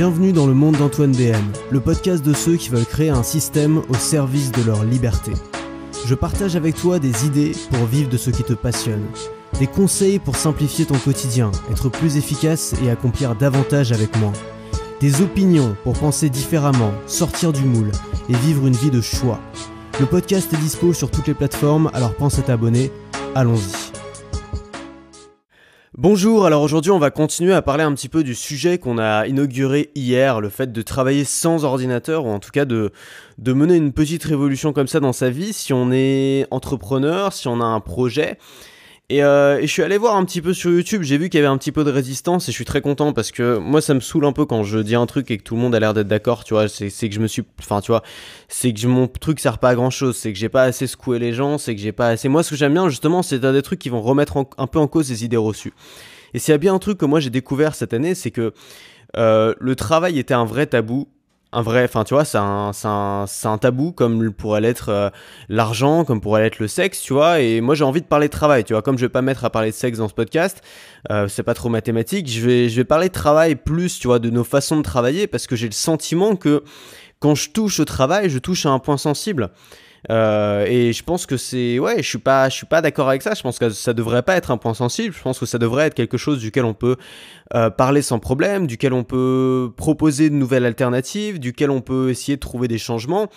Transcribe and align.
Bienvenue 0.00 0.32
dans 0.32 0.46
le 0.46 0.54
monde 0.54 0.78
d'Antoine 0.78 1.12
BM, 1.12 1.44
le 1.70 1.78
podcast 1.78 2.24
de 2.24 2.32
ceux 2.32 2.56
qui 2.56 2.70
veulent 2.70 2.86
créer 2.86 3.10
un 3.10 3.22
système 3.22 3.82
au 3.90 3.94
service 3.94 4.50
de 4.50 4.62
leur 4.62 4.82
liberté. 4.82 5.32
Je 6.06 6.14
partage 6.14 6.56
avec 6.56 6.74
toi 6.74 6.98
des 6.98 7.26
idées 7.26 7.52
pour 7.70 7.84
vivre 7.84 8.08
de 8.08 8.16
ce 8.16 8.30
qui 8.30 8.42
te 8.42 8.54
passionne, 8.54 9.04
des 9.58 9.66
conseils 9.66 10.18
pour 10.18 10.36
simplifier 10.36 10.86
ton 10.86 10.96
quotidien, 10.96 11.50
être 11.70 11.90
plus 11.90 12.16
efficace 12.16 12.74
et 12.82 12.88
accomplir 12.88 13.34
davantage 13.34 13.92
avec 13.92 14.16
moi, 14.16 14.32
des 15.00 15.20
opinions 15.20 15.76
pour 15.84 15.92
penser 15.98 16.30
différemment, 16.30 16.94
sortir 17.06 17.52
du 17.52 17.64
moule 17.64 17.92
et 18.30 18.34
vivre 18.36 18.66
une 18.66 18.76
vie 18.76 18.90
de 18.90 19.02
choix. 19.02 19.38
Le 20.00 20.06
podcast 20.06 20.50
est 20.54 20.62
dispo 20.62 20.94
sur 20.94 21.10
toutes 21.10 21.26
les 21.26 21.34
plateformes, 21.34 21.90
alors 21.92 22.14
pense 22.14 22.38
à 22.38 22.42
t'abonner. 22.42 22.90
Allons-y. 23.34 23.89
Bonjour, 26.02 26.46
alors 26.46 26.62
aujourd'hui 26.62 26.90
on 26.92 26.98
va 26.98 27.10
continuer 27.10 27.52
à 27.52 27.60
parler 27.60 27.84
un 27.84 27.92
petit 27.92 28.08
peu 28.08 28.24
du 28.24 28.34
sujet 28.34 28.78
qu'on 28.78 28.96
a 28.96 29.26
inauguré 29.26 29.90
hier, 29.94 30.40
le 30.40 30.48
fait 30.48 30.72
de 30.72 30.80
travailler 30.80 31.24
sans 31.24 31.66
ordinateur, 31.66 32.24
ou 32.24 32.30
en 32.30 32.38
tout 32.38 32.48
cas 32.48 32.64
de, 32.64 32.90
de 33.36 33.52
mener 33.52 33.76
une 33.76 33.92
petite 33.92 34.24
révolution 34.24 34.72
comme 34.72 34.86
ça 34.86 35.00
dans 35.00 35.12
sa 35.12 35.28
vie, 35.28 35.52
si 35.52 35.74
on 35.74 35.92
est 35.92 36.46
entrepreneur, 36.50 37.34
si 37.34 37.48
on 37.48 37.60
a 37.60 37.66
un 37.66 37.80
projet. 37.80 38.38
Euh, 39.10 39.58
et, 39.58 39.66
je 39.66 39.72
suis 39.72 39.82
allé 39.82 39.98
voir 39.98 40.16
un 40.16 40.24
petit 40.24 40.40
peu 40.40 40.54
sur 40.54 40.70
YouTube, 40.70 41.02
j'ai 41.02 41.18
vu 41.18 41.28
qu'il 41.28 41.38
y 41.38 41.42
avait 41.42 41.52
un 41.52 41.58
petit 41.58 41.72
peu 41.72 41.84
de 41.84 41.90
résistance 41.90 42.48
et 42.48 42.52
je 42.52 42.56
suis 42.56 42.64
très 42.64 42.80
content 42.80 43.12
parce 43.12 43.32
que 43.32 43.58
moi 43.58 43.80
ça 43.80 43.94
me 43.94 44.00
saoule 44.00 44.24
un 44.24 44.32
peu 44.32 44.46
quand 44.46 44.62
je 44.62 44.78
dis 44.78 44.94
un 44.94 45.06
truc 45.06 45.30
et 45.30 45.38
que 45.38 45.42
tout 45.42 45.56
le 45.56 45.60
monde 45.60 45.74
a 45.74 45.80
l'air 45.80 45.94
d'être 45.94 46.06
d'accord, 46.06 46.44
tu 46.44 46.54
vois, 46.54 46.68
c'est 46.68 46.90
que 46.90 47.14
je 47.14 47.20
me 47.20 47.26
suis... 47.26 47.42
Enfin 47.58 47.80
tu 47.80 47.90
vois, 47.90 48.02
c'est 48.48 48.72
que 48.72 48.86
mon 48.86 49.08
truc 49.08 49.40
sert 49.40 49.58
pas 49.58 49.70
à 49.70 49.74
grand 49.74 49.90
chose, 49.90 50.16
c'est 50.16 50.32
que 50.32 50.38
j'ai 50.38 50.48
pas 50.48 50.62
assez 50.62 50.86
secoué 50.86 51.18
les 51.18 51.32
gens, 51.32 51.58
c'est 51.58 51.74
que 51.74 51.80
j'ai 51.80 51.92
pas 51.92 52.08
assez... 52.08 52.28
Moi 52.28 52.42
ce 52.42 52.50
que 52.50 52.56
j'aime 52.56 52.74
bien 52.74 52.88
justement 52.88 53.22
c'est 53.22 53.40
des 53.40 53.62
trucs 53.62 53.80
qui 53.80 53.88
vont 53.88 54.02
remettre 54.02 54.36
un 54.56 54.66
peu 54.66 54.78
en 54.78 54.86
cause 54.86 55.10
les 55.10 55.24
idées 55.24 55.36
reçues. 55.36 55.72
Et 56.32 56.38
s'il 56.38 56.52
y 56.52 56.54
a 56.54 56.58
bien 56.58 56.74
un 56.74 56.78
truc 56.78 56.98
que 56.98 57.06
moi 57.06 57.18
j'ai 57.18 57.30
découvert 57.30 57.74
cette 57.74 57.92
année, 57.92 58.14
c'est 58.14 58.30
que 58.30 58.52
euh, 59.16 59.54
le 59.58 59.74
travail 59.74 60.18
était 60.18 60.34
un 60.34 60.44
vrai 60.44 60.66
tabou 60.66 61.08
un 61.52 61.62
vrai, 61.62 61.84
enfin 61.84 62.04
tu 62.04 62.14
vois, 62.14 62.24
c'est 62.24 62.38
un, 62.38 63.58
tabou 63.60 63.92
comme 63.92 64.32
pourrait 64.32 64.60
l'être 64.60 64.88
euh, 64.90 65.10
l'argent, 65.48 66.04
comme 66.04 66.20
pourrait 66.20 66.42
l'être 66.42 66.60
le 66.60 66.68
sexe, 66.68 67.00
tu 67.00 67.12
vois. 67.12 67.40
Et 67.40 67.60
moi 67.60 67.74
j'ai 67.74 67.84
envie 67.84 68.00
de 68.00 68.06
parler 68.06 68.28
de 68.28 68.32
travail, 68.32 68.64
tu 68.64 68.72
vois. 68.72 68.82
Comme 68.82 68.96
je 68.96 69.04
vais 69.04 69.10
pas 69.10 69.22
mettre 69.22 69.44
à 69.44 69.50
parler 69.50 69.70
de 69.70 69.74
sexe 69.74 69.98
dans 69.98 70.08
ce 70.08 70.14
podcast, 70.14 70.62
euh, 71.10 71.26
c'est 71.28 71.42
pas 71.42 71.54
trop 71.54 71.68
mathématique. 71.68 72.30
Je 72.30 72.40
vais, 72.40 72.68
je 72.68 72.76
vais 72.76 72.84
parler 72.84 73.08
de 73.08 73.14
travail 73.14 73.56
plus, 73.56 73.98
tu 73.98 74.06
vois, 74.06 74.20
de 74.20 74.30
nos 74.30 74.44
façons 74.44 74.76
de 74.76 74.82
travailler 74.82 75.26
parce 75.26 75.46
que 75.46 75.56
j'ai 75.56 75.66
le 75.66 75.72
sentiment 75.72 76.36
que 76.36 76.62
quand 77.18 77.34
je 77.34 77.50
touche 77.50 77.80
au 77.80 77.84
travail, 77.84 78.30
je 78.30 78.38
touche 78.38 78.64
à 78.66 78.70
un 78.70 78.78
point 78.78 78.96
sensible. 78.96 79.50
Euh, 80.08 80.64
et 80.66 80.92
je 80.92 81.02
pense 81.02 81.26
que 81.26 81.36
c'est 81.36 81.78
ouais, 81.78 82.02
je 82.02 82.08
suis 82.08 82.18
pas, 82.18 82.48
je 82.48 82.56
suis 82.56 82.66
pas 82.66 82.80
d'accord 82.80 83.08
avec 83.08 83.22
ça. 83.22 83.34
Je 83.34 83.42
pense 83.42 83.58
que 83.58 83.70
ça 83.70 83.92
devrait 83.92 84.22
pas 84.22 84.36
être 84.36 84.50
un 84.50 84.56
point 84.56 84.74
sensible. 84.74 85.14
Je 85.14 85.22
pense 85.22 85.38
que 85.38 85.46
ça 85.46 85.58
devrait 85.58 85.86
être 85.86 85.94
quelque 85.94 86.16
chose 86.16 86.38
duquel 86.38 86.64
on 86.64 86.74
peut 86.74 86.96
euh, 87.54 87.70
parler 87.70 88.02
sans 88.02 88.18
problème, 88.18 88.66
duquel 88.66 88.92
on 88.92 89.04
peut 89.04 89.72
proposer 89.76 90.30
de 90.30 90.34
nouvelles 90.34 90.64
alternatives, 90.64 91.38
duquel 91.38 91.70
on 91.70 91.80
peut 91.80 92.10
essayer 92.10 92.36
de 92.36 92.40
trouver 92.40 92.68
des 92.68 92.78
changements. 92.78 93.28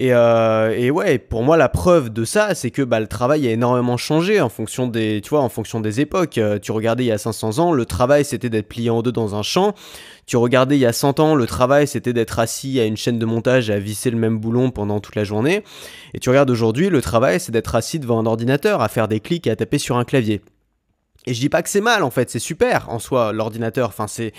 Et, 0.00 0.12
euh, 0.12 0.72
et, 0.78 0.92
ouais, 0.92 1.18
pour 1.18 1.42
moi, 1.42 1.56
la 1.56 1.68
preuve 1.68 2.10
de 2.10 2.24
ça, 2.24 2.54
c'est 2.54 2.70
que 2.70 2.82
bah, 2.82 3.00
le 3.00 3.08
travail 3.08 3.48
a 3.48 3.50
énormément 3.50 3.96
changé 3.96 4.40
en 4.40 4.48
fonction 4.48 4.86
des, 4.86 5.20
tu 5.20 5.30
vois, 5.30 5.40
en 5.40 5.48
fonction 5.48 5.80
des 5.80 6.00
époques. 6.00 6.38
Euh, 6.38 6.60
tu 6.60 6.70
regardais 6.70 7.02
il 7.02 7.08
y 7.08 7.12
a 7.12 7.18
500 7.18 7.58
ans, 7.58 7.72
le 7.72 7.84
travail 7.84 8.24
c'était 8.24 8.48
d'être 8.48 8.68
plié 8.68 8.90
en 8.90 9.02
deux 9.02 9.10
dans 9.10 9.34
un 9.34 9.42
champ. 9.42 9.74
Tu 10.24 10.36
regardais 10.36 10.76
il 10.76 10.80
y 10.80 10.86
a 10.86 10.92
100 10.92 11.18
ans, 11.18 11.34
le 11.34 11.46
travail 11.46 11.88
c'était 11.88 12.12
d'être 12.12 12.38
assis 12.38 12.78
à 12.78 12.84
une 12.84 12.96
chaîne 12.96 13.18
de 13.18 13.26
montage 13.26 13.70
à 13.70 13.80
visser 13.80 14.10
le 14.10 14.18
même 14.18 14.38
boulon 14.38 14.70
pendant 14.70 15.00
toute 15.00 15.16
la 15.16 15.24
journée. 15.24 15.64
Et 16.14 16.20
tu 16.20 16.28
regardes 16.28 16.50
aujourd'hui, 16.50 16.90
le 16.90 17.02
travail 17.02 17.40
c'est 17.40 17.50
d'être 17.50 17.74
assis 17.74 17.98
devant 17.98 18.20
un 18.20 18.26
ordinateur, 18.26 18.82
à 18.82 18.88
faire 18.88 19.08
des 19.08 19.18
clics 19.18 19.48
et 19.48 19.50
à 19.50 19.56
taper 19.56 19.78
sur 19.78 19.96
un 19.96 20.04
clavier. 20.04 20.42
Et 21.26 21.34
je 21.34 21.40
dis 21.40 21.48
pas 21.48 21.60
que 21.62 21.68
c'est 21.68 21.80
mal 21.80 22.04
en 22.04 22.10
fait, 22.10 22.30
c'est 22.30 22.38
super 22.38 22.88
en 22.88 23.00
soi 23.00 23.32
l'ordinateur. 23.32 23.88
Enfin 23.88 24.06
c'est 24.06 24.32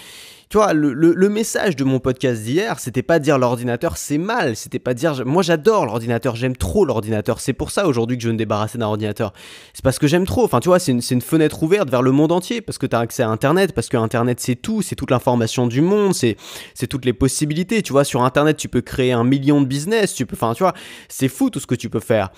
tu 0.50 0.58
vois, 0.58 0.74
le, 0.74 0.94
le, 0.94 1.30
message 1.30 1.76
de 1.76 1.84
mon 1.84 2.00
podcast 2.00 2.42
d'hier, 2.42 2.80
c'était 2.80 3.04
pas 3.04 3.20
dire 3.20 3.38
l'ordinateur 3.38 3.98
c'est 3.98 4.18
mal, 4.18 4.56
c'était 4.56 4.80
pas 4.80 4.96
dire 4.96 5.24
moi 5.24 5.44
j'adore 5.44 5.86
l'ordinateur, 5.86 6.36
j'aime 6.36 6.58
trop 6.58 6.86
l'ordinateur. 6.86 7.40
C'est 7.40 7.54
pour 7.54 7.70
ça 7.70 7.86
aujourd'hui 7.86 8.18
que 8.18 8.24
je 8.24 8.30
veux 8.30 8.34
me 8.34 8.38
débarrasser 8.40 8.80
d'un 8.80 8.88
ordinateur. 8.88 9.32
C'est 9.76 9.84
parce 9.84 10.00
que 10.00 10.08
j'aime 10.08 10.26
trop. 10.26 10.44
Enfin, 10.44 10.60
tu 10.60 10.70
vois, 10.70 10.80
c'est 10.80 10.92
une, 10.92 11.02
une, 11.12 11.22
fenêtre 11.22 11.62
ouverte 11.62 11.92
vers 11.92 12.02
le 12.02 12.12
monde 12.12 12.32
entier 12.32 12.62
parce 12.62 12.80
que 12.80 12.88
tu 12.88 12.96
as 12.96 13.00
accès 13.00 13.22
à 13.22 13.30
Internet, 13.30 13.74
parce 13.74 13.90
que 13.90 13.98
Internet 13.98 14.40
c'est 14.40 14.56
tout, 14.56 14.82
c'est 14.82 14.96
toute 14.96 15.12
l'information 15.12 15.68
du 15.68 15.82
monde, 15.82 16.16
c'est 16.16 16.36
toutes 16.90 17.06
les 17.06 17.14
possibilités. 17.14 17.84
Tu 17.84 17.94
vois, 17.94 18.04
sur 18.04 18.24
Internet 18.24 18.58
tu 18.58 18.70
peux 18.70 18.82
créer 18.82 19.12
un 19.12 19.24
million 19.24 19.62
de 19.62 19.68
business, 19.68 20.16
tu 20.16 20.26
peux, 20.26 20.36
enfin, 20.36 20.56
tu 20.56 20.64
vois, 20.64 20.74
c'est 21.10 21.28
fou 21.28 21.52
tout 21.52 21.60
ce 21.60 21.68
que 21.68 21.76
tu 21.76 21.92
peux 21.92 22.00
faire. 22.00 22.30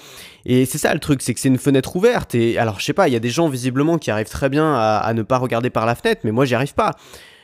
Et 0.45 0.65
c'est 0.65 0.79
ça 0.79 0.93
le 0.93 0.99
truc, 0.99 1.21
c'est 1.21 1.33
que 1.33 1.39
c'est 1.39 1.47
une 1.47 1.57
fenêtre 1.57 1.95
ouverte. 1.95 2.35
Et 2.35 2.57
alors, 2.57 2.81
je 2.81 2.83
sais 2.83 2.91
pas, 2.91 3.07
il 3.07 3.13
y 3.13 3.17
a 3.17 3.21
des 3.21 3.29
gens 3.29 3.47
visiblement 3.47 3.97
qui 3.97 4.11
arrivent 4.11 4.27
très 4.27 4.49
bien 4.49 4.75
à 4.75 5.13
ne 5.13 5.21
pas 5.21 5.37
regarder 5.37 5.69
par 5.69 5.85
la 5.85 5.95
fenêtre, 5.95 6.19
mais 6.25 6.31
moi 6.31 6.43
j'y 6.43 6.55
arrive 6.55 6.73
pas. 6.73 6.97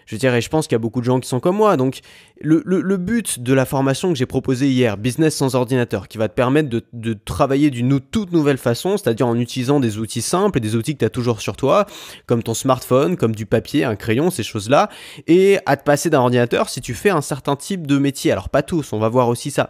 Je 0.08 0.16
dirais, 0.16 0.40
je 0.42 0.50
pense 0.50 0.68
qu'il 0.68 0.74
y 0.74 0.78
a 0.78 0.80
beaucoup 0.80 1.02
de 1.02 1.06
gens 1.06 1.20
qui 1.20 1.28
sont 1.28 1.42
comme 1.42 1.58
moi. 1.58 1.76
Donc, 1.76 2.00
le, 2.40 2.64
le, 2.66 2.98
but 2.98 3.44
de 3.44 3.54
la 3.54 3.66
formation 3.66 4.10
que 4.10 4.16
j'ai 4.16 4.26
proposée 4.26 4.70
hier, 4.70 4.98
Business 4.98 5.36
sans 5.36 5.54
ordinateur, 5.54 6.08
qui 6.08 6.18
va 6.18 6.30
te 6.30 6.34
permettre 6.34 6.70
de, 6.70 6.84
de 6.94 7.14
travailler 7.14 7.70
d'une 7.70 8.00
toute 8.00 8.32
nouvelle 8.32 8.58
façon, 8.58 8.96
c'est-à-dire 8.96 9.28
en 9.28 9.38
utilisant 9.38 9.82
des 9.82 9.98
outils 9.98 10.22
simples 10.22 10.60
et 10.60 10.62
des 10.62 10.76
outils 10.76 10.94
que 10.94 11.00
tu 11.00 11.06
as 11.06 11.10
toujours 11.10 11.42
sur 11.42 11.58
toi, 11.58 11.86
comme 12.26 12.42
ton 12.42 12.54
smartphone, 12.54 13.18
comme 13.18 13.36
du 13.36 13.46
papier, 13.46 13.84
un 13.84 13.98
crayon, 13.98 14.30
ces 14.32 14.44
choses-là, 14.44 14.90
et 15.28 15.60
à 15.66 15.76
te 15.76 15.84
passer 15.84 16.10
d'un 16.10 16.20
ordinateur 16.20 16.70
si 16.70 16.80
tu 16.80 16.94
fais 16.94 17.10
un 17.10 17.22
certain 17.22 17.58
type 17.58 17.86
de 17.86 17.98
métier. 17.98 18.32
Alors, 18.32 18.48
pas 18.48 18.64
tous, 18.64 18.94
on 18.94 19.00
va 19.00 19.10
voir 19.10 19.28
aussi 19.28 19.52
ça. 19.52 19.70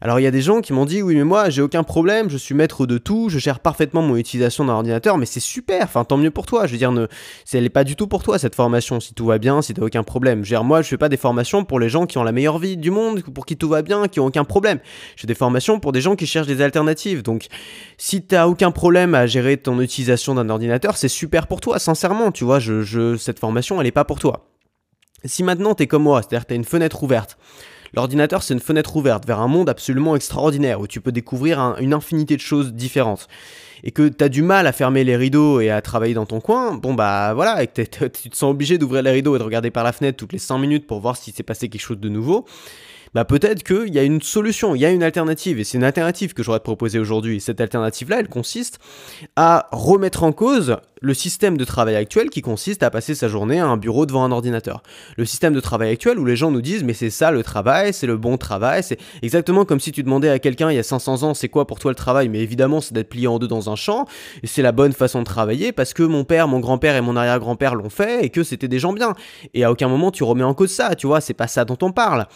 Alors 0.00 0.20
il 0.20 0.22
y 0.22 0.26
a 0.26 0.30
des 0.30 0.40
gens 0.40 0.60
qui 0.60 0.72
m'ont 0.72 0.84
dit 0.84 1.02
oui 1.02 1.16
mais 1.16 1.24
moi 1.24 1.50
j'ai 1.50 1.62
aucun 1.62 1.82
problème, 1.82 2.30
je 2.30 2.36
suis 2.36 2.54
maître 2.54 2.86
de 2.86 2.98
tout, 2.98 3.28
je 3.28 3.38
gère 3.38 3.60
parfaitement 3.60 4.02
mon 4.02 4.16
utilisation 4.16 4.64
d'un 4.64 4.74
ordinateur, 4.74 5.18
mais 5.18 5.26
c'est 5.26 5.40
super, 5.40 5.84
enfin 5.84 6.04
tant 6.04 6.16
mieux 6.16 6.30
pour 6.30 6.46
toi. 6.46 6.66
Je 6.66 6.72
veux 6.72 6.78
dire, 6.78 6.92
ne, 6.92 7.06
elle 7.52 7.62
n'est 7.64 7.68
pas 7.68 7.84
du 7.84 7.96
tout 7.96 8.06
pour 8.06 8.22
toi 8.22 8.38
cette 8.38 8.54
formation, 8.54 9.00
si 9.00 9.14
tout 9.14 9.26
va 9.26 9.38
bien, 9.38 9.60
si 9.62 9.74
t'as 9.74 9.82
aucun 9.82 10.02
problème. 10.02 10.44
Je 10.44 10.50
veux 10.50 10.56
dire, 10.56 10.64
moi 10.64 10.82
je 10.82 10.88
fais 10.88 10.98
pas 10.98 11.08
des 11.08 11.16
formations 11.16 11.64
pour 11.64 11.80
les 11.80 11.88
gens 11.88 12.06
qui 12.06 12.18
ont 12.18 12.22
la 12.22 12.32
meilleure 12.32 12.58
vie 12.58 12.76
du 12.76 12.90
monde, 12.90 13.22
pour 13.22 13.46
qui 13.46 13.56
tout 13.56 13.68
va 13.68 13.82
bien, 13.82 14.08
qui 14.08 14.20
ont 14.20 14.26
aucun 14.26 14.44
problème. 14.44 14.78
Je 15.16 15.22
fais 15.22 15.26
des 15.26 15.34
formations 15.34 15.80
pour 15.80 15.92
des 15.92 16.00
gens 16.00 16.16
qui 16.16 16.26
cherchent 16.26 16.46
des 16.46 16.62
alternatives. 16.62 17.22
Donc 17.22 17.46
si 17.96 18.22
t'as 18.22 18.46
aucun 18.46 18.70
problème 18.70 19.14
à 19.14 19.26
gérer 19.26 19.56
ton 19.56 19.80
utilisation 19.80 20.34
d'un 20.34 20.48
ordinateur, 20.48 20.96
c'est 20.96 21.08
super 21.08 21.46
pour 21.46 21.60
toi, 21.60 21.78
sincèrement, 21.78 22.30
tu 22.30 22.44
vois, 22.44 22.58
je, 22.58 22.82
je, 22.82 23.16
cette 23.16 23.38
formation 23.38 23.80
elle 23.80 23.86
est 23.86 23.92
pas 23.92 24.04
pour 24.04 24.18
toi. 24.18 24.48
Si 25.24 25.42
maintenant 25.42 25.74
t'es 25.74 25.88
comme 25.88 26.04
moi, 26.04 26.22
c'est-à-dire 26.22 26.46
t'as 26.46 26.54
une 26.54 26.64
fenêtre 26.64 27.02
ouverte, 27.02 27.38
L'ordinateur, 27.94 28.42
c'est 28.42 28.54
une 28.54 28.60
fenêtre 28.60 28.96
ouverte 28.96 29.26
vers 29.26 29.40
un 29.40 29.48
monde 29.48 29.68
absolument 29.68 30.16
extraordinaire 30.16 30.80
où 30.80 30.86
tu 30.86 31.00
peux 31.00 31.12
découvrir 31.12 31.76
une 31.80 31.94
infinité 31.94 32.36
de 32.36 32.40
choses 32.40 32.72
différentes. 32.72 33.28
Et 33.84 33.92
que 33.92 34.08
tu 34.08 34.24
as 34.24 34.28
du 34.28 34.42
mal 34.42 34.66
à 34.66 34.72
fermer 34.72 35.04
les 35.04 35.16
rideaux 35.16 35.60
et 35.60 35.70
à 35.70 35.80
travailler 35.80 36.14
dans 36.14 36.26
ton 36.26 36.40
coin, 36.40 36.74
bon 36.74 36.94
bah 36.94 37.32
voilà, 37.34 37.62
et 37.62 37.68
que 37.68 37.82
tu 37.82 38.30
te 38.30 38.36
sens 38.36 38.50
obligé 38.50 38.76
d'ouvrir 38.76 39.02
les 39.02 39.12
rideaux 39.12 39.36
et 39.36 39.38
de 39.38 39.44
regarder 39.44 39.70
par 39.70 39.84
la 39.84 39.92
fenêtre 39.92 40.16
toutes 40.16 40.32
les 40.32 40.40
5 40.40 40.58
minutes 40.58 40.86
pour 40.86 40.98
voir 41.00 41.16
si 41.16 41.30
s'est 41.30 41.44
passé 41.44 41.68
quelque 41.68 41.80
chose 41.80 42.00
de 42.00 42.08
nouveau, 42.08 42.44
bah 43.14 43.24
peut-être 43.24 43.62
qu'il 43.62 43.94
y 43.94 43.98
a 43.98 44.02
une 44.02 44.20
solution, 44.20 44.74
il 44.74 44.80
y 44.80 44.84
a 44.84 44.90
une 44.90 45.02
alternative, 45.02 45.60
et 45.60 45.64
c'est 45.64 45.78
une 45.78 45.84
alternative 45.84 46.34
que 46.34 46.42
j'aurais 46.42 46.58
te 46.58 46.64
proposer 46.64 46.98
aujourd'hui. 46.98 47.36
Et 47.36 47.40
cette 47.40 47.60
alternative-là, 47.60 48.18
elle 48.20 48.28
consiste 48.28 48.80
à 49.36 49.68
remettre 49.70 50.24
en 50.24 50.32
cause 50.32 50.76
le 51.00 51.14
système 51.14 51.56
de 51.56 51.64
travail 51.64 51.96
actuel 51.96 52.30
qui 52.30 52.42
consiste 52.42 52.82
à 52.82 52.90
passer 52.90 53.14
sa 53.14 53.28
journée 53.28 53.60
à 53.60 53.66
un 53.66 53.76
bureau 53.76 54.06
devant 54.06 54.24
un 54.24 54.32
ordinateur. 54.32 54.82
Le 55.16 55.24
système 55.24 55.52
de 55.52 55.60
travail 55.60 55.90
actuel 55.90 56.18
où 56.18 56.24
les 56.24 56.36
gens 56.36 56.50
nous 56.50 56.62
disent 56.62 56.84
mais 56.84 56.94
c'est 56.94 57.10
ça 57.10 57.30
le 57.30 57.42
travail, 57.42 57.92
c'est 57.92 58.06
le 58.06 58.16
bon 58.16 58.36
travail, 58.36 58.82
c'est 58.82 58.98
exactement 59.22 59.64
comme 59.64 59.80
si 59.80 59.92
tu 59.92 60.02
demandais 60.02 60.28
à 60.28 60.38
quelqu'un 60.38 60.70
il 60.70 60.76
y 60.76 60.78
a 60.78 60.82
500 60.82 61.22
ans 61.22 61.34
c'est 61.34 61.48
quoi 61.48 61.66
pour 61.66 61.78
toi 61.78 61.90
le 61.90 61.96
travail, 61.96 62.28
mais 62.28 62.40
évidemment 62.40 62.80
c'est 62.80 62.94
d'être 62.94 63.08
plié 63.08 63.26
en 63.26 63.38
deux 63.38 63.48
dans 63.48 63.70
un 63.70 63.76
champ, 63.76 64.06
et 64.42 64.46
c'est 64.46 64.62
la 64.62 64.72
bonne 64.72 64.92
façon 64.92 65.20
de 65.20 65.24
travailler 65.24 65.72
parce 65.72 65.94
que 65.94 66.02
mon 66.02 66.24
père, 66.24 66.48
mon 66.48 66.60
grand-père 66.60 66.96
et 66.96 67.00
mon 67.00 67.16
arrière-grand-père 67.16 67.74
l'ont 67.74 67.90
fait 67.90 68.24
et 68.24 68.30
que 68.30 68.42
c'était 68.42 68.68
des 68.68 68.78
gens 68.78 68.92
bien. 68.92 69.14
Et 69.54 69.64
à 69.64 69.70
aucun 69.70 69.88
moment 69.88 70.10
tu 70.10 70.24
remets 70.24 70.44
en 70.44 70.54
cause 70.54 70.70
ça, 70.70 70.94
tu 70.94 71.06
vois, 71.06 71.20
c'est 71.20 71.34
pas 71.34 71.46
ça 71.46 71.64
dont 71.64 71.78
on 71.82 71.92
parle. 71.92 72.26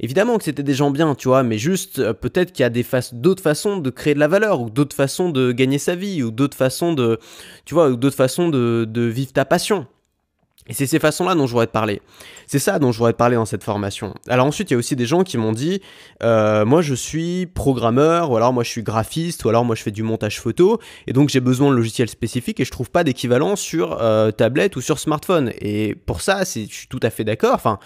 Évidemment 0.00 0.38
que 0.38 0.44
c'était 0.44 0.62
des 0.62 0.74
gens 0.74 0.90
bien, 0.90 1.14
tu 1.14 1.28
vois, 1.28 1.42
mais 1.42 1.58
juste 1.58 1.98
euh, 1.98 2.14
peut-être 2.14 2.52
qu'il 2.52 2.62
y 2.62 2.66
a 2.66 3.02
d'autres 3.12 3.42
façons 3.42 3.76
de 3.76 3.90
créer 3.90 4.14
de 4.14 4.18
la 4.18 4.28
valeur 4.28 4.62
ou 4.62 4.70
d'autres 4.70 4.96
façons 4.96 5.28
de 5.28 5.52
gagner 5.52 5.78
sa 5.78 5.94
vie 5.94 6.22
ou 6.22 6.30
d'autres 6.30 6.56
façons 6.56 6.94
de, 6.94 7.18
tu 7.66 7.74
vois, 7.74 7.90
d'autres 8.10 8.16
façon 8.16 8.48
de, 8.48 9.02
vivre 9.02 9.32
ta 9.32 9.44
passion. 9.44 9.86
Et 10.66 10.74
c'est 10.74 10.86
ces 10.86 11.00
façons-là 11.00 11.34
dont 11.34 11.46
je 11.46 11.52
voudrais 11.52 11.66
te 11.66 11.72
parler. 11.72 12.00
C'est 12.46 12.60
ça 12.60 12.78
dont 12.78 12.92
je 12.92 12.98
voudrais 12.98 13.12
te 13.12 13.18
parler 13.18 13.34
dans 13.34 13.46
cette 13.46 13.64
formation. 13.64 14.14
Alors 14.28 14.46
ensuite, 14.46 14.70
il 14.70 14.74
y 14.74 14.76
a 14.76 14.78
aussi 14.78 14.94
des 14.94 15.06
gens 15.06 15.24
qui 15.24 15.36
m'ont 15.36 15.52
dit, 15.52 15.80
euh, 16.22 16.64
moi 16.64 16.80
je 16.80 16.94
suis 16.94 17.46
programmeur, 17.46 18.30
ou 18.30 18.36
alors 18.36 18.52
moi 18.52 18.62
je 18.62 18.68
suis 18.68 18.82
graphiste, 18.82 19.44
ou 19.44 19.48
alors 19.48 19.64
moi 19.64 19.74
je 19.74 19.82
fais 19.82 19.90
du 19.90 20.02
montage 20.04 20.38
photo, 20.38 20.78
et 21.08 21.12
donc 21.12 21.28
j'ai 21.28 21.40
besoin 21.40 21.70
de 21.70 21.76
logiciels 21.76 22.08
spécifiques 22.08 22.60
et 22.60 22.64
je 22.64 22.70
trouve 22.70 22.90
pas 22.90 23.02
d'équivalent 23.02 23.56
sur 23.56 24.00
euh, 24.00 24.30
tablette 24.30 24.76
ou 24.76 24.80
sur 24.80 24.98
smartphone. 24.98 25.50
Et 25.60 25.96
pour 26.06 26.20
ça, 26.20 26.44
je 26.44 26.66
suis 26.68 26.86
tout 26.88 27.00
à 27.02 27.10
fait 27.10 27.24
d'accord. 27.24 27.54
Enfin, 27.54 27.80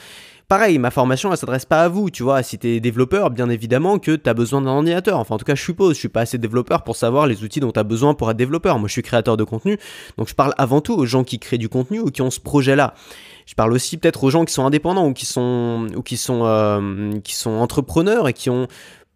Pareil, 0.47 0.79
ma 0.79 0.91
formation, 0.91 1.33
elle 1.33 1.39
s'adresse 1.39 1.65
pas 1.65 1.85
à 1.85 1.89
vous, 1.89 2.11
tu 2.11 2.23
vois. 2.23 2.43
Si 2.43 2.59
t'es 2.59 2.79
développeur, 2.79 3.31
bien 3.31 3.49
évidemment 3.49 3.99
que 3.99 4.15
t'as 4.15 4.35
besoin 4.35 4.61
d'un 4.61 4.71
ordinateur. 4.71 5.19
Enfin, 5.19 5.37
en 5.37 5.39
tout 5.39 5.47
cas, 5.47 5.55
je 5.55 5.63
suppose, 5.63 5.95
je 5.95 6.01
suis 6.01 6.09
pas 6.11 6.21
assez 6.21 6.37
développeur 6.37 6.83
pour 6.83 6.97
savoir 6.97 7.27
les 7.27 7.45
outils 7.45 7.61
dont 7.61 7.73
t'as 7.73 7.83
besoin 7.83 8.13
pour 8.13 8.31
être 8.31 8.37
développeur. 8.37 8.79
Moi, 8.79 8.89
je 8.89 8.93
suis 8.93 9.03
créateur 9.03 9.39
de 9.39 9.45
contenu, 9.45 9.79
donc 10.19 10.29
je 10.29 10.35
parle 10.35 10.53
avant 10.59 10.83
tout 10.83 10.95
aux 10.95 11.07
gens 11.07 11.25
qui 11.25 11.39
créent 11.39 11.57
du 11.57 11.71
contenu 11.71 12.01
ou 12.01 12.11
qui 12.11 12.21
ont 12.21 12.31
ce 12.31 12.41
projet-là. 12.41 12.93
Je 13.47 13.55
parle 13.55 13.73
aussi 13.73 13.97
peut-être 13.97 14.25
aux 14.25 14.31
gens 14.31 14.45
qui 14.45 14.53
sont 14.53 14.67
indépendants 14.67 15.07
ou 15.07 15.13
qui 15.15 15.27
sont 15.27 15.87
ou 15.97 16.03
qui 16.03 16.17
sont 16.17 16.43
euh, 16.45 17.19
qui 17.21 17.35
sont 17.35 17.51
entrepreneurs 17.51 18.29
et 18.29 18.33
qui 18.33 18.51
ont 18.51 18.69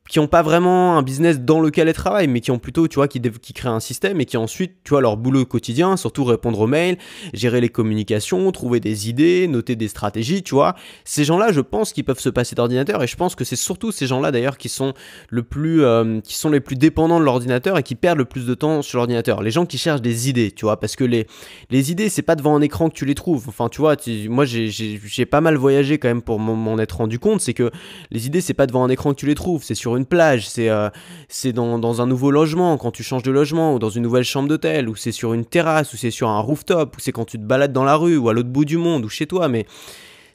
qui 0.08 0.18
ont 0.18 0.26
pas 0.26 0.42
vraiment 0.42 0.96
un 0.96 1.02
business 1.02 1.40
dans 1.40 1.60
lequel 1.60 1.86
elles 1.86 1.94
travaillent, 1.94 2.28
mais 2.28 2.40
qui 2.40 2.50
ont 2.50 2.58
plutôt, 2.58 2.88
tu 2.88 2.96
vois, 2.96 3.08
qui, 3.08 3.20
créent 3.52 3.68
un 3.68 3.80
système 3.80 4.20
et 4.20 4.24
qui 4.24 4.36
ensuite, 4.38 4.76
tu 4.82 4.90
vois, 4.90 5.02
leur 5.02 5.18
boulot 5.18 5.44
quotidien, 5.44 5.96
surtout 5.96 6.24
répondre 6.24 6.58
aux 6.60 6.66
mails, 6.66 6.96
gérer 7.34 7.60
les 7.60 7.68
communications, 7.68 8.50
trouver 8.50 8.80
des 8.80 9.10
idées, 9.10 9.46
noter 9.48 9.76
des 9.76 9.88
stratégies, 9.88 10.42
tu 10.42 10.54
vois. 10.54 10.74
Ces 11.04 11.24
gens-là, 11.24 11.52
je 11.52 11.60
pense 11.60 11.92
qu'ils 11.92 12.04
peuvent 12.04 12.18
se 12.18 12.30
passer 12.30 12.54
d'ordinateur 12.54 13.02
et 13.02 13.06
je 13.06 13.16
pense 13.16 13.34
que 13.34 13.44
c'est 13.44 13.56
surtout 13.56 13.92
ces 13.92 14.06
gens-là 14.06 14.32
d'ailleurs 14.32 14.56
qui 14.56 14.70
sont 14.70 14.94
le 15.28 15.42
plus, 15.42 15.84
euh, 15.84 16.20
qui 16.22 16.36
sont 16.36 16.50
les 16.50 16.60
plus 16.60 16.76
dépendants 16.76 17.20
de 17.20 17.24
l'ordinateur 17.24 17.76
et 17.76 17.82
qui 17.82 17.94
perdent 17.94 18.18
le 18.18 18.24
plus 18.24 18.46
de 18.46 18.54
temps 18.54 18.80
sur 18.80 18.96
l'ordinateur. 18.96 19.42
Les 19.42 19.50
gens 19.50 19.66
qui 19.66 19.76
cherchent 19.76 20.02
des 20.02 20.30
idées, 20.30 20.52
tu 20.52 20.64
vois, 20.64 20.80
parce 20.80 20.96
que 20.96 21.04
les, 21.04 21.26
les 21.70 21.90
idées, 21.90 22.08
c'est 22.08 22.22
pas 22.22 22.34
devant 22.34 22.56
un 22.56 22.62
écran 22.62 22.88
que 22.88 22.94
tu 22.94 23.04
les 23.04 23.14
trouves. 23.14 23.44
Enfin, 23.48 23.68
tu 23.68 23.82
vois, 23.82 23.96
moi 24.28 24.46
j'ai 24.46 25.26
pas 25.26 25.42
mal 25.42 25.56
voyagé 25.56 25.98
quand 25.98 26.08
même 26.08 26.22
pour 26.22 26.38
m'en 26.38 26.78
être 26.78 26.96
rendu 26.96 27.18
compte, 27.18 27.42
c'est 27.42 27.54
que 27.54 27.70
les 28.10 28.26
idées, 28.26 28.40
c'est 28.40 28.54
pas 28.54 28.66
devant 28.66 28.84
un 28.84 28.88
écran 28.88 29.10
que 29.10 29.18
tu 29.18 29.26
les 29.26 29.34
trouves, 29.34 29.62
c'est 29.62 29.74
sur 29.74 29.97
plage, 30.06 30.48
c'est 30.48 30.68
euh, 30.68 30.88
c'est 31.28 31.52
dans, 31.52 31.78
dans, 31.78 32.00
un 32.00 32.06
nouveau 32.06 32.30
logement, 32.30 32.76
quand 32.76 32.90
tu 32.90 33.02
changes 33.02 33.22
de 33.22 33.30
logement, 33.30 33.74
ou 33.74 33.78
dans 33.78 33.90
une 33.90 34.02
nouvelle 34.02 34.24
chambre 34.24 34.48
d'hôtel, 34.48 34.88
ou 34.88 34.96
c'est 34.96 35.12
sur 35.12 35.34
une 35.34 35.44
terrasse, 35.44 35.92
ou 35.92 35.96
c'est 35.96 36.10
sur 36.10 36.28
un 36.28 36.40
rooftop, 36.40 36.96
ou 36.96 37.00
c'est 37.00 37.12
quand 37.12 37.24
tu 37.24 37.38
te 37.38 37.44
balades 37.44 37.72
dans 37.72 37.84
la 37.84 37.96
rue, 37.96 38.16
ou 38.16 38.28
à 38.28 38.32
l'autre 38.32 38.48
bout 38.48 38.64
du 38.64 38.76
monde, 38.76 39.04
ou 39.04 39.08
chez 39.08 39.26
toi, 39.26 39.48
mais 39.48 39.66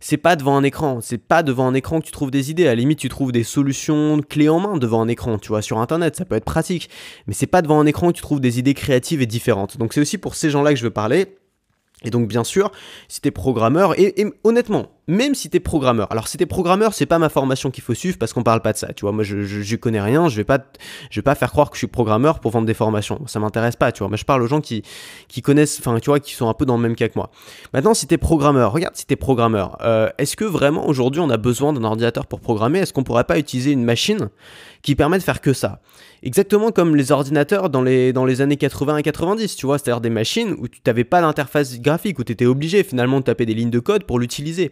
c'est 0.03 0.17
pas 0.17 0.35
devant 0.35 0.57
un 0.57 0.63
écran, 0.63 0.99
c'est 0.99 1.17
pas 1.17 1.43
devant 1.43 1.65
un 1.65 1.73
écran 1.73 2.01
que 2.01 2.05
tu 2.05 2.11
trouves 2.11 2.29
des 2.29 2.51
idées. 2.51 2.65
À 2.65 2.71
la 2.71 2.75
limite, 2.75 2.99
tu 2.99 3.07
trouves 3.07 3.31
des 3.31 3.45
solutions 3.45 4.19
clés 4.27 4.49
en 4.49 4.59
main 4.59 4.77
devant 4.77 5.01
un 5.01 5.07
écran, 5.07 5.37
tu 5.39 5.47
vois, 5.47 5.61
sur 5.61 5.77
internet, 5.77 6.17
ça 6.17 6.25
peut 6.25 6.35
être 6.35 6.43
pratique, 6.43 6.89
mais 7.25 7.33
c'est 7.33 7.47
pas 7.47 7.61
devant 7.61 7.79
un 7.79 7.85
écran 7.85 8.09
que 8.09 8.17
tu 8.17 8.21
trouves 8.21 8.41
des 8.41 8.59
idées 8.59 8.73
créatives 8.73 9.21
et 9.21 9.25
différentes. 9.25 9.77
Donc 9.77 9.93
c'est 9.93 10.01
aussi 10.01 10.17
pour 10.17 10.35
ces 10.35 10.49
gens-là 10.49 10.71
que 10.73 10.79
je 10.79 10.83
veux 10.83 10.91
parler. 10.91 11.37
Et 12.03 12.09
donc 12.09 12.27
bien 12.27 12.43
sûr, 12.43 12.71
si 13.07 13.21
t'es 13.21 13.31
programmeur, 13.31 13.97
et, 13.97 14.25
honnêtement, 14.43 14.91
même 15.07 15.35
si 15.35 15.49
t'es 15.49 15.59
programmeur, 15.59 16.11
alors 16.11 16.27
si 16.27 16.37
t'es 16.37 16.45
programmeur, 16.45 16.93
c'est 16.93 17.05
pas 17.05 17.19
ma 17.19 17.29
formation 17.29 17.71
qu'il 17.71 17.83
faut 17.83 17.93
suivre 17.93 18.17
parce 18.17 18.31
qu'on 18.31 18.43
parle 18.43 18.61
pas 18.61 18.73
de 18.73 18.77
ça, 18.77 18.93
tu 18.93 19.05
moi 19.05 19.23
je, 19.23 19.43
je, 19.43 19.75
connais 19.75 20.01
rien, 20.01 20.29
je 20.29 20.37
vais 20.37 20.43
pas 20.43 20.59
vais 21.13 21.21
pas 21.21 21.35
faire 21.35 21.51
croire 21.51 21.69
que 21.69 21.75
je 21.75 21.79
suis 21.79 21.87
programmeur 21.87 22.39
pour 22.39 22.51
vendre 22.51 22.65
des 22.65 22.73
formations, 22.73 23.21
ça 23.27 23.39
m'intéresse 23.39 23.75
pas, 23.75 23.91
tu 23.91 24.03
vois, 24.03 24.15
je 24.15 24.23
parle 24.23 24.41
aux 24.41 24.47
gens 24.47 24.61
qui, 24.61 24.83
connaissent, 25.41 25.79
enfin 25.79 25.99
tu 25.99 26.11
qui 26.21 26.33
sont 26.33 26.47
un 26.47 26.53
peu 26.53 26.65
dans 26.65 26.77
le 26.77 26.81
même 26.83 26.95
cas 26.95 27.09
que 27.09 27.13
moi. 27.15 27.31
Maintenant, 27.73 27.93
si 27.93 28.07
t'es 28.07 28.17
programmeur, 28.17 28.71
regarde 28.71 28.95
si 28.95 29.05
t'es 29.05 29.15
programmeur, 29.15 29.77
euh, 29.81 30.09
est-ce 30.17 30.35
que 30.37 30.45
vraiment 30.45 30.87
aujourd'hui 30.87 31.21
on 31.21 31.29
a 31.29 31.37
besoin 31.37 31.73
d'un 31.73 31.83
ordinateur 31.83 32.25
pour 32.25 32.39
programmer? 32.39 32.79
Est-ce 32.79 32.93
qu'on 32.93 33.03
pourrait 33.03 33.23
pas 33.25 33.37
utiliser 33.37 33.71
une 33.71 33.83
machine 33.83 34.29
qui 34.81 34.95
permet 34.95 35.17
de 35.17 35.23
faire 35.23 35.41
que 35.41 35.53
ça? 35.53 35.81
Exactement 36.25 36.71
comme 36.71 36.95
les 36.95 37.11
ordinateurs 37.11 37.69
dans 37.69 37.81
les, 37.81 38.41
années 38.41 38.55
80 38.55 38.97
et 38.97 39.03
90, 39.03 39.57
tu 39.57 39.65
vois, 39.65 39.77
c'est-à-dire 39.77 39.99
des 39.99 40.09
machines 40.09 40.55
où 40.57 40.69
tu 40.69 40.79
n'avais 40.87 41.03
pas 41.03 41.19
d'interface 41.19 41.81
graphique, 41.81 42.17
où 42.17 42.23
tu 42.23 42.31
étais 42.31 42.45
obligé 42.45 42.85
finalement 42.85 43.19
de 43.19 43.25
taper 43.25 43.45
des 43.45 43.53
lignes 43.53 43.69
de 43.69 43.79
code 43.79 44.05
pour 44.05 44.19
l'utiliser. 44.19 44.71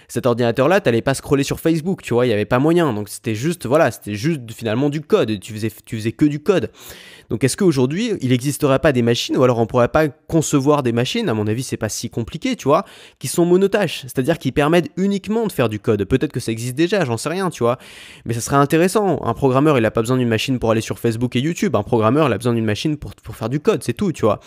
Cet 0.11 0.25
ordinateur-là, 0.25 0.81
tu 0.81 0.89
n'allais 0.89 1.01
pas 1.01 1.13
scroller 1.13 1.43
sur 1.43 1.61
Facebook, 1.61 2.01
tu 2.01 2.13
vois, 2.13 2.25
il 2.25 2.29
n'y 2.29 2.33
avait 2.33 2.43
pas 2.43 2.59
moyen. 2.59 2.91
Donc 2.91 3.07
c'était 3.07 3.33
juste, 3.33 3.65
voilà, 3.65 3.91
c'était 3.91 4.15
juste 4.15 4.41
finalement 4.51 4.89
du 4.89 4.99
code, 4.99 5.39
tu 5.39 5.53
faisais, 5.53 5.71
tu 5.85 5.95
faisais 5.95 6.11
que 6.11 6.25
du 6.25 6.43
code. 6.43 6.69
Donc 7.29 7.45
est-ce 7.45 7.55
qu'aujourd'hui, 7.55 8.11
il 8.19 8.31
n'existerait 8.31 8.79
pas 8.79 8.91
des 8.91 9.03
machines, 9.03 9.37
ou 9.37 9.43
alors 9.43 9.57
on 9.59 9.67
pourrait 9.67 9.87
pas 9.87 10.09
concevoir 10.09 10.83
des 10.83 10.91
machines, 10.91 11.29
à 11.29 11.33
mon 11.33 11.47
avis 11.47 11.63
c'est 11.63 11.77
pas 11.77 11.87
si 11.87 12.09
compliqué, 12.09 12.57
tu 12.57 12.65
vois, 12.65 12.83
qui 13.19 13.29
sont 13.29 13.45
monotâches, 13.45 14.01
c'est-à-dire 14.01 14.37
qui 14.37 14.51
permettent 14.51 14.89
uniquement 14.97 15.47
de 15.47 15.51
faire 15.53 15.69
du 15.69 15.79
code. 15.79 16.03
Peut-être 16.03 16.33
que 16.33 16.41
ça 16.41 16.51
existe 16.51 16.75
déjà, 16.75 17.05
j'en 17.05 17.15
sais 17.15 17.29
rien, 17.29 17.49
tu 17.49 17.63
vois, 17.63 17.77
mais 18.25 18.33
ça 18.33 18.41
serait 18.41 18.57
intéressant. 18.57 19.21
Un 19.23 19.33
programmeur, 19.33 19.77
il 19.77 19.83
n'a 19.83 19.91
pas 19.91 20.01
besoin 20.01 20.17
d'une 20.17 20.27
machine 20.27 20.59
pour 20.59 20.71
aller 20.71 20.81
sur 20.81 20.99
Facebook 20.99 21.37
et 21.37 21.39
YouTube, 21.39 21.73
un 21.77 21.83
programmeur, 21.83 22.27
il 22.27 22.33
a 22.33 22.37
besoin 22.37 22.53
d'une 22.53 22.65
machine 22.65 22.97
pour, 22.97 23.15
pour 23.15 23.37
faire 23.37 23.47
du 23.47 23.61
code, 23.61 23.81
c'est 23.81 23.93
tout, 23.93 24.11
tu 24.11 24.25
vois. 24.25 24.41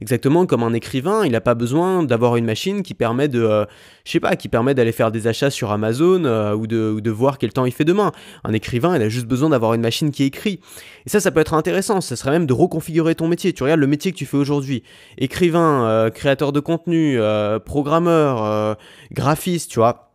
Exactement 0.00 0.46
comme 0.46 0.62
un 0.62 0.72
écrivain, 0.72 1.26
il 1.26 1.32
n'a 1.32 1.42
pas 1.42 1.54
besoin 1.54 2.04
d'avoir 2.04 2.36
une 2.36 2.46
machine 2.46 2.82
qui 2.82 2.94
permet 2.94 3.28
de, 3.28 3.42
euh, 3.42 3.66
je 4.06 4.12
sais 4.12 4.20
pas, 4.20 4.34
qui 4.36 4.48
permet 4.48 4.74
d'aller 4.74 4.92
faire 4.92 5.09
des 5.10 5.26
achats 5.26 5.50
sur 5.50 5.70
Amazon 5.70 6.24
euh, 6.24 6.54
ou, 6.54 6.66
de, 6.66 7.10
voir 7.10 7.38
quel 7.38 7.52
temps 7.52 7.64
il 7.64 7.72
fait 7.72 7.84
demain. 7.84 8.12
Un 8.44 8.52
écrivain, 8.52 8.96
il 8.96 9.02
a 9.02 9.08
juste 9.08 9.26
besoin 9.26 9.50
d'avoir 9.50 9.74
une 9.74 9.80
machine 9.80 10.10
qui 10.10 10.24
écrit. 10.24 10.60
Et 11.06 11.08
ça, 11.08 11.20
ça 11.20 11.30
peut 11.30 11.40
être 11.40 11.54
intéressant, 11.54 12.00
ça 12.00 12.16
serait 12.16 12.30
même 12.30 12.46
de 12.46 12.52
reconfigurer 12.52 13.14
ton 13.14 13.28
métier. 13.28 13.52
Tu 13.52 13.62
regardes 13.62 13.80
le 13.80 13.86
métier 13.86 14.12
que 14.12 14.16
tu 14.16 14.26
fais 14.26 14.36
aujourd'hui, 14.36 14.82
écrivain, 15.18 15.84
euh, 15.84 16.10
créateur 16.10 16.52
de 16.52 16.60
contenu, 16.60 17.18
programmeur, 17.64 18.76
graphiste, 19.12 19.70
tu 19.70 19.78
vois. 19.78 20.10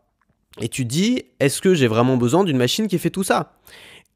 Et 0.62 0.70
tu 0.70 0.86
dis, 0.86 1.24
est-ce 1.40 1.62
que 1.62 1.74
j'ai 1.74 1.88
vraiment 1.88 2.18
besoin 2.18 2.44
d'une 2.44 2.58
machine 2.58 2.88
qui 2.88 2.98
fait 2.98 3.10
tout 3.10 3.24
ça? 3.24 3.56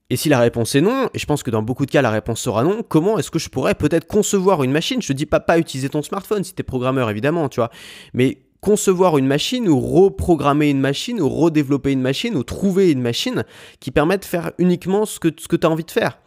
Et 0.09 0.15
si 0.15 0.27
la 0.27 0.39
réponse 0.39 0.73
est 0.73 0.81
non, 0.81 1.09
et 1.13 1.19
je 1.19 1.25
pense 1.25 1.43
que 1.43 1.51
dans 1.51 1.61
beaucoup 1.61 1.85
de 1.85 1.91
cas 1.91 2.01
la 2.01 2.09
réponse 2.09 2.41
sera 2.41 2.63
non, 2.63 2.81
comment 2.87 3.19
est-ce 3.19 3.29
que 3.29 3.37
je 3.37 3.49
pourrais 3.49 3.75
peut-être 3.75 4.07
concevoir 4.07 4.63
une 4.63 4.71
machine? 4.71 5.01
Je 5.01 5.07
te 5.09 5.13
dis 5.13 5.27
pas 5.27 5.39
pas 5.39 5.59
utiliser 5.59 5.89
ton 5.89 6.01
smartphone 6.01 6.43
si 6.43 6.55
tu 6.55 6.61
es 6.61 6.63
programmeur 6.63 7.09
évidemment, 7.11 7.47
tu 7.47 7.59
vois, 7.59 7.69
mais 8.13 8.39
concevoir 8.61 9.17
une 9.17 9.27
machine 9.27 9.67
ou 9.67 9.79
reprogrammer 9.79 10.69
une 10.69 10.81
machine 10.81 11.21
ou 11.21 11.29
redévelopper 11.29 11.91
une 11.91 12.01
machine 12.01 12.35
ou 12.35 12.43
trouver 12.43 12.91
une 12.91 13.01
machine 13.01 13.45
qui 13.79 13.91
permet 13.91 14.17
de 14.17 14.25
faire 14.25 14.51
uniquement 14.57 15.05
ce 15.05 15.19
que, 15.19 15.29
ce 15.37 15.47
que 15.47 15.55
tu 15.55 15.65
as 15.65 15.69
envie 15.69 15.83
de 15.83 15.91
faire. 15.91 16.19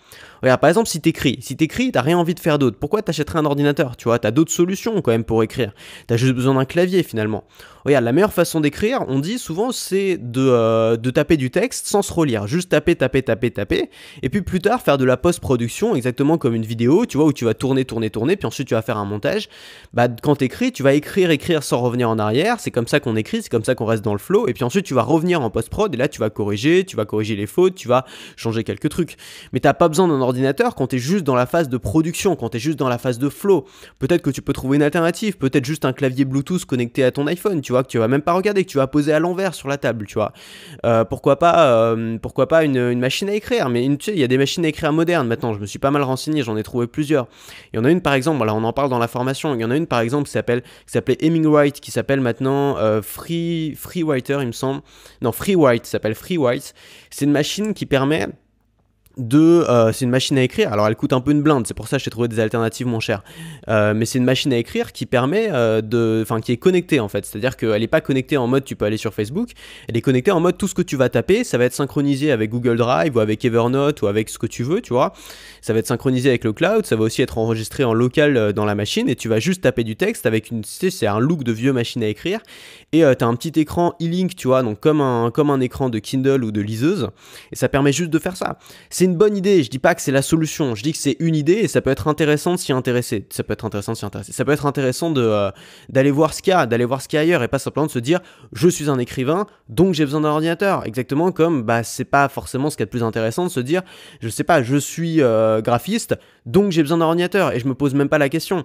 Regarde, 0.42 0.60
par 0.60 0.68
exemple, 0.68 0.88
si 0.88 1.00
t'écris, 1.00 1.38
si 1.40 1.56
t'écris, 1.56 1.92
t'as 1.92 2.02
rien 2.02 2.18
envie 2.18 2.34
de 2.34 2.40
faire 2.40 2.58
d'autre. 2.58 2.76
Pourquoi 2.80 3.00
t'achèterais 3.02 3.38
un 3.38 3.44
ordinateur 3.44 3.96
Tu 3.96 4.04
vois, 4.04 4.18
t'as 4.18 4.32
d'autres 4.32 4.50
solutions 4.50 5.00
quand 5.00 5.12
même 5.12 5.22
pour 5.22 5.42
écrire. 5.44 5.72
T'as 6.08 6.16
juste 6.16 6.34
besoin 6.34 6.54
d'un 6.54 6.64
clavier 6.64 7.04
finalement. 7.04 7.44
Regarde, 7.84 8.04
la 8.04 8.12
meilleure 8.12 8.32
façon 8.32 8.60
d'écrire, 8.60 9.04
on 9.08 9.18
dit 9.18 9.38
souvent, 9.38 9.72
c'est 9.72 10.16
de, 10.16 10.40
euh, 10.40 10.96
de 10.96 11.10
taper 11.10 11.36
du 11.36 11.50
texte 11.50 11.86
sans 11.86 12.02
se 12.02 12.12
relire. 12.12 12.46
Juste 12.46 12.70
taper, 12.70 12.94
taper, 12.96 13.22
taper, 13.22 13.50
taper. 13.50 13.90
Et 14.22 14.28
puis 14.28 14.42
plus 14.42 14.60
tard, 14.60 14.82
faire 14.82 14.98
de 14.98 15.04
la 15.04 15.16
post-production, 15.16 15.94
exactement 15.94 16.38
comme 16.38 16.54
une 16.54 16.64
vidéo, 16.64 17.06
tu 17.06 17.16
vois, 17.16 17.26
où 17.26 17.32
tu 17.32 17.44
vas 17.44 17.54
tourner, 17.54 17.84
tourner, 17.84 18.10
tourner, 18.10 18.36
puis 18.36 18.46
ensuite 18.46 18.68
tu 18.68 18.74
vas 18.74 18.82
faire 18.82 18.98
un 18.98 19.04
montage. 19.04 19.48
Bah, 19.94 20.08
quand 20.08 20.36
t'écris, 20.36 20.72
tu 20.72 20.82
vas 20.82 20.94
écrire, 20.94 21.30
écrire 21.30 21.62
sans 21.62 21.80
revenir 21.80 22.08
en 22.08 22.18
arrière. 22.18 22.58
C'est 22.58 22.70
comme 22.70 22.86
ça 22.88 23.00
qu'on 23.00 23.16
écrit, 23.16 23.42
c'est 23.42 23.50
comme 23.50 23.64
ça 23.64 23.74
qu'on 23.74 23.86
reste 23.86 24.04
dans 24.04 24.12
le 24.12 24.18
flow. 24.18 24.48
Et 24.48 24.54
puis 24.54 24.64
ensuite, 24.64 24.86
tu 24.86 24.94
vas 24.94 25.02
revenir 25.02 25.40
en 25.40 25.50
post-prod, 25.50 25.92
et 25.92 25.96
là, 25.96 26.08
tu 26.08 26.20
vas 26.20 26.30
corriger, 26.30 26.84
tu 26.84 26.96
vas 26.96 27.04
corriger 27.04 27.36
les 27.36 27.46
fautes, 27.46 27.74
tu 27.74 27.88
vas 27.88 28.04
changer 28.36 28.64
quelques 28.64 28.88
trucs. 28.88 29.16
Mais 29.52 29.60
t'as 29.60 29.74
pas 29.74 29.88
besoin 29.88 30.08
d'un 30.08 30.20
ordinateur 30.20 30.31
quand 30.76 30.88
tu 30.88 30.96
es 30.96 30.98
juste 30.98 31.24
dans 31.24 31.34
la 31.34 31.46
phase 31.46 31.68
de 31.68 31.76
production, 31.76 32.36
quand 32.36 32.50
tu 32.50 32.56
es 32.56 32.60
juste 32.60 32.78
dans 32.78 32.88
la 32.88 32.98
phase 32.98 33.18
de 33.18 33.28
flow. 33.28 33.66
Peut-être 33.98 34.22
que 34.22 34.30
tu 34.30 34.42
peux 34.42 34.52
trouver 34.52 34.76
une 34.76 34.82
alternative, 34.82 35.36
peut-être 35.36 35.64
juste 35.64 35.84
un 35.84 35.92
clavier 35.92 36.24
Bluetooth 36.24 36.64
connecté 36.64 37.04
à 37.04 37.10
ton 37.10 37.26
iPhone, 37.26 37.60
tu 37.60 37.72
vois, 37.72 37.82
que 37.82 37.88
tu 37.88 37.98
vas 37.98 38.08
même 38.08 38.22
pas 38.22 38.32
regarder, 38.32 38.64
que 38.64 38.70
tu 38.70 38.78
vas 38.78 38.86
poser 38.86 39.12
à 39.12 39.18
l'envers 39.18 39.54
sur 39.54 39.68
la 39.68 39.78
table, 39.78 40.06
tu 40.06 40.14
vois. 40.14 40.32
Euh, 40.84 41.04
pourquoi 41.04 41.38
pas, 41.38 41.66
euh, 41.66 42.18
pourquoi 42.18 42.48
pas 42.48 42.64
une, 42.64 42.98
machine 42.98 43.28
à 43.28 43.34
écrire 43.34 43.68
Mais 43.68 43.84
il 43.84 44.18
y 44.18 44.24
a 44.24 44.28
des 44.28 44.38
machines 44.38 44.64
à 44.64 44.68
écrire 44.68 44.92
modernes 44.92 45.26
maintenant, 45.26 45.54
je 45.54 45.58
me 45.58 45.66
suis 45.66 45.78
pas 45.78 45.90
mal 45.90 46.02
renseigné, 46.02 46.42
j'en 46.42 46.56
ai 46.56 46.62
trouvé 46.62 46.86
plusieurs. 46.86 47.26
Il 47.72 47.76
y 47.76 47.78
en 47.78 47.84
a 47.84 47.90
une 47.90 48.00
par 48.00 48.14
exemple, 48.14 48.36
voilà, 48.36 48.54
on 48.54 48.64
en 48.64 48.72
parle 48.72 48.90
dans 48.90 48.98
la 48.98 49.08
formation, 49.08 49.54
il 49.54 49.60
y 49.60 49.64
en 49.64 49.70
a 49.70 49.76
une 49.76 49.86
par 49.86 50.00
exemple 50.00 50.26
qui 50.26 50.32
s'appelle 50.32 50.62
qui 50.62 50.92
s'appelait 50.92 51.16
qui 51.80 51.90
s'appelle 51.90 52.20
maintenant 52.20 52.76
euh, 52.78 53.02
Free 53.02 53.74
Freewriter, 53.76 54.38
il 54.40 54.48
me 54.48 54.52
semble. 54.52 54.82
Non, 55.20 55.32
Freewrite, 55.32 55.86
s'appelle 55.86 56.14
Freewrite. 56.14 56.74
C'est 57.10 57.24
une 57.24 57.32
machine 57.32 57.74
qui 57.74 57.86
permet 57.86 58.28
euh, 59.18 59.92
c'est 59.92 60.04
une 60.04 60.10
machine 60.10 60.38
à 60.38 60.42
écrire. 60.42 60.72
Alors 60.72 60.86
elle 60.86 60.96
coûte 60.96 61.12
un 61.12 61.20
peu 61.20 61.32
une 61.32 61.42
blinde. 61.42 61.66
C'est 61.66 61.74
pour 61.74 61.88
ça 61.88 61.98
que 61.98 62.02
j'ai 62.04 62.10
trouvé 62.10 62.28
des 62.28 62.40
alternatives 62.40 62.86
moins 62.86 63.00
chères 63.00 63.22
euh, 63.68 63.94
mais 63.94 64.06
c'est 64.06 64.18
une 64.18 64.24
machine 64.24 64.52
à 64.52 64.56
écrire 64.56 64.92
qui 64.92 65.06
permet 65.06 65.48
euh, 65.50 65.80
de 65.80 66.20
enfin 66.22 66.40
qui 66.40 66.52
est 66.52 66.56
connectée 66.56 67.00
en 67.00 67.08
fait. 67.08 67.26
C'est 67.26 67.38
à 67.38 67.40
dire 67.40 67.56
qu'elle 67.56 67.80
n'est 67.80 67.88
pas 67.88 68.00
connectée 68.00 68.36
en 68.36 68.46
mode 68.46 68.64
tu 68.64 68.76
peux 68.76 68.84
aller 68.84 68.96
sur 68.96 69.12
Facebook. 69.12 69.50
Elle 69.88 69.96
est 69.96 70.00
connectée 70.00 70.30
en 70.30 70.40
mode 70.40 70.56
tout 70.56 70.68
ce 70.68 70.74
que 70.74 70.82
tu 70.82 70.96
vas 70.96 71.08
taper. 71.08 71.44
Ça 71.44 71.58
va 71.58 71.64
être 71.64 71.74
synchronisé 71.74 72.32
avec 72.32 72.50
Google 72.50 72.76
Drive 72.76 73.14
ou 73.16 73.20
avec 73.20 73.44
Evernote 73.44 74.02
ou 74.02 74.06
avec 74.06 74.28
ce 74.28 74.38
que 74.38 74.46
tu 74.46 74.62
veux 74.62 74.80
tu 74.80 74.92
vois. 74.92 75.12
Ça 75.60 75.72
va 75.72 75.78
être 75.78 75.86
synchronisé 75.86 76.30
avec 76.30 76.44
le 76.44 76.52
cloud. 76.52 76.86
Ça 76.86 76.96
va 76.96 77.04
aussi 77.04 77.22
être 77.22 77.38
enregistré 77.38 77.84
en 77.84 77.94
local 77.94 78.52
dans 78.52 78.64
la 78.64 78.74
machine. 78.74 79.08
Et 79.08 79.16
tu 79.16 79.28
vas 79.28 79.40
juste 79.40 79.62
taper 79.62 79.84
du 79.84 79.96
texte 79.96 80.26
avec 80.26 80.50
une 80.50 80.62
c'est 80.64 81.06
un 81.06 81.18
look 81.18 81.44
de 81.44 81.52
vieux 81.52 81.72
machine 81.72 82.02
à 82.02 82.08
écrire. 82.08 82.40
Et 82.92 83.00
tu 83.00 83.24
as 83.24 83.26
un 83.26 83.34
petit 83.34 83.60
écran 83.60 83.94
e-link 84.00 84.34
tu 84.36 84.48
vois. 84.48 84.62
Donc 84.62 84.80
comme 84.80 85.00
un 85.00 85.30
comme 85.30 85.50
un 85.50 85.60
écran 85.60 85.90
de 85.90 85.98
Kindle 85.98 86.44
ou 86.44 86.50
de 86.50 86.60
liseuse. 86.60 87.08
Et 87.52 87.56
ça 87.56 87.68
permet 87.68 87.92
juste 87.92 88.10
de 88.10 88.18
faire 88.18 88.36
ça 88.36 88.58
une 89.04 89.16
bonne 89.16 89.36
idée. 89.36 89.62
Je 89.62 89.70
dis 89.70 89.78
pas 89.78 89.94
que 89.94 90.02
c'est 90.02 90.12
la 90.12 90.22
solution. 90.22 90.74
Je 90.74 90.82
dis 90.82 90.92
que 90.92 90.98
c'est 90.98 91.16
une 91.18 91.34
idée 91.34 91.54
et 91.54 91.68
ça 91.68 91.80
peut 91.80 91.90
être 91.90 92.08
intéressant 92.08 92.54
de 92.54 92.58
s'y 92.58 92.72
intéresser. 92.72 93.26
Ça 93.30 93.42
peut 93.42 93.52
être 93.52 93.64
intéressant 93.64 93.92
de 93.92 94.04
intéresser. 94.04 94.32
Ça 94.32 94.44
peut 94.44 94.52
être 94.52 94.66
intéressant 94.66 95.10
de 95.10 95.22
euh, 95.22 95.50
d'aller 95.88 96.10
voir 96.10 96.34
ce 96.34 96.42
qu'il 96.42 96.52
y 96.52 96.54
a, 96.54 96.66
d'aller 96.66 96.84
voir 96.84 97.02
ce 97.02 97.08
qu'il 97.08 97.16
y 97.16 97.18
a 97.18 97.22
ailleurs 97.22 97.42
et 97.42 97.48
pas 97.48 97.58
simplement 97.58 97.86
de 97.86 97.90
se 97.90 97.98
dire 97.98 98.20
je 98.52 98.68
suis 98.68 98.90
un 98.90 98.98
écrivain 98.98 99.46
donc 99.68 99.94
j'ai 99.94 100.04
besoin 100.04 100.20
d'un 100.20 100.30
ordinateur. 100.30 100.86
Exactement 100.86 101.32
comme 101.32 101.62
bah 101.62 101.82
c'est 101.82 102.04
pas 102.04 102.28
forcément 102.28 102.70
ce 102.70 102.76
qui 102.76 102.82
est 102.82 102.86
le 102.86 102.90
plus 102.90 103.02
intéressant 103.02 103.44
de 103.44 103.50
se 103.50 103.60
dire 103.60 103.82
je 104.20 104.28
sais 104.28 104.44
pas 104.44 104.62
je 104.62 104.76
suis 104.76 105.22
euh, 105.22 105.60
graphiste 105.60 106.16
donc 106.46 106.72
j'ai 106.72 106.82
besoin 106.82 106.98
d'un 106.98 107.06
ordinateur 107.06 107.52
et 107.52 107.60
je 107.60 107.66
me 107.66 107.74
pose 107.74 107.94
même 107.94 108.08
pas 108.08 108.18
la 108.18 108.28
question. 108.28 108.64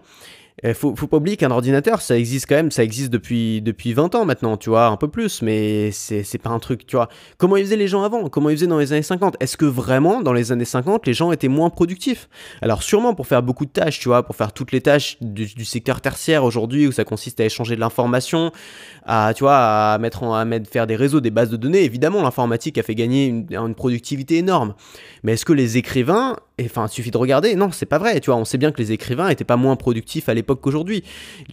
Il 0.64 0.74
faut, 0.74 0.96
faut 0.96 1.06
pas 1.06 1.18
oublier 1.18 1.38
qu'un 1.38 1.52
ordinateur, 1.52 2.02
ça 2.02 2.18
existe 2.18 2.48
quand 2.50 2.56
même, 2.56 2.72
ça 2.72 2.84
existe 2.84 3.12
depuis, 3.12 3.62
depuis 3.62 3.94
20 3.94 4.16
ans 4.16 4.26
maintenant, 4.26 4.58
tu 4.58 4.72
vois, 4.72 4.88
un 4.88 4.98
peu 4.98 5.08
plus, 5.08 5.44
mais 5.44 5.92
c'est 5.92 6.42
pas 6.42 6.50
un 6.50 6.58
truc, 6.58 6.88
tu 6.88 6.96
vois. 6.96 7.10
Comment 7.38 7.58
ils 7.58 7.66
faisaient 7.66 7.76
les 7.76 7.88
gens 7.88 8.02
avant? 8.02 8.28
Comment 8.28 8.50
ils 8.50 8.58
faisaient 8.58 8.68
dans 8.68 8.80
les 8.80 8.92
années 8.92 9.04
50 9.04 9.36
Est-ce 9.40 9.56
que 9.56 9.66
vraiment, 9.66 10.24
dans 10.24 10.34
les 10.34 10.52
années 10.52 10.66
50, 10.66 11.06
les 11.06 11.14
gens 11.14 11.32
étaient 11.32 11.48
moins 11.48 11.70
productifs? 11.70 12.28
Alors 12.64 12.82
sûrement 12.82 13.14
pour 13.14 13.28
faire 13.28 13.44
beaucoup 13.44 13.66
de 13.66 13.72
tâches, 13.72 14.00
tu 14.00 14.10
vois, 14.10 14.24
pour 14.24 14.36
faire 14.36 14.52
toutes 14.52 14.72
les 14.72 14.82
tâches 14.82 15.18
du, 15.22 15.64
secteur 15.64 16.02
tertiaire 16.02 16.44
aujourd'hui, 16.44 16.88
où 16.88 16.92
ça 16.92 17.04
consiste 17.04 17.40
à 17.40 17.46
échanger 17.46 17.76
de 17.76 17.80
l'information, 17.80 18.52
à, 19.06 19.34
tu 19.36 19.44
vois, 19.44 19.58
à 19.94 19.98
mettre, 20.00 20.24
en, 20.24 20.34
à 20.34 20.44
mettre, 20.44 20.68
faire 20.68 20.88
des 20.88 20.96
réseaux, 20.96 21.22
des 21.22 21.30
bases 21.30 21.52
de 21.52 21.58
données. 21.58 21.84
Évidemment, 21.84 22.24
l'informatique 22.24 22.80
a 22.80 22.84
fait 22.84 22.96
gagner 22.96 23.28
une 23.28 23.76
productivité 23.76 24.38
énorme. 24.38 24.74
Mais 25.22 25.34
est-ce 25.34 25.46
que 25.46 25.54
les 25.54 25.78
écrivains, 25.78 26.38
enfin, 26.66 26.88
il 26.88 26.92
suffit 26.92 27.12
de 27.12 27.18
regarder, 27.18 27.56
non, 27.56 27.72
c'est 27.72 27.86
pas 27.86 27.98
vrai. 27.98 28.20
Tu 28.20 28.30
vois, 28.30 28.40
on 28.40 28.46
sait 28.46 28.58
bien 28.58 28.72
que 28.72 28.80
les 28.80 28.92
écrivains 28.92 29.30
étaient 29.30 29.44
pas 29.44 29.58
moins 29.58 29.76
productifs 29.76 30.30
à 30.30 30.34
l'époque 30.34 30.62
qu'aujourd'hui. 30.62 31.04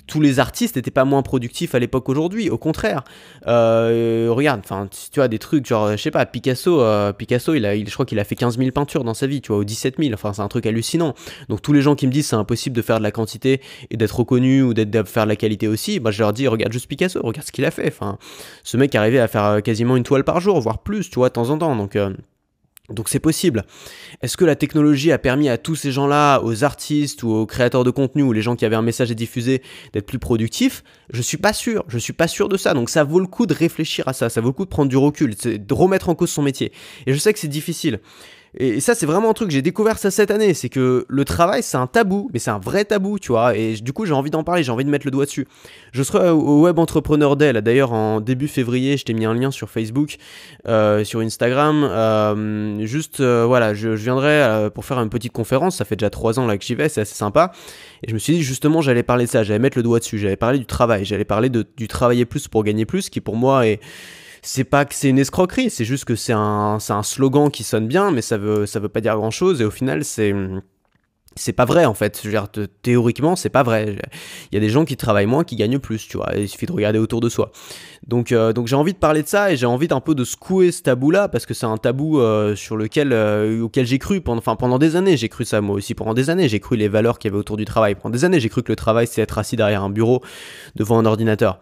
Tous 0.06 0.20
les 0.20 0.38
artistes 0.38 0.76
n'étaient 0.76 0.90
pas 0.90 1.04
moins 1.04 1.23
productifs 1.23 1.75
à 1.75 1.78
l'époque 1.78 2.04
qu'aujourd'hui. 2.04 2.50
Au 2.50 2.58
contraire, 2.58 3.04
euh, 3.46 4.28
regarde, 4.30 4.61
enfin, 4.64 4.88
tu 4.90 5.20
vois, 5.20 5.28
des 5.28 5.38
trucs 5.38 5.66
genre, 5.66 5.92
je 5.92 5.96
sais 5.96 6.11
pas, 6.11 6.25
Picasso, 6.26 6.80
euh, 6.80 7.12
Picasso, 7.12 7.54
il 7.54 7.66
a, 7.66 7.75
il, 7.75 7.88
je 7.88 7.92
crois 7.92 8.06
qu'il 8.06 8.18
a 8.18 8.25
fait 8.25 8.34
15 8.34 8.58
000 8.58 8.70
peintures 8.70 9.04
dans 9.04 9.14
sa 9.14 9.26
vie, 9.26 9.40
tu 9.40 9.49
vois, 9.49 9.58
ou 9.58 9.64
17 9.64 9.96
000. 9.99 10.14
Enfin, 10.14 10.32
c'est 10.32 10.42
un 10.42 10.49
truc 10.49 10.66
hallucinant. 10.66 11.14
Donc 11.49 11.62
tous 11.62 11.73
les 11.73 11.82
gens 11.82 11.94
qui 11.94 12.06
me 12.06 12.12
disent 12.12 12.28
c'est 12.28 12.37
impossible 12.37 12.75
de 12.75 12.82
faire 12.82 12.99
de 12.99 13.02
la 13.02 13.11
quantité 13.11 13.61
et 13.90 13.96
d'être 13.96 14.18
reconnu 14.18 14.62
ou 14.62 14.75
d'être 14.75 14.90
de 14.90 15.02
faire 15.02 15.25
de 15.25 15.28
la 15.28 15.37
qualité 15.37 15.68
aussi, 15.68 16.00
bah, 16.00 16.11
je 16.11 16.23
leur 16.23 16.32
dis 16.32 16.49
regarde 16.49 16.73
juste 16.73 16.87
Picasso, 16.87 17.20
regarde 17.23 17.46
ce 17.46 17.52
qu'il 17.52 17.64
a 17.64 17.70
fait. 17.70 17.88
Enfin, 17.88 18.18
ce 18.62 18.76
mec 18.76 18.94
arrivait 18.94 19.20
à 19.20 19.28
faire 19.28 19.44
euh, 19.44 19.61
quasiment 19.61 19.96
une 19.96 20.04
toile 20.04 20.25
par 20.25 20.40
jour, 20.40 20.61
voire 20.61 20.78
plus, 20.78 21.11
tu 21.11 21.16
vois, 21.16 21.28
de 21.28 21.34
temps 21.34 21.50
en 21.50 21.58
temps. 21.58 21.76
Donc 21.76 21.96
euh, 21.96 22.11
donc 22.91 23.09
c'est 23.09 23.21
possible. 23.21 23.64
Est-ce 24.21 24.37
que 24.37 24.45
la 24.45 24.57
technologie 24.57 25.11
a 25.11 25.19
permis 25.19 25.49
à 25.49 25.57
tous 25.57 25.75
ces 25.75 25.91
gens-là, 25.91 26.41
aux 26.41 26.64
artistes 26.64 27.23
ou 27.23 27.31
aux 27.31 27.47
créateurs 27.47 27.83
de 27.83 27.91
contenu 27.91 28.23
ou 28.23 28.33
les 28.33 28.43
gens 28.43 28.57
qui 28.57 28.67
avaient 28.67 28.76
un 28.76 28.83
message 28.83 29.11
à 29.11 29.14
diffuser 29.14 29.62
d'être 29.95 30.05
plus 30.05 30.19
productifs? 30.19 30.85
Je 31.11 31.23
suis 31.23 31.38
pas 31.38 31.55
sûr. 31.55 31.85
Je 31.88 31.97
suis 31.97 32.12
pas 32.12 32.29
sûr 32.29 32.50
de 32.50 32.59
ça. 32.59 32.75
Donc 32.75 32.91
ça 32.91 33.03
vaut 33.03 33.21
le 33.21 33.26
coup 33.26 33.47
de 33.47 33.55
réfléchir 33.55 34.07
à 34.07 34.12
ça. 34.12 34.29
Ça 34.29 34.43
vaut 34.43 34.49
le 34.49 34.53
coup 34.53 34.67
de 34.67 34.71
prendre 34.71 34.91
du 34.91 34.99
recul, 34.99 35.35
de 35.35 35.75
remettre 35.75 36.11
en 36.11 36.14
cause 36.14 36.31
son 36.31 36.43
métier. 36.43 36.73
Et 37.07 37.14
je 37.14 37.19
sais 37.19 37.33
que 37.33 37.38
c'est 37.38 37.49
difficile. 37.49 38.00
Et 38.56 38.80
ça, 38.80 38.94
c'est 38.94 39.06
vraiment 39.06 39.30
un 39.30 39.32
truc, 39.32 39.50
j'ai 39.50 39.62
découvert 39.62 39.99
ça 39.99 40.11
cette 40.11 40.30
année, 40.30 40.54
c'est 40.54 40.68
que 40.68 41.04
le 41.08 41.25
travail, 41.25 41.62
c'est 41.62 41.76
un 41.76 41.88
tabou, 41.88 42.30
mais 42.32 42.38
c'est 42.38 42.50
un 42.50 42.58
vrai 42.58 42.84
tabou, 42.84 43.18
tu 43.18 43.32
vois, 43.32 43.56
et 43.56 43.75
du 43.75 43.92
coup, 43.92 44.06
j'ai 44.06 44.12
envie 44.12 44.30
d'en 44.30 44.44
parler, 44.44 44.62
j'ai 44.62 44.70
envie 44.70 44.84
de 44.84 44.90
mettre 44.90 45.06
le 45.06 45.11
doigt 45.11 45.25
dessus. 45.25 45.49
Je 45.92 46.02
serai 46.02 46.30
au 46.30 46.62
Web 46.62 46.78
Entrepreneur 46.78 47.37
Day, 47.37 47.52
d'ailleurs, 47.62 47.92
en 47.92 48.20
début 48.20 48.46
février, 48.46 48.96
je 48.96 49.04
t'ai 49.04 49.12
mis 49.12 49.25
un 49.25 49.34
lien 49.34 49.50
sur 49.50 49.70
Facebook, 49.70 50.16
euh, 50.68 51.02
sur 51.02 51.20
Instagram, 51.20 51.82
euh, 51.82 52.87
juste, 52.87 53.20
euh, 53.20 53.44
voilà, 53.44 53.75
je, 53.75 53.88
viendrai 53.88 54.68
pour 54.75 54.84
faire 54.84 55.00
une 55.00 55.11
petite 55.11 55.32
conférence, 55.32 55.76
ça 55.76 55.84
fait 55.84 55.96
déjà 55.96 56.11
trois 56.11 56.38
ans 56.38 56.46
là 56.46 56.56
que 56.56 56.64
j'y 56.64 56.75
vais, 56.75 56.88
c'est 56.88 57.00
assez 57.00 57.14
sympa, 57.14 57.50
et 58.02 58.08
je 58.08 58.14
me 58.14 58.18
suis 58.18 58.34
dit, 58.34 58.42
justement, 58.42 58.82
j'allais 58.82 59.02
parler 59.02 59.25
de 59.25 59.30
ça, 59.30 59.42
j'allais 59.42 59.58
mettre 59.58 59.78
le 59.78 59.82
doigt 59.82 59.99
dessus, 59.99 60.18
j'allais 60.18 60.37
parler 60.37 60.58
du 60.58 60.66
travail, 60.66 61.04
j'allais 61.04 61.25
parler 61.25 61.49
du 61.50 61.88
travailler 61.88 62.25
plus 62.25 62.46
pour 62.46 62.62
gagner 62.62 62.87
plus, 62.87 63.11
qui 63.11 63.20
pour 63.20 63.34
moi 63.34 63.66
est 63.66 63.80
c'est 64.44 64.64
pas 64.64 64.84
que 64.84 64.94
c'est 64.94 65.08
une 65.08 65.18
escroquerie, 65.18 65.70
c'est 65.70 65.86
juste 65.86 66.04
que 66.04 66.16
c'est 66.16 66.34
un, 66.34 66.78
un 66.86 67.02
slogan 67.02 67.50
qui 67.50 67.64
sonne 67.64 67.88
bien, 67.88 68.10
mais 68.10 68.20
ça 68.20 68.36
veut, 68.36 68.66
ça 68.66 68.78
veut 68.78 68.90
pas 68.90 69.00
dire 69.00 69.16
grand 69.16 69.30
chose, 69.30 69.60
et 69.60 69.64
au 69.64 69.70
final, 69.70 70.04
c'est. 70.04 70.34
C'est 71.36 71.52
pas 71.52 71.64
vrai 71.64 71.84
en 71.84 71.94
fait, 71.94 72.20
je 72.22 72.28
veux 72.28 72.32
dire, 72.32 72.46
théoriquement 72.82 73.34
c'est 73.34 73.48
pas 73.48 73.64
vrai. 73.64 73.96
Il 74.52 74.54
y 74.54 74.56
a 74.56 74.60
des 74.60 74.68
gens 74.68 74.84
qui 74.84 74.96
travaillent 74.96 75.26
moins, 75.26 75.42
qui 75.42 75.56
gagnent 75.56 75.80
plus, 75.80 76.06
tu 76.06 76.16
vois, 76.16 76.30
il 76.36 76.48
suffit 76.48 76.66
de 76.66 76.70
regarder 76.70 77.00
autour 77.00 77.20
de 77.20 77.28
soi. 77.28 77.50
Donc, 78.06 78.30
euh, 78.30 78.52
donc 78.52 78.68
j'ai 78.68 78.76
envie 78.76 78.92
de 78.92 78.98
parler 78.98 79.24
de 79.24 79.26
ça 79.26 79.50
et 79.50 79.56
j'ai 79.56 79.66
envie 79.66 79.88
d'un 79.88 79.98
peu 79.98 80.14
de 80.14 80.22
secouer 80.22 80.70
ce 80.70 80.82
tabou 80.82 81.10
là 81.10 81.26
parce 81.26 81.44
que 81.44 81.52
c'est 81.52 81.66
un 81.66 81.76
tabou 81.76 82.20
euh, 82.20 82.54
sur 82.54 82.76
lequel, 82.76 83.12
euh, 83.12 83.62
auquel 83.62 83.84
j'ai 83.84 83.98
cru 83.98 84.20
pendant, 84.20 84.38
enfin, 84.38 84.54
pendant 84.54 84.78
des 84.78 84.94
années, 84.94 85.16
j'ai 85.16 85.28
cru 85.28 85.44
ça 85.44 85.60
moi 85.60 85.74
aussi 85.74 85.96
pendant 85.96 86.14
des 86.14 86.30
années, 86.30 86.48
j'ai 86.48 86.60
cru 86.60 86.76
les 86.76 86.86
valeurs 86.86 87.18
qu'il 87.18 87.32
y 87.32 87.32
avait 87.32 87.40
autour 87.40 87.56
du 87.56 87.64
travail. 87.64 87.96
Pendant 87.96 88.12
des 88.12 88.24
années 88.24 88.38
j'ai 88.38 88.48
cru 88.48 88.62
que 88.62 88.70
le 88.70 88.76
travail 88.76 89.08
c'est 89.08 89.20
être 89.20 89.36
assis 89.36 89.56
derrière 89.56 89.82
un 89.82 89.90
bureau 89.90 90.22
devant 90.76 91.00
un 91.00 91.04
ordinateur. 91.04 91.58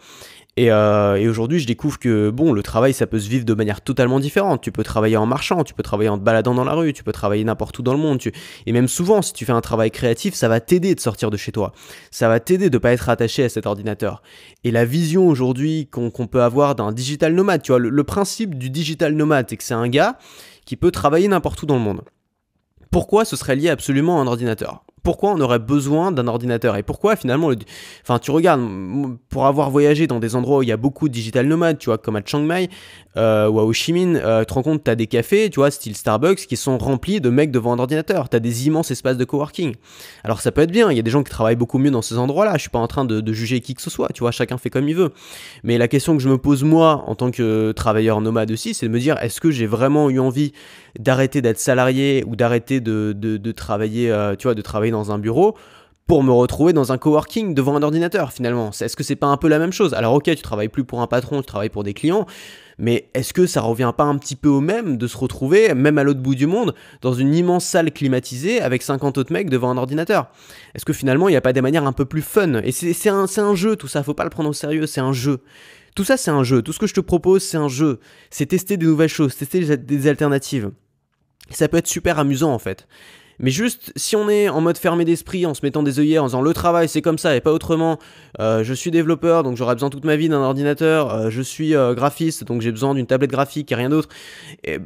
Et, 0.59 0.71
euh, 0.71 1.17
et 1.17 1.29
aujourd'hui, 1.29 1.61
je 1.61 1.67
découvre 1.67 1.99
que 1.99 2.29
bon, 2.29 2.53
le 2.53 2.63
travail, 2.63 2.93
ça 2.93 3.07
peut 3.07 3.19
se 3.19 3.29
vivre 3.29 3.47
de 3.47 3.55
manière 3.55 3.81
totalement 3.81 4.21
différente. 4.21 4.61
Tu 4.61 4.71
peux 4.71 4.85
travailler 4.85 5.17
en 5.17 5.25
marchant, 5.25 5.65
tu 5.65 5.73
peux 5.73 5.83
travailler 5.83 6.11
en 6.11 6.19
te 6.19 6.23
baladant 6.23 6.55
dans 6.55 6.65
la 6.65 6.75
rue, 6.75 6.93
tu 6.93 7.03
peux 7.03 7.13
travailler 7.13 7.43
n'importe 7.43 7.79
où 7.79 7.83
dans 7.83 7.95
le 7.95 7.99
monde. 7.99 8.21
Et 8.67 8.73
même 8.73 8.87
souvent, 8.87 9.23
si 9.23 9.33
tu 9.33 9.47
fais 9.47 9.53
un 9.53 9.63
travail 9.63 9.91
créatif, 9.91 10.35
ça 10.35 10.49
va 10.49 10.61
t'aider 10.61 10.95
de 10.95 11.01
sortir 11.01 11.31
de 11.31 11.39
chez 11.39 11.53
toi. 11.53 11.73
Ça 12.11 12.29
va 12.29 12.39
t'aider 12.39 12.69
de 12.69 12.77
pas 12.77 12.93
être 12.93 13.09
attaché 13.09 13.45
à 13.45 13.49
cet 13.49 13.65
ordinateur. 13.65 14.23
Et 14.63 14.71
la 14.71 14.85
vision 14.85 15.27
aujourd'hui 15.27 15.89
qu'on 15.91 16.11
peut 16.11 16.43
avoir 16.43 16.75
d'un 16.75 16.93
digital 16.93 17.35
nomade, 17.35 17.63
tu 17.63 17.73
vois, 17.73 17.79
le, 17.79 17.89
le 17.89 18.05
principe 18.05 18.59
du 18.59 18.69
digital 18.69 19.15
nomade, 19.15 19.47
c'est 19.49 19.57
que 19.57 19.65
c'est 19.65 19.73
un 19.73 19.89
gars 19.89 20.19
qui 20.67 20.77
peut 20.77 20.91
travailler 20.91 21.29
n'importe 21.29 21.63
où 21.63 21.67
dans 21.67 21.77
le 21.77 21.81
monde. 21.81 22.03
Pourquoi 22.91 23.25
ce 23.25 23.37
serait 23.37 23.57
lié 23.57 23.71
absolument 23.71 24.19
à 24.19 24.23
un 24.23 24.27
ordinateur? 24.27 24.85
Pourquoi 25.03 25.31
on 25.31 25.41
aurait 25.41 25.59
besoin 25.59 26.13
d'un 26.13 26.29
ordinateur 26.29 26.77
et 26.77 26.83
pourquoi 26.83 27.17
finalement 27.17 27.51
enfin 28.03 28.19
tu 28.19 28.31
regardes 28.31 28.63
pour 29.29 29.47
avoir 29.47 29.71
voyagé 29.71 30.07
dans 30.07 30.21
des 30.21 30.37
endroits 30.37 30.59
où 30.59 30.63
il 30.63 30.69
y 30.69 30.73
a 30.73 30.77
beaucoup 30.77 31.09
de 31.09 31.15
digital 31.15 31.47
nomades 31.47 31.79
tu 31.79 31.87
vois 31.87 31.99
comme 31.99 32.17
à 32.17 32.23
Chiang 32.25 32.41
Mai 32.41 32.69
euh, 33.17 33.49
ou 33.49 33.59
à 33.59 33.65
Ho 33.65 33.73
Chi 33.73 33.93
Minh 33.93 34.17
euh, 34.17 34.41
tu 34.41 34.47
te 34.47 34.55
rends 34.55 34.63
compte 34.63 34.85
t'as 34.85 34.95
des 34.95 35.07
cafés 35.07 35.51
tu 35.51 35.61
vois 35.61 35.71
style 35.71 35.97
Starbucks 35.97 36.47
qui 36.47 36.57
sont 36.57 36.79
remplis 36.79 37.21
de 37.21 37.31
mecs 37.31 37.51
devant 37.51 37.73
un 37.73 37.79
ordinateur. 37.79 38.29
T'as 38.29 38.41
des 38.41 38.67
immenses 38.67 38.91
espaces 38.91 39.17
de 39.17 39.25
coworking. 39.25 39.75
Alors 40.25 40.41
ça 40.41 40.53
peut 40.53 40.63
être 40.63 40.71
bien. 40.71 40.91
Il 40.91 40.97
y 40.97 41.01
a 41.01 41.03
des 41.03 41.11
gens 41.11 41.23
qui 41.23 41.31
travaillent 41.31 41.57
beaucoup 41.57 41.79
mieux 41.79 41.91
dans 41.91 42.03
ces 42.03 42.19
endroits 42.19 42.45
là 42.45 42.55
je 42.55 42.61
suis 42.61 42.71
pas 42.71 42.79
en 42.79 42.89
train 42.89 43.05
de, 43.05 43.33
juger 43.33 43.61
qui 43.61 43.75
que 43.75 43.83
ce 43.83 43.91
soit 43.91 44.09
tu 44.13 44.21
vois. 44.21 44.31
Chacun 44.31 44.59
fait 44.59 44.71
comme 44.71 44.89
il 44.89 44.95
veut. 44.95 45.11
Mais 45.65 45.79
la 45.79 45.89
question 45.89 46.17
que 46.17 46.23
je 46.23 46.29
me 46.29 46.39
pose 46.39 46.65
moi 46.65 47.05
en 47.07 47.15
tant 47.15 47.31
que 47.31 47.73
travailleur 47.73 48.21
nomade 48.21 48.51
aussi 48.51 48.75
c'est 48.75 48.87
de 48.87 48.93
me 48.93 48.99
dire 48.99 49.17
est-ce 49.23 49.41
que 49.41 49.51
j'ai 49.51 49.67
vraiment 49.67 50.11
eu 50.11 50.19
envie 50.19 50.53
d'arrêter 50.99 51.41
d'être 51.41 51.59
salarié 51.59 52.25
ou 52.27 52.37
d'arrêter 52.37 52.81
de, 52.81 53.15
de, 53.17 53.37
de, 53.39 53.53
travailler 53.53 54.11
euh, 54.11 54.37
tu 54.37 54.47
vois 54.47 54.55
de 54.55 54.61
travailler 54.63 54.92
dans 54.93 55.11
un 55.11 55.19
bureau 55.19 55.57
pour 56.07 56.23
me 56.23 56.33
retrouver 56.33 56.73
dans 56.73 56.93
un 56.93 56.99
coworking 56.99 57.55
devant 57.55 57.77
un 57.77 57.83
ordinateur 57.83 58.33
finalement. 58.33 58.71
Est-ce 58.71 58.97
que 58.97 59.03
c'est 59.03 59.17
pas 59.17 59.29
un 59.29 59.37
peu 59.37 59.49
la 59.49 59.59
même 59.59 59.73
chose? 59.73 59.95
Alors 59.95 60.15
ok, 60.15 60.25
tu 60.25 60.43
travailles 60.43 60.69
plus 60.69 60.85
pour 60.85 61.01
un 61.01 61.07
patron, 61.07 61.41
tu 61.41 61.47
travailles 61.47 61.71
pour 61.71 61.85
des 61.85 61.95
clients, 61.95 62.27
mais 62.79 63.09
est-ce 63.15 63.33
que 63.33 63.47
ça 63.47 63.61
revient 63.61 63.93
pas 63.97 64.05
un 64.05 64.19
petit 64.19 64.37
peu 64.37 64.49
au 64.49 64.61
même 64.61 64.97
de 64.97 65.07
se 65.07 65.17
retrouver, 65.17 65.73
même 65.75 65.99
à 65.99 66.05
l'autre 66.05 66.21
bout 66.21 66.35
du 66.35 66.47
monde, 66.47 66.75
dans 67.01 67.15
une 67.15 67.35
immense 67.35 67.65
salle 67.65 67.93
climatisée 67.93 68.61
avec 68.61 68.83
50 68.83 69.17
autres 69.19 69.33
mecs 69.33 69.49
devant 69.49 69.71
un 69.71 69.79
ordinateur? 69.79 70.31
Est-ce 70.75 70.85
que 70.85 70.93
finalement 70.93 71.29
il 71.29 71.33
n'y 71.33 71.37
a 71.37 71.41
pas 71.41 71.53
des 71.53 71.63
manières 71.63 71.87
un 71.87 71.93
peu 71.93 72.05
plus 72.05 72.23
fun? 72.23 72.61
Et 72.63 72.73
c'est 72.73 73.09
un, 73.09 73.27
un 73.39 73.55
jeu 73.55 73.77
tout 73.77 73.89
ça, 73.89 74.03
faut 74.03 74.15
pas 74.15 74.25
le 74.25 74.31
prendre 74.31 74.51
au 74.51 74.55
sérieux, 74.55 74.87
c'est 74.87 75.01
un 75.01 75.13
jeu. 75.13 75.41
Tout 75.95 76.05
ça 76.05 76.17
c'est 76.17 76.31
un 76.31 76.43
jeu, 76.43 76.63
tout 76.63 76.73
ce 76.73 76.79
que 76.79 76.87
je 76.87 76.95
te 76.95 77.01
propose 77.01 77.43
c'est 77.43 77.59
un 77.59 77.69
jeu, 77.69 78.01
c'est 78.31 78.47
tester 78.47 78.77
des 78.77 78.87
nouvelles 78.87 79.09
choses, 79.09 79.37
tester 79.37 79.77
des 79.77 80.07
alternatives. 80.09 80.73
Ça 81.51 81.69
peut 81.69 81.77
être 81.77 81.87
super 81.87 82.19
amusant 82.19 82.53
en 82.53 82.59
fait. 82.59 82.87
Mais 83.39 83.51
juste, 83.51 83.93
si 83.97 84.17
on 84.17 84.29
est 84.29 84.49
en 84.49 84.61
mode 84.61 84.79
fermé 84.79 85.05
d'esprit, 85.05 85.47
en 85.47 85.55
se 85.55 85.61
mettant 85.63 85.83
des 85.83 85.99
œillères, 85.99 86.23
en 86.23 86.27
disant 86.27 86.43
le 86.43 86.53
travail 86.53 86.89
c'est 86.89 87.03
comme 87.03 87.19
ça 87.19 87.35
et 87.37 87.41
pas 87.41 87.53
autrement, 87.53 87.99
euh, 88.41 88.63
je 88.65 88.75
suis 88.75 88.91
développeur 88.91 89.43
donc 89.43 89.57
j'aurai 89.57 89.75
besoin 89.75 89.91
toute 89.91 90.05
ma 90.05 90.17
vie 90.17 90.29
d'un 90.29 90.41
ordinateur, 90.41 91.13
euh, 91.13 91.31
je 91.31 91.43
suis 91.43 91.75
euh, 91.75 91.95
graphiste 91.95 92.45
donc 92.45 92.63
j'ai 92.63 92.71
besoin 92.71 92.95
d'une 92.95 93.07
tablette 93.07 93.31
graphique 93.31 93.73
et 93.73 93.75
rien 93.75 93.89
d'autre. 93.89 94.09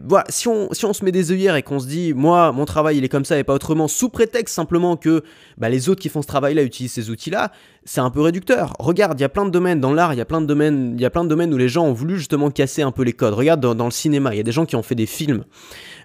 Voilà, 0.08 0.24
si 0.28 0.48
on, 0.48 0.72
si 0.72 0.80
se 0.80 1.04
met 1.04 1.12
des 1.12 1.32
œillères 1.32 1.56
et 1.56 1.62
qu'on 1.62 1.80
se 1.80 1.86
dit 1.86 2.14
moi 2.14 2.52
mon 2.52 2.64
travail 2.64 2.98
il 2.98 3.04
est 3.04 3.08
comme 3.08 3.24
ça 3.24 3.38
et 3.38 3.44
pas 3.44 3.54
autrement, 3.54 3.88
sous 3.88 4.08
prétexte 4.08 4.54
simplement 4.54 4.96
que 4.96 5.22
bah, 5.58 5.68
les 5.68 5.88
autres 5.88 6.00
qui 6.00 6.08
font 6.08 6.22
ce 6.22 6.26
travail 6.26 6.54
là 6.54 6.62
utilisent 6.62 6.92
ces 6.92 7.10
outils 7.10 7.30
là, 7.30 7.52
c'est 7.84 8.00
un 8.00 8.10
peu 8.10 8.20
réducteur. 8.20 8.74
Regarde, 8.78 9.18
il 9.18 9.22
y 9.22 9.24
a 9.24 9.28
plein 9.28 9.46
de 9.46 9.50
domaines 9.50 9.80
dans 9.80 9.92
l'art, 9.92 10.12
il 10.12 10.18
y 10.18 10.20
a 10.20 10.24
plein 10.24 10.40
de 10.40 10.46
domaines, 10.46 11.54
où 11.54 11.56
les 11.56 11.68
gens 11.68 11.84
ont 11.84 11.92
voulu 11.92 12.18
justement 12.18 12.50
casser 12.50 12.82
un 12.82 12.90
peu 12.90 13.02
les 13.02 13.12
codes. 13.12 13.34
Regarde 13.34 13.60
dans 13.74 13.84
le 13.84 13.90
cinéma, 13.90 14.34
il 14.34 14.36
y 14.36 14.40
a 14.40 14.42
des 14.42 14.52
gens 14.52 14.66
qui 14.66 14.76
ont 14.76 14.82
fait 14.82 14.94
des 14.94 15.06
films 15.06 15.44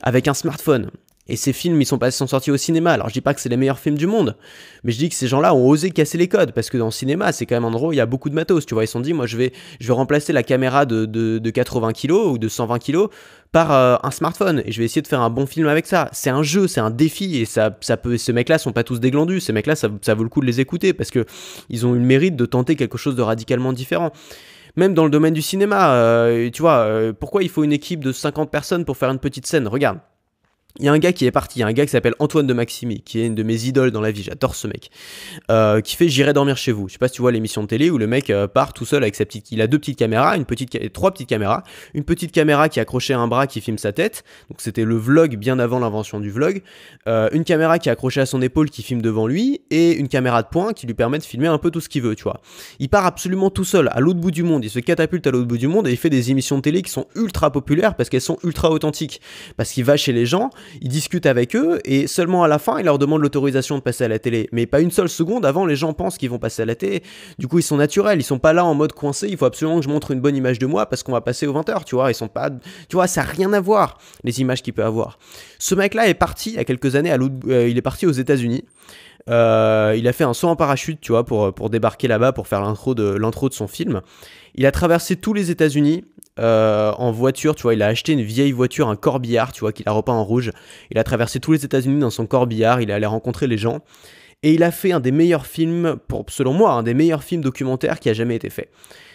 avec 0.01 0.27
un 0.27 0.33
smartphone. 0.33 0.91
Et 1.27 1.35
ces 1.35 1.53
films, 1.53 1.79
ils 1.79 1.85
sont 1.85 1.97
pas 1.97 2.11
sont 2.11 2.27
sortis 2.27 2.51
au 2.51 2.57
cinéma. 2.57 2.91
Alors 2.91 3.09
je 3.09 3.13
dis 3.13 3.21
pas 3.21 3.33
que 3.33 3.41
c'est 3.41 3.49
les 3.49 3.57
meilleurs 3.57 3.79
films 3.79 3.97
du 3.97 4.07
monde, 4.07 4.35
mais 4.83 4.91
je 4.91 4.97
dis 4.97 5.09
que 5.09 5.15
ces 5.15 5.27
gens-là 5.27 5.53
ont 5.53 5.67
osé 5.67 5.91
casser 5.91 6.17
les 6.17 6.27
codes 6.27 6.51
parce 6.51 6.69
que 6.69 6.77
dans 6.77 6.85
le 6.85 6.91
cinéma, 6.91 7.31
c'est 7.31 7.45
quand 7.45 7.55
même 7.55 7.65
un 7.65 7.67
endroit 7.67 7.93
il 7.93 7.97
y 7.97 8.01
a 8.01 8.05
beaucoup 8.05 8.29
de 8.29 8.35
matos. 8.35 8.65
Tu 8.65 8.73
vois, 8.73 8.83
ils 8.83 8.87
se 8.87 8.93
sont 8.93 8.99
dit, 8.99 9.13
moi 9.13 9.27
je 9.27 9.37
vais, 9.37 9.53
je 9.79 9.87
vais 9.87 9.93
remplacer 9.93 10.33
la 10.33 10.43
caméra 10.43 10.85
de, 10.85 11.05
de, 11.05 11.37
de 11.37 11.49
80 11.49 11.93
kg 11.93 12.11
ou 12.11 12.37
de 12.37 12.47
120 12.47 12.79
kg 12.79 13.07
par 13.51 13.71
euh, 13.71 13.97
un 14.01 14.11
smartphone 14.11 14.63
et 14.65 14.71
je 14.71 14.79
vais 14.79 14.85
essayer 14.85 15.01
de 15.01 15.07
faire 15.07 15.21
un 15.21 15.29
bon 15.29 15.45
film 15.45 15.67
avec 15.67 15.85
ça. 15.85 16.09
C'est 16.11 16.29
un 16.29 16.43
jeu, 16.43 16.67
c'est 16.67 16.81
un 16.81 16.89
défi 16.89 17.39
et 17.39 17.45
ça, 17.45 17.77
ça 17.81 17.97
peut. 17.97 18.17
Ces 18.17 18.33
mecs-là 18.33 18.57
sont 18.57 18.71
pas 18.71 18.83
tous 18.83 18.99
déglandus. 18.99 19.41
Ces 19.41 19.53
mecs-là, 19.53 19.75
ça, 19.75 19.89
ça 20.01 20.15
vaut 20.15 20.23
le 20.23 20.29
coup 20.29 20.41
de 20.41 20.47
les 20.47 20.59
écouter 20.59 20.93
parce 20.93 21.11
que 21.11 21.25
ils 21.69 21.85
ont 21.85 21.95
eu 21.95 21.99
le 21.99 22.05
mérite 22.05 22.35
de 22.35 22.45
tenter 22.45 22.75
quelque 22.75 22.97
chose 22.97 23.15
de 23.15 23.21
radicalement 23.21 23.73
différent 23.73 24.11
même 24.77 24.93
dans 24.93 25.03
le 25.03 25.11
domaine 25.11 25.33
du 25.33 25.41
cinéma, 25.41 25.93
euh, 25.95 26.49
tu 26.49 26.61
vois, 26.61 26.77
euh, 26.77 27.13
pourquoi 27.13 27.43
il 27.43 27.49
faut 27.49 27.63
une 27.63 27.73
équipe 27.73 28.03
de 28.03 28.11
50 28.11 28.49
personnes 28.49 28.85
pour 28.85 28.97
faire 28.97 29.09
une 29.09 29.19
petite 29.19 29.45
scène? 29.45 29.67
Regarde, 29.67 29.99
il 30.79 30.85
y 30.85 30.87
a 30.87 30.91
un 30.91 30.99
gars 30.99 31.13
qui 31.13 31.25
est 31.25 31.31
parti, 31.31 31.59
il 31.59 31.61
y 31.61 31.63
a 31.63 31.67
un 31.67 31.73
gars 31.73 31.85
qui 31.85 31.91
s'appelle 31.91 32.15
Antoine 32.19 32.47
de 32.47 32.53
Maximi, 32.53 33.01
qui 33.01 33.19
est 33.19 33.27
une 33.27 33.35
de 33.35 33.43
mes 33.43 33.65
idoles 33.65 33.91
dans 33.91 34.01
la 34.01 34.11
vie, 34.11 34.23
j'adore 34.23 34.55
ce 34.55 34.67
mec, 34.67 34.91
euh, 35.49 35.81
qui 35.81 35.95
fait 35.95 36.09
J'irai 36.09 36.33
dormir 36.33 36.57
chez 36.57 36.71
vous. 36.71 36.87
Je 36.87 36.93
sais 36.93 36.99
pas 36.99 37.07
si 37.07 37.15
tu 37.15 37.21
vois 37.21 37.31
l'émission 37.31 37.61
de 37.63 37.67
télé 37.67 37.89
où 37.89 37.97
le 37.97 38.07
mec 38.07 38.29
euh, 38.29 38.47
part 38.47 38.73
tout 38.73 38.85
seul 38.85 39.03
avec 39.03 39.15
sa 39.15 39.25
petite, 39.25 39.51
il 39.51 39.61
a 39.61 39.67
deux 39.67 39.79
petites 39.79 39.97
caméras, 39.97 40.35
une 40.35 40.45
petite, 40.45 40.91
trois 40.93 41.11
petites 41.11 41.29
caméras, 41.29 41.63
une 41.93 42.03
petite 42.03 42.31
caméra 42.31 42.69
qui 42.69 42.79
est 42.79 42.81
accrochée 42.81 43.13
à 43.13 43.19
un 43.19 43.27
bras 43.27 43.47
qui 43.47 43.61
filme 43.61 43.77
sa 43.77 43.93
tête, 43.93 44.23
donc 44.49 44.61
c'était 44.61 44.83
le 44.83 44.95
vlog 44.95 45.37
bien 45.37 45.59
avant 45.59 45.79
l'invention 45.79 46.19
du 46.19 46.29
vlog, 46.29 46.61
euh, 47.07 47.29
une 47.31 47.43
caméra 47.43 47.79
qui 47.79 47.89
est 47.89 47.91
accrochée 47.91 48.21
à 48.21 48.25
son 48.25 48.41
épaule 48.41 48.69
qui 48.69 48.83
filme 48.83 49.01
devant 49.01 49.27
lui. 49.27 49.61
Et 49.69 49.93
une 49.93 50.07
caméra 50.07 50.43
de 50.43 50.47
poing 50.47 50.73
qui 50.73 50.87
lui 50.87 50.93
permet 50.93 51.17
de 51.17 51.23
filmer 51.23 51.47
un 51.47 51.57
peu 51.57 51.71
tout 51.71 51.81
ce 51.81 51.89
qu'il 51.89 52.01
veut, 52.01 52.15
tu 52.15 52.23
vois. 52.23 52.41
Il 52.79 52.89
part 52.89 53.05
absolument 53.05 53.49
tout 53.49 53.63
seul 53.63 53.89
à 53.91 53.99
l'autre 53.99 54.19
bout 54.19 54.31
du 54.31 54.43
monde, 54.43 54.63
il 54.63 54.69
se 54.69 54.79
catapulte 54.79 55.25
à 55.27 55.31
l'autre 55.31 55.47
bout 55.47 55.57
du 55.57 55.67
monde 55.67 55.87
et 55.87 55.91
il 55.91 55.97
fait 55.97 56.09
des 56.09 56.31
émissions 56.31 56.57
de 56.57 56.61
télé 56.61 56.81
qui 56.81 56.91
sont 56.91 57.07
ultra 57.15 57.51
populaires 57.51 57.95
parce 57.95 58.09
qu'elles 58.09 58.21
sont 58.21 58.37
ultra 58.43 58.69
authentiques, 58.71 59.21
parce 59.57 59.71
qu'il 59.71 59.83
va 59.83 59.97
chez 59.97 60.13
les 60.13 60.25
gens, 60.25 60.49
il 60.81 60.89
discute 60.89 61.25
avec 61.25 61.55
eux 61.55 61.79
et 61.85 62.07
seulement 62.07 62.43
à 62.43 62.47
la 62.47 62.59
fin 62.59 62.79
il 62.79 62.85
leur 62.85 62.97
demande 62.99 63.21
l'autorisation 63.21 63.77
de 63.77 63.81
passer 63.81 64.03
à 64.03 64.07
la 64.07 64.19
télé. 64.19 64.49
Mais 64.51 64.65
pas 64.65 64.81
une 64.81 64.91
seule 64.91 65.09
seconde 65.09 65.45
avant 65.45 65.65
les 65.65 65.75
gens 65.75 65.93
pensent 65.93 66.17
qu'ils 66.17 66.29
vont 66.29 66.39
passer 66.39 66.61
à 66.61 66.65
la 66.65 66.75
télé. 66.75 67.03
Du 67.39 67.47
coup 67.47 67.59
ils 67.59 67.63
sont 67.63 67.77
naturels, 67.77 68.19
ils 68.19 68.23
sont 68.23 68.39
pas 68.39 68.53
là 68.53 68.65
en 68.65 68.73
mode 68.73 68.93
coincé, 68.93 69.27
il 69.29 69.37
faut 69.37 69.45
absolument 69.45 69.79
que 69.79 69.85
je 69.85 69.89
montre 69.89 70.11
une 70.11 70.21
bonne 70.21 70.35
image 70.35 70.59
de 70.59 70.65
moi 70.65 70.87
parce 70.87 71.03
qu'on 71.03 71.11
va 71.11 71.21
passer 71.21 71.47
aux 71.47 71.53
20h, 71.53 71.83
tu 71.85 71.95
vois, 71.95 72.11
ils 72.11 72.15
sont 72.15 72.27
pas 72.27 72.49
tu 72.89 72.95
vois, 72.95 73.07
ça 73.07 73.21
a 73.21 73.25
rien 73.25 73.53
à 73.53 73.59
voir 73.59 73.97
les 74.23 74.41
images 74.41 74.61
qu'il 74.61 74.73
peut 74.73 74.83
avoir. 74.83 75.19
Ce 75.59 75.75
mec 75.75 75.93
là 75.93 76.07
est 76.07 76.13
parti 76.13 76.51
il 76.51 76.55
y 76.55 76.59
a 76.59 76.65
quelques 76.65 76.95
années 76.95 77.11
à 77.11 77.17
euh, 77.17 77.67
il 77.67 77.77
est 77.77 77.81
parti 77.81 78.05
aux 78.05 78.11
États-Unis. 78.11 78.63
Euh, 79.29 79.95
il 79.97 80.07
a 80.07 80.13
fait 80.13 80.23
un 80.23 80.33
saut 80.33 80.47
en 80.47 80.55
parachute, 80.55 80.99
tu 81.01 81.11
vois, 81.11 81.25
pour, 81.25 81.53
pour 81.53 81.69
débarquer 81.69 82.07
là-bas, 82.07 82.31
pour 82.31 82.47
faire 82.47 82.61
l'intro 82.61 82.95
de, 82.95 83.17
de 83.17 83.53
son 83.53 83.67
film. 83.67 84.01
Il 84.55 84.65
a 84.65 84.71
traversé 84.71 85.15
tous 85.15 85.33
les 85.33 85.51
États-Unis 85.51 86.03
euh, 86.39 86.91
en 86.97 87.11
voiture, 87.11 87.55
tu 87.55 87.63
vois. 87.63 87.73
Il 87.73 87.81
a 87.81 87.87
acheté 87.87 88.13
une 88.13 88.21
vieille 88.21 88.51
voiture, 88.51 88.89
un 88.89 88.95
corbillard, 88.95 89.51
tu 89.51 89.61
vois, 89.61 89.73
qu'il 89.73 89.87
a 89.87 89.91
repeint 89.91 90.13
en 90.13 90.23
rouge. 90.23 90.51
Il 90.89 90.97
a 90.97 91.03
traversé 91.03 91.39
tous 91.39 91.51
les 91.53 91.65
États-Unis 91.65 91.99
dans 91.99 92.09
son 92.09 92.25
corbillard. 92.25 92.81
Il 92.81 92.89
est 92.89 92.93
allé 92.93 93.05
rencontrer 93.05 93.47
les 93.47 93.57
gens. 93.57 93.79
Et 94.43 94.53
il 94.53 94.63
a 94.63 94.71
fait 94.71 94.91
un 94.91 94.99
des 94.99 95.11
meilleurs 95.11 95.45
films, 95.45 95.97
pour, 96.07 96.25
selon 96.29 96.53
moi, 96.53 96.71
un 96.71 96.83
des 96.83 96.95
meilleurs 96.95 97.23
films 97.23 97.41
documentaires 97.41 97.99
qui 97.99 98.09
a 98.09 98.13
jamais 98.13 98.35
été 98.35 98.49
fait. 98.49 98.69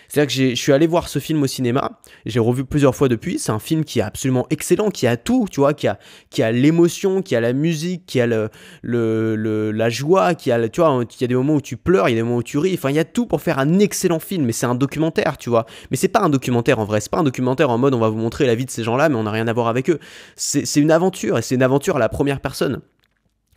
C'est-à-dire 0.09 0.35
que 0.35 0.51
je 0.51 0.61
suis 0.61 0.73
allé 0.73 0.87
voir 0.87 1.09
ce 1.09 1.19
film 1.19 1.43
au 1.43 1.47
cinéma, 1.47 2.01
j'ai 2.25 2.41
revu 2.41 2.65
plusieurs 2.65 2.95
fois 2.95 3.09
depuis, 3.09 3.39
c'est 3.39 3.53
un 3.53 3.59
film 3.59 3.85
qui 3.85 3.99
est 3.99 4.03
absolument 4.03 4.47
excellent, 4.51 4.91
qui 4.91 5.07
a 5.07 5.17
tout, 5.17 5.47
tu 5.51 5.61
vois, 5.61 5.75
qui 5.75 5.89
a, 5.89 5.99
qui 6.31 6.43
a 6.43 6.53
l'émotion, 6.53 7.23
qui 7.23 7.37
a 7.37 7.41
la 7.41 7.53
musique, 7.53 8.07
qui 8.07 8.21
a 8.21 8.27
le, 8.27 8.51
le, 8.83 9.73
la 9.73 9.91
joie, 9.91 10.35
qui 10.35 10.51
a, 10.53 10.69
tu 10.69 10.81
vois, 10.81 11.03
il 11.03 11.21
y 11.21 11.25
a 11.25 11.29
des 11.29 11.35
moments 11.35 11.55
où 11.55 11.61
tu 11.61 11.77
pleures, 11.77 12.09
il 12.09 12.13
y 12.13 12.15
a 12.15 12.19
des 12.19 12.23
moments 12.23 12.39
où 12.39 12.43
tu 12.43 12.59
ris, 12.59 12.75
enfin 12.75 12.91
il 12.91 12.97
y 12.97 13.01
a 13.01 13.05
tout 13.05 13.27
pour 13.27 13.41
faire 13.41 13.59
un 13.59 13.79
excellent 13.79 14.21
film, 14.21 14.45
mais 14.45 14.53
c'est 14.53 14.67
un 14.67 14.75
documentaire, 14.75 15.37
tu 15.37 15.51
vois. 15.51 15.67
Mais 15.91 15.97
c'est 15.97 16.09
pas 16.09 16.21
un 16.21 16.29
documentaire 16.29 16.79
en 16.79 16.85
vrai, 16.85 17.01
c'est 17.01 17.11
pas 17.11 17.19
un 17.19 17.25
documentaire 17.25 17.71
en 17.71 17.79
mode 17.79 17.95
on 17.95 18.01
va 18.01 18.09
vous 18.09 18.19
montrer 18.19 18.47
la 18.47 18.55
vie 18.55 18.65
de 18.65 18.71
ces 18.71 18.85
gens-là, 18.85 19.09
mais 19.09 19.17
on 19.17 19.25
n'a 19.25 19.31
rien 19.31 19.49
à 19.49 19.53
voir 19.53 19.69
avec 19.69 19.91
eux. 19.91 19.99
C'est 20.37 20.81
une 20.81 20.91
aventure, 20.91 21.39
et 21.39 21.43
c'est 21.43 21.55
une 21.55 21.63
aventure 21.63 21.97
à 21.97 21.99
la 21.99 22.09
première 22.09 22.41
personne 22.41 22.81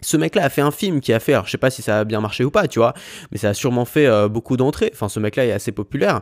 ce 0.01 0.17
mec-là 0.17 0.43
a 0.43 0.49
fait 0.49 0.61
un 0.61 0.71
film 0.71 1.01
qui 1.01 1.13
a 1.13 1.19
fait, 1.19 1.33
alors 1.33 1.45
je 1.45 1.51
sais 1.51 1.57
pas 1.57 1.69
si 1.69 1.81
ça 1.81 1.99
a 1.99 2.03
bien 2.03 2.21
marché 2.21 2.43
ou 2.43 2.51
pas, 2.51 2.67
tu 2.67 2.79
vois, 2.79 2.93
mais 3.31 3.37
ça 3.37 3.49
a 3.49 3.53
sûrement 3.53 3.85
fait 3.85 4.05
euh, 4.07 4.27
beaucoup 4.27 4.57
d'entrées. 4.57 4.91
Enfin, 4.93 5.09
ce 5.09 5.19
mec-là 5.19 5.45
est 5.45 5.51
assez 5.51 5.71
populaire. 5.71 6.21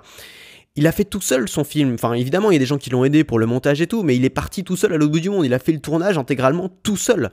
Il 0.75 0.86
a 0.86 0.91
fait 0.91 1.05
tout 1.05 1.22
seul 1.22 1.50
son 1.50 1.63
film. 1.63 1.96
Enfin, 1.96 2.13
évidemment, 2.13 2.51
il 2.51 2.53
y 2.53 2.57
a 2.57 2.60
des 2.60 2.65
gens 2.65 2.77
qui 2.77 2.91
l'ont 2.91 3.03
aidé 3.03 3.24
pour 3.24 3.39
le 3.39 3.48
montage 3.48 3.81
et 3.81 3.88
tout, 3.88 4.03
mais 4.03 4.15
il 4.15 4.24
est 4.25 4.29
parti 4.29 4.63
tout 4.63 4.75
seul 4.75 4.93
à 4.93 4.98
l'autre 4.98 5.12
bout 5.12 5.19
du 5.19 5.29
monde. 5.29 5.46
Il 5.46 5.53
a 5.53 5.60
fait 5.60 5.72
le 5.72 5.79
tournage 5.79 6.17
intégralement 6.17 6.69
tout 6.84 6.98
seul. 6.98 7.31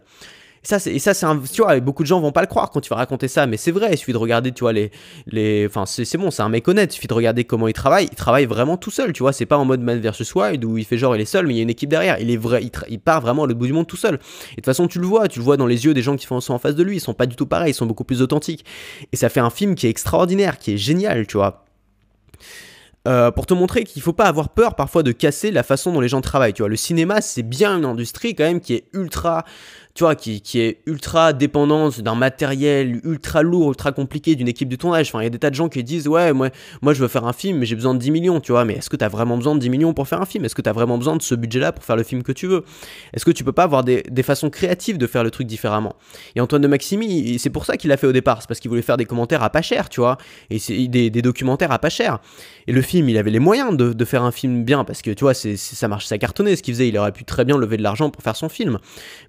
Et 0.64 0.68
ça, 0.68 0.78
c'est, 0.78 0.99
ça, 0.99 1.12
c'est 1.12 1.26
un, 1.26 1.38
tu 1.38 1.62
vois, 1.62 1.78
beaucoup 1.80 2.02
de 2.02 2.06
gens 2.06 2.21
vont 2.21 2.33
pas 2.33 2.40
le 2.40 2.47
croire 2.47 2.71
quand 2.71 2.80
tu 2.80 2.88
vas 2.88 2.97
raconter 2.97 3.28
ça, 3.28 3.47
mais 3.47 3.56
c'est 3.56 3.71
vrai. 3.71 3.90
Il 3.92 3.99
suffit 3.99 4.12
de 4.12 4.18
regarder, 4.18 4.52
tu 4.52 4.61
vois, 4.61 4.73
les, 4.73 4.90
les, 5.26 5.66
enfin, 5.66 5.85
c'est, 5.87 6.16
bon, 6.16 6.30
c'est 6.30 6.42
un 6.42 6.49
mec 6.49 6.66
honnête. 6.66 6.92
Il 6.92 6.94
suffit 6.94 7.06
de 7.06 7.14
regarder 7.14 7.44
comment 7.44 7.68
il 7.68 7.75
travaille. 7.75 8.09
Il 8.11 8.16
travaille 8.16 8.47
vraiment 8.47 8.76
tout 8.76 8.90
seul, 8.90 9.12
tu 9.12 9.23
vois. 9.23 9.33
C'est 9.33 9.47
pas 9.47 9.59
en 9.59 9.64
mode 9.64 9.80
Man 9.80 10.00
versus 10.00 10.35
Wild 10.35 10.64
où 10.64 10.78
il 10.78 10.85
fait 10.85 10.97
genre 10.97 11.14
il 11.14 11.21
est 11.21 11.26
seul, 11.26 11.47
mais 11.47 11.54
il 11.54 11.56
y 11.59 11.61
a 11.61 11.62
une 11.62 11.71
équipe 11.71 11.90
derrière. 11.90 12.18
Il 12.18 12.30
est 12.30 12.37
vrai, 12.37 12.62
il, 12.88 12.99
part 12.99 13.21
vraiment 13.21 13.44
à 13.44 13.47
l'autre 13.47 13.59
bout 13.59 13.66
du 13.66 13.73
monde 13.73 13.87
tout 13.87 13.97
seul. 13.97 14.14
Et 14.14 14.16
de 14.16 14.54
toute 14.56 14.64
façon, 14.64 14.88
tu 14.88 14.99
le 14.99 15.06
vois, 15.06 15.28
tu 15.28 15.38
le 15.38 15.44
vois 15.44 15.56
dans 15.56 15.66
les 15.66 15.85
yeux 15.85 15.92
des 15.92 16.02
gens 16.02 16.16
qui 16.16 16.26
sont 16.26 16.52
en 16.52 16.59
face 16.59 16.75
de 16.75 16.83
lui. 16.83 16.97
Ils 16.97 17.00
sont 17.00 17.14
pas 17.14 17.26
du 17.26 17.37
tout 17.37 17.47
pareils, 17.47 17.73
ils 17.73 17.75
sont 17.75 17.87
beaucoup 17.87 18.04
plus 18.04 18.23
authentiques. 18.23 18.64
Et 19.12 19.16
ça 19.16 19.28
fait 19.28 19.40
un 19.40 19.50
film 19.50 19.75
qui 19.75 19.87
est 19.87 19.90
extraordinaire, 19.90 20.59
qui 20.59 20.73
est 20.73 20.78
génial, 20.78 21.26
tu 21.26 21.37
vois. 21.37 21.64
Euh, 23.06 23.30
pour 23.30 23.44
te 23.44 23.52
montrer 23.52 23.85
qu'il 23.85 24.00
faut 24.00 24.14
pas 24.14 24.25
avoir 24.25 24.49
peur 24.49 24.76
parfois 24.76 25.02
de 25.02 25.12
casser 25.12 25.50
la 25.50 25.62
façon 25.62 25.92
dont 25.92 26.00
les 26.00 26.09
gens 26.09 26.23
travaillent. 26.23 26.54
Tu 26.54 26.62
vois, 26.62 26.71
le 26.71 26.76
cinéma, 26.76 27.21
c'est 27.21 27.42
bien 27.42 27.76
une 27.76 27.85
industrie 27.85 28.35
quand 28.35 28.44
même 28.44 28.61
qui 28.61 28.73
est 28.73 28.85
ultra 28.94 29.44
tu 29.95 30.03
vois, 30.03 30.17
qui, 30.17 30.41
qui 30.41 30.59
est 30.59 30.81
ultra 30.87 31.33
dépendante 31.33 32.01
d'un 32.01 32.17
matériel 32.17 33.01
ultra 33.05 33.43
lourd, 33.43 33.69
ultra 33.69 33.93
compliqué, 33.93 34.35
d'une 34.35 34.49
équipe 34.49 34.69
de 34.69 34.75
tournage. 34.75 35.07
Enfin, 35.09 35.21
il 35.21 35.25
y 35.25 35.27
a 35.29 35.31
des 35.31 35.39
tas 35.39 35.51
de 35.51 35.55
gens 35.55 35.69
qui 35.69 35.85
disent, 35.85 36.09
ouais, 36.09 36.33
moi, 36.33 36.51
moi 36.83 36.95
je 36.95 37.01
veux 37.01 37.07
faire 37.07 37.25
un 37.25 37.33
film, 37.33 37.59
mais 37.59 37.67
j'ai 37.67 37.77
besoin 37.77 37.95
de 37.95 38.01
10 38.01 38.11
millions, 38.11 38.41
tu 38.41 38.51
vois. 38.51 38.65
Mais 38.65 38.75
est-ce 38.75 38.91
que 38.91 38.97
tu 38.97 39.05
as 39.05 39.09
vraiment 39.09 39.37
besoin 39.37 39.55
de 39.55 39.61
10 39.61 39.71
millions 39.71 39.95
pour 39.95 40.09
faire 40.09 40.21
un 40.21 40.27
film? 40.27 40.45
Est-ce 40.45 40.57
que 40.57 40.63
tu 40.63 40.69
as 40.69 40.73
vraiment 40.73 40.99
besoin 40.99 41.15
de 41.15 41.23
ce 41.23 41.37
budget-là 41.37 41.71
pour 41.71 41.85
faire 41.85 41.95
le 41.95 42.03
film 42.03 42.25
que 42.25 42.33
tu 42.33 42.49
veux? 42.49 42.65
Est-ce 43.13 43.25
que 43.25 43.31
tu 43.31 43.45
peux 43.45 43.53
pas 43.53 43.63
avoir 43.63 43.85
des, 43.85 44.03
des, 44.11 44.25
façons 44.25 44.51
créatives 44.51 44.99
de 44.99 45.07
faire 45.07 45.23
le 45.23 45.31
truc 45.31 45.47
différemment? 45.47 45.95
Et 46.35 46.41
Antoine 46.41 46.63
de 46.63 46.67
Maximi, 46.67 47.39
c'est 47.39 47.51
pour 47.51 47.65
ça 47.65 47.77
qu'il 47.77 47.91
l'a 47.91 47.97
fait 47.97 48.09
au 48.09 48.13
départ, 48.13 48.43
c'est 48.43 48.49
parce 48.49 48.59
qu'il 48.59 48.71
voulait 48.71 48.83
faire 48.83 48.97
des 48.97 49.05
commentaires 49.05 49.45
à 49.45 49.51
pas 49.51 49.63
cher, 49.63 49.89
tu 49.89 50.01
vois, 50.01 50.19
et 50.51 50.59
des, 50.89 51.11
des, 51.11 51.23
documentaires 51.23 51.71
à 51.71 51.79
pas 51.79 51.91
cher. 51.91 52.19
Et 52.67 52.73
le 52.73 52.83
film, 52.83 53.09
il 53.09 53.17
avait 53.17 53.31
les 53.31 53.39
moyens 53.39 53.77
de, 53.77 53.93
de 53.93 54.05
faire 54.05 54.25
un 54.25 54.33
film 54.33 54.65
bien, 54.65 54.83
parce 54.83 55.03
que 55.03 55.13
tu 55.13 55.23
vois, 55.23 55.35
c'est, 55.35 55.57
ça 55.57 55.87
marche, 55.87 56.07
ça 56.07 56.19
cartonnait 56.19 56.57
ce 56.57 56.65
qu'il 56.65 56.75
faisait. 56.75 56.89
Il 56.89 56.99
aurait 56.99 57.13
pu 57.13 57.25
très 57.25 57.45
bien 57.45 57.57
lever 57.57 57.77
de 57.77 57.83
l'argent 57.83 58.11
pour 58.11 58.25
faire 58.25 58.35
son 58.35 58.49
film. 58.49 58.79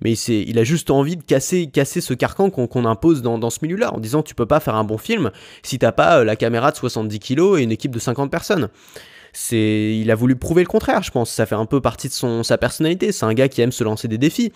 Mais 0.02 0.14
il, 0.14 0.55
il 0.56 0.60
a 0.60 0.64
juste 0.64 0.90
envie 0.90 1.18
de 1.18 1.24
casser, 1.24 1.68
casser 1.68 2.00
ce 2.00 2.14
carcan 2.14 2.50
qu'on 2.50 2.86
impose 2.86 3.22
dans, 3.22 3.50
ce 3.50 3.60
milieu-là, 3.62 3.94
en 3.94 4.00
disant 4.00 4.24
tu 4.24 4.36
peux 4.36 4.46
pas 4.46 4.62
faire 4.62 4.76
un 4.76 4.86
bon 4.86 4.98
film 4.98 5.32
si 5.64 5.78
t'as 5.78 5.92
pas 5.92 6.20
euh, 6.20 6.24
la 6.24 6.38
caméra 6.38 6.72
de 6.72 6.78
70 6.78 7.20
kilos 7.20 7.60
et 7.60 7.64
une 7.64 7.74
équipe 7.74 7.92
de 7.92 8.00
50 8.00 8.32
personnes. 8.32 8.70
C'est, 9.34 9.98
il 9.98 10.10
a 10.12 10.16
voulu 10.16 10.38
prouver 10.38 10.64
le 10.64 10.70
contraire, 10.70 11.04
je 11.04 11.12
pense. 11.12 11.30
Ça 11.30 11.46
fait 11.46 11.56
un 11.56 11.66
peu 11.66 11.82
partie 11.82 12.08
de 12.08 12.44
sa 12.44 12.58
personnalité. 12.58 13.12
C'est 13.12 13.26
un 13.26 13.34
gars 13.34 13.50
qui 13.50 13.60
aime 13.60 13.74
se 13.74 13.84
lancer 13.84 14.08
des 14.08 14.18
défis. 14.18 14.54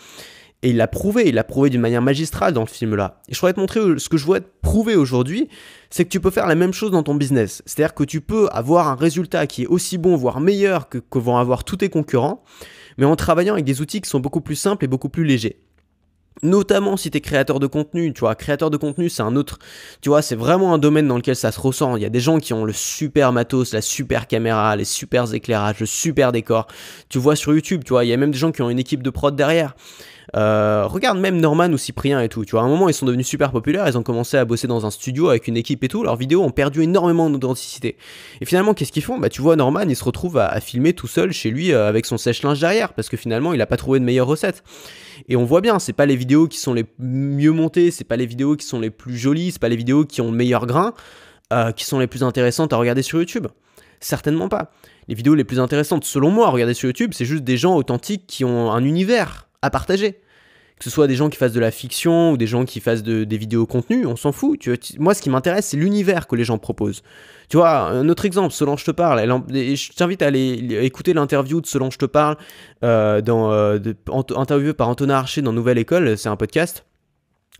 Et 0.63 0.69
il 0.69 0.77
l'a 0.77 0.87
prouvé, 0.87 1.27
il 1.27 1.35
l'a 1.35 1.43
prouvé 1.43 1.69
d'une 1.69 1.81
manière 1.81 2.01
magistrale 2.01 2.53
dans 2.53 2.61
le 2.61 2.67
film-là. 2.67 3.19
Et 3.27 3.33
je 3.33 3.39
voudrais 3.41 3.53
te 3.53 3.59
montrer 3.59 3.81
ce 3.97 4.07
que 4.07 4.15
je 4.15 4.25
veux 4.25 4.39
te 4.39 4.47
prouver 4.61 4.95
aujourd'hui, 4.95 5.49
c'est 5.89 6.05
que 6.05 6.09
tu 6.09 6.21
peux 6.21 6.31
faire 6.31 6.47
la 6.47 6.55
même 6.55 6.71
chose 6.71 6.91
dans 6.91 7.03
ton 7.03 7.15
business. 7.15 7.61
C'est-à-dire 7.65 7.93
que 7.93 8.05
tu 8.05 8.21
peux 8.21 8.47
avoir 8.53 8.87
un 8.87 8.95
résultat 8.95 9.47
qui 9.47 9.63
est 9.63 9.67
aussi 9.67 9.97
bon, 9.97 10.15
voire 10.15 10.39
meilleur 10.39 10.87
que, 10.87 10.97
que 10.97 11.19
vont 11.19 11.35
avoir 11.35 11.65
tous 11.65 11.77
tes 11.77 11.89
concurrents, 11.89 12.43
mais 12.97 13.05
en 13.05 13.17
travaillant 13.17 13.53
avec 13.53 13.65
des 13.65 13.81
outils 13.81 13.99
qui 13.99 14.09
sont 14.09 14.21
beaucoup 14.21 14.41
plus 14.41 14.55
simples 14.55 14.85
et 14.85 14.87
beaucoup 14.87 15.09
plus 15.09 15.25
légers 15.25 15.59
notamment 16.43 16.97
si 16.97 17.11
tu 17.11 17.17
es 17.17 17.21
créateur 17.21 17.59
de 17.59 17.67
contenu, 17.67 18.13
tu 18.13 18.21
vois, 18.21 18.35
créateur 18.35 18.69
de 18.69 18.77
contenu, 18.77 19.09
c'est 19.09 19.21
un 19.21 19.35
autre, 19.35 19.59
tu 20.01 20.09
vois, 20.09 20.21
c'est 20.21 20.35
vraiment 20.35 20.73
un 20.73 20.77
domaine 20.77 21.07
dans 21.07 21.17
lequel 21.17 21.35
ça 21.35 21.51
se 21.51 21.59
ressent. 21.59 21.95
Il 21.95 22.03
y 22.03 22.05
a 22.05 22.09
des 22.09 22.19
gens 22.19 22.39
qui 22.39 22.53
ont 22.53 22.65
le 22.65 22.73
super 22.73 23.31
matos, 23.31 23.73
la 23.73 23.81
super 23.81 24.27
caméra, 24.27 24.75
les 24.75 24.85
super 24.85 25.33
éclairages, 25.33 25.79
le 25.79 25.85
super 25.85 26.31
décor. 26.31 26.67
Tu 27.09 27.17
vois 27.17 27.35
sur 27.35 27.53
YouTube, 27.53 27.83
tu 27.83 27.93
vois, 27.93 28.05
il 28.05 28.09
y 28.09 28.13
a 28.13 28.17
même 28.17 28.31
des 28.31 28.37
gens 28.37 28.51
qui 28.51 28.61
ont 28.61 28.69
une 28.69 28.79
équipe 28.79 29.03
de 29.03 29.09
prod 29.09 29.35
derrière. 29.35 29.75
Euh, 30.35 30.85
regarde 30.85 31.17
même 31.17 31.39
Norman 31.39 31.69
ou 31.69 31.77
Cyprien 31.77 32.21
et 32.21 32.29
tout, 32.29 32.45
tu 32.45 32.51
vois, 32.51 32.61
à 32.61 32.63
un 32.65 32.67
moment 32.67 32.87
ils 32.87 32.93
sont 32.93 33.05
devenus 33.05 33.27
super 33.27 33.51
populaires, 33.51 33.87
ils 33.87 33.97
ont 33.97 34.03
commencé 34.03 34.37
à 34.37 34.45
bosser 34.45 34.67
dans 34.67 34.85
un 34.85 34.91
studio 34.91 35.29
avec 35.29 35.47
une 35.47 35.57
équipe 35.57 35.83
et 35.83 35.87
tout, 35.87 36.03
leurs 36.03 36.17
vidéos 36.17 36.43
ont 36.43 36.51
perdu 36.51 36.83
énormément 36.83 37.29
d'authenticité. 37.29 37.97
Et 38.41 38.45
finalement, 38.45 38.73
qu'est-ce 38.73 38.91
qu'ils 38.91 39.03
font? 39.03 39.17
Bah 39.17 39.29
tu 39.29 39.41
vois, 39.41 39.55
Norman, 39.55 39.81
il 39.87 39.95
se 39.95 40.03
retrouve 40.03 40.37
à, 40.37 40.59
filmer 40.59 40.93
tout 40.93 41.07
seul 41.07 41.31
chez 41.31 41.49
lui 41.49 41.71
euh, 41.71 41.87
avec 41.87 42.05
son 42.05 42.17
sèche-linge 42.17 42.59
derrière, 42.59 42.93
parce 42.93 43.09
que 43.09 43.17
finalement, 43.17 43.53
il 43.53 43.61
a 43.61 43.65
pas 43.65 43.77
trouvé 43.77 43.99
de 43.99 44.05
meilleure 44.05 44.27
recette. 44.27 44.63
Et 45.27 45.35
on 45.35 45.45
voit 45.45 45.61
bien, 45.61 45.79
c'est 45.79 45.93
pas 45.93 46.05
les 46.05 46.15
vidéos 46.15 46.47
qui 46.47 46.59
sont 46.59 46.73
les 46.73 46.85
mieux 46.99 47.51
montées, 47.51 47.91
c'est 47.91 48.03
pas 48.03 48.17
les 48.17 48.25
vidéos 48.25 48.55
qui 48.55 48.65
sont 48.65 48.79
les 48.79 48.89
plus 48.89 49.17
jolies, 49.17 49.51
c'est 49.51 49.61
pas 49.61 49.69
les 49.69 49.75
vidéos 49.75 50.05
qui 50.05 50.21
ont 50.21 50.31
le 50.31 50.37
meilleur 50.37 50.65
grain, 50.65 50.93
euh, 51.51 51.71
qui 51.71 51.85
sont 51.85 51.99
les 51.99 52.07
plus 52.07 52.23
intéressantes 52.23 52.71
à 52.73 52.77
regarder 52.77 53.01
sur 53.01 53.19
YouTube. 53.19 53.47
Certainement 53.99 54.47
pas. 54.47 54.71
Les 55.07 55.15
vidéos 55.15 55.35
les 55.35 55.43
plus 55.43 55.59
intéressantes, 55.59 56.05
selon 56.05 56.29
moi, 56.29 56.47
à 56.47 56.49
regarder 56.51 56.73
sur 56.73 56.87
YouTube, 56.87 57.11
c'est 57.13 57.25
juste 57.25 57.43
des 57.43 57.57
gens 57.57 57.75
authentiques 57.75 58.25
qui 58.27 58.45
ont 58.45 58.71
un 58.71 58.83
univers 58.83 59.48
à 59.61 59.69
partager. 59.69 60.19
Que 60.77 60.85
ce 60.85 60.89
soit 60.89 61.07
des 61.07 61.15
gens 61.15 61.27
qui 61.29 61.37
fassent 61.37 61.51
de 61.51 61.59
la 61.59 61.71
fiction 61.71 62.31
ou 62.31 62.37
des 62.37 62.47
gens 62.47 62.63
qui 62.63 62.79
fassent 62.79 63.03
des 63.03 63.37
vidéos 63.37 63.65
contenus, 63.65 64.07
on 64.07 64.15
s'en 64.15 64.31
fout. 64.31 64.65
Moi, 64.97 65.13
ce 65.13 65.21
qui 65.21 65.29
m'intéresse, 65.29 65.67
c'est 65.67 65.77
l'univers 65.77 66.25
que 66.25 66.37
les 66.37 66.45
gens 66.45 66.57
proposent. 66.57 67.03
Tu 67.49 67.57
vois, 67.57 67.89
un 67.89 68.07
autre 68.07 68.23
exemple, 68.23 68.53
Solange 68.53 68.85
te 68.85 68.91
parle. 68.91 69.19
je 69.49 69.91
t'invite 69.91 70.21
à 70.21 70.27
aller 70.27 70.85
écouter 70.85 71.13
l'interview 71.13 71.59
de 71.59 71.65
Solange 71.65 71.97
te 71.97 72.05
parle, 72.05 72.37
euh, 72.85 73.19
dans, 73.19 73.51
euh, 73.51 73.77
par 74.73 74.87
Antonin 74.87 75.15
Archer 75.15 75.41
dans 75.41 75.51
Nouvelle 75.51 75.79
École. 75.79 76.17
C'est 76.17 76.29
un 76.29 76.37
podcast 76.37 76.85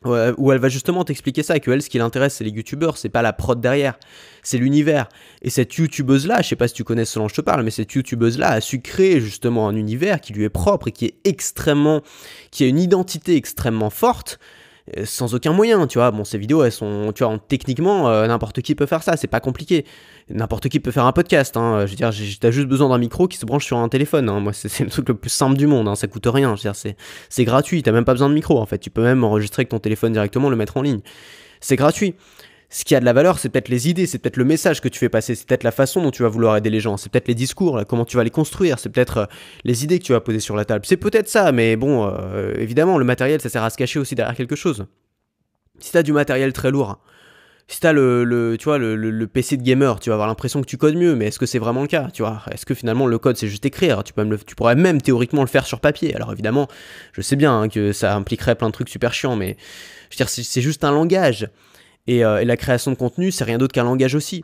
où 0.06 0.52
elle 0.52 0.60
va 0.60 0.70
justement 0.70 1.04
t'expliquer 1.04 1.44
ça, 1.44 1.60
que 1.60 1.72
elle, 1.72 1.82
ce 1.82 1.90
qui 1.90 1.98
l'intéresse, 1.98 2.36
c'est 2.36 2.46
les 2.46 2.52
youtubeurs, 2.52 2.98
c'est 2.98 3.10
pas 3.10 3.22
la 3.22 3.34
prod 3.34 3.60
derrière, 3.60 4.00
c'est 4.44 4.58
l'univers. 4.58 5.10
Et 5.42 5.50
cette 5.50 5.76
youtubeuse-là, 5.76 6.42
je 6.42 6.48
sais 6.48 6.56
pas 6.56 6.70
si 6.70 6.74
tu 6.74 6.84
connais 6.86 7.06
ce 7.06 7.20
dont 7.20 7.28
je 7.28 7.36
te 7.36 7.42
parle, 7.42 7.64
mais 7.64 7.72
cette 7.72 7.94
youtubeuse-là 7.94 8.50
a 8.50 8.62
su 8.62 8.82
créer 8.82 9.20
justement 9.20 9.68
un 9.68 9.76
univers 9.76 10.22
qui 10.22 10.32
lui 10.32 10.46
est 10.46 10.50
propre 10.50 10.88
et 10.88 10.92
qui 10.92 11.06
est 11.06 11.16
extrêmement, 11.26 12.02
qui 12.52 12.64
a 12.64 12.68
une 12.68 12.80
identité 12.80 13.36
extrêmement 13.36 13.90
forte, 13.90 14.40
sans 15.04 15.34
aucun 15.34 15.54
moyen, 15.54 15.88
tu 15.88 15.98
vois. 15.98 16.12
Bon, 16.12 16.24
ces 16.24 16.38
vidéos, 16.38 16.64
elles 16.64 16.72
sont, 16.72 17.12
tu 17.14 17.24
vois, 17.24 17.38
techniquement, 17.48 18.10
euh, 18.10 18.28
n'importe 18.28 18.62
qui 18.62 18.76
peut 18.76 18.86
faire 18.86 19.04
ça, 19.04 19.18
c'est 19.18 19.28
pas 19.28 19.40
compliqué. 19.40 19.86
N'importe 20.30 20.70
qui 20.70 20.80
peut 20.80 20.92
faire 20.92 21.06
un 21.06 21.12
podcast, 21.12 21.58
hein. 21.58 21.86
Je 21.86 21.92
veux 21.92 21.96
dire, 21.96 22.12
t'as 22.40 22.52
juste 22.52 22.68
besoin 22.68 22.90
d'un 22.90 22.98
micro 22.98 23.28
qui 23.28 23.38
se 23.38 23.46
branche 23.46 23.66
sur 23.66 23.78
un 23.78 23.90
téléphone, 23.90 24.30
hein. 24.30 24.40
Moi, 24.40 24.54
c'est 24.54 24.84
le 24.84 24.90
truc 24.90 25.10
le 25.10 25.16
plus 25.16 25.30
simple 25.30 25.58
du 25.58 25.68
monde, 25.68 25.88
hein. 25.88 25.96
Ça 25.96 26.08
coûte 26.08 26.28
rien, 26.28 26.56
je 26.56 26.64
veux 26.64 26.72
dire, 26.72 26.96
c'est 27.30 27.46
gratuit, 27.46 27.84
t'as 27.84 27.92
même 27.92 28.06
pas 28.06 28.14
besoin 28.14 28.30
de 28.30 28.34
micro, 28.34 28.60
en 28.60 28.66
fait. 28.66 28.80
Tu 28.80 28.90
peux 28.90 29.04
même 29.04 29.24
enregistrer 29.24 29.62
avec 29.62 29.70
ton 29.70 29.80
téléphone 29.80 30.14
directement, 30.14 30.50
le 30.50 30.56
mettre 30.56 30.78
en 30.78 30.82
ligne. 30.82 31.00
C'est 31.62 31.76
gratuit 31.76 32.16
ce 32.70 32.86
qui 32.86 32.96
a 32.96 33.00
de 33.00 33.06
la 33.06 33.14
valeur, 33.14 33.40
c'est 33.40 33.50
peut-être 33.50 33.70
les 33.70 33.90
idées, 33.90 34.06
c'est 34.06 34.20
peut-être 34.20 34.38
le 34.38 34.46
message 34.46 34.80
que 34.80 34.88
tu 34.88 35.00
fais 35.00 35.10
passer, 35.10 35.34
c'est 35.34 35.48
peut-être 35.48 35.64
la 35.64 35.72
façon 35.72 36.04
dont 36.04 36.12
tu 36.12 36.22
vas 36.22 36.30
vouloir 36.30 36.56
aider 36.56 36.70
les 36.70 36.80
gens, 36.80 36.98
c'est 36.98 37.12
peut-être 37.12 37.28
les 37.28 37.36
discours, 37.36 37.82
comment 37.88 38.06
tu 38.06 38.16
vas 38.16 38.24
les 38.24 38.30
construire, 38.30 38.78
c'est 38.78 38.90
peut-être 38.90 39.18
euh, 39.18 39.26
les 39.64 39.84
idées 39.84 39.98
que 39.98 40.04
tu 40.04 40.12
vas 40.12 40.22
poser 40.22 40.40
sur 40.40 40.56
la 40.56 40.66
table. 40.66 40.86
C'est 40.86 40.98
peut-être 40.98 41.28
ça, 41.28 41.52
mais 41.52 41.76
bon, 41.76 42.06
euh, 42.06 42.54
évidemment, 42.58 43.00
le 43.00 43.06
matériel, 43.06 43.42
ça 43.42 43.50
sert 43.50 43.64
à 43.64 43.72
se 43.72 43.78
cacher 43.78 43.98
aussi 43.98 44.14
derrière 44.14 44.36
quelque 44.36 44.56
chose. 44.56 44.86
Si 45.80 45.92
t'as 45.92 46.04
du 46.04 46.14
matériel 46.14 46.54
très 46.54 46.70
lourd, 46.70 47.00
si 47.70 47.80
t'as 47.80 47.94
le, 47.94 48.24
le, 48.24 48.58
tu 48.58 48.66
vois, 48.66 48.80
le, 48.80 49.28
PC 49.28 49.56
de 49.56 49.64
gamer, 49.64 50.00
tu 50.00 50.10
vas 50.10 50.16
avoir 50.16 50.28
l'impression 50.28 50.62
que 50.62 50.66
tu 50.66 50.78
codes 50.78 50.96
mieux, 50.96 51.16
mais 51.16 51.28
est-ce 51.28 51.38
que 51.38 51.46
c'est 51.46 51.60
vraiment 51.60 51.82
le 51.82 51.88
cas 51.88 52.10
Tu 52.12 52.24
vois, 52.24 52.42
est-ce 52.52 52.66
que 52.66 52.74
finalement 52.74 53.06
le 53.06 53.20
code 53.20 53.38
c'est 53.38 53.48
juste 53.48 53.66
écrire? 53.66 54.04
Tu, 54.04 54.12
peux 54.12 54.24
même 54.24 54.40
tu 54.46 54.56
pourrais 54.56 54.76
même 54.76 55.00
théoriquement 55.00 55.42
le 55.42 55.48
faire 55.48 55.68
sur 55.68 55.80
papier. 55.80 56.16
Alors 56.16 56.32
évidemment, 56.34 56.68
je 57.14 57.22
sais 57.22 57.36
bien 57.36 57.62
hein, 57.62 57.70
que 57.70 57.94
ça 57.94 58.16
impliquerait 58.16 58.56
plein 58.56 58.68
de 58.68 58.74
trucs 58.74 58.90
super 58.90 59.14
chiants, 59.14 59.36
mais 59.36 59.56
je 60.10 60.16
veux 60.16 60.26
dire, 60.26 60.30
c'est 60.30 60.62
juste 60.62 60.84
un 60.84 60.92
langage. 60.92 61.48
Euh, 62.10 62.40
et, 62.40 62.46
la 62.46 62.58
création 62.58 62.92
de 62.92 62.98
contenu, 62.98 63.32
c'est 63.32 63.44
rien 63.44 63.58
d'autre 63.58 63.74
qu'un 63.74 63.84
langage 63.84 64.16
aussi. 64.16 64.44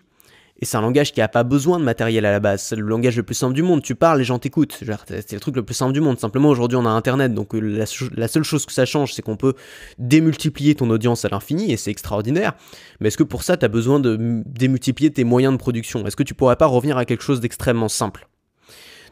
Et 0.62 0.66
c'est 0.66 0.78
un 0.78 0.82
langage 0.82 1.12
qui 1.12 1.20
n'a 1.20 1.28
pas 1.28 1.44
besoin 1.44 1.80
de 1.80 1.84
matériel 1.84 2.26
à 2.26 2.32
la 2.32 2.40
base. 2.40 2.62
C'est 2.62 2.78
le 2.78 2.84
langage 2.84 3.18
le 3.18 3.24
plus 3.24 3.36
simple 3.36 3.54
du 3.54 3.62
monde. 3.62 3.82
Tu 3.82 3.94
parles, 3.94 4.20
les 4.20 4.24
gens 4.24 4.40
t'écoutent. 4.40 4.80
C'est 5.10 5.34
le 5.34 5.40
truc 5.42 5.58
le 5.58 5.64
plus 5.64 5.76
simple 5.76 5.92
du 5.92 6.00
monde. 6.00 6.18
Simplement, 6.18 6.48
aujourd'hui, 6.48 6.78
on 6.78 6.86
a 6.86 6.90
Internet. 6.90 7.34
Donc, 7.34 7.54
euh, 7.54 7.86
la, 8.16 8.28
seule 8.30 8.44
chose 8.44 8.66
que 8.66 8.72
ça 8.72 8.86
change, 8.86 9.14
c'est 9.14 9.22
qu'on 9.22 9.36
peut 9.36 9.54
démultiplier 10.00 10.76
ton 10.76 10.90
audience 10.90 11.26
à 11.26 11.30
l'infini. 11.30 11.74
Et 11.74 11.78
c'est 11.78 11.92
extraordinaire. 11.92 12.54
Mais 13.02 13.10
est-ce 13.10 13.18
que 13.18 13.24
pour 13.24 13.44
ça, 13.44 13.58
tu 13.58 13.66
as 13.66 13.70
besoin 13.70 14.00
de 14.00 14.44
démultiplier 14.46 15.12
tes 15.12 15.26
moyens 15.26 15.54
de 15.54 15.58
production? 15.58 16.08
Est-ce 16.08 16.16
que 16.16 16.24
tu 16.24 16.36
pourrais 16.36 16.56
pas 16.56 16.68
revenir 16.68 16.98
à 16.98 17.04
quelque 17.04 17.24
chose 17.24 17.42
d'extrêmement 17.42 17.90
simple? 17.90 18.26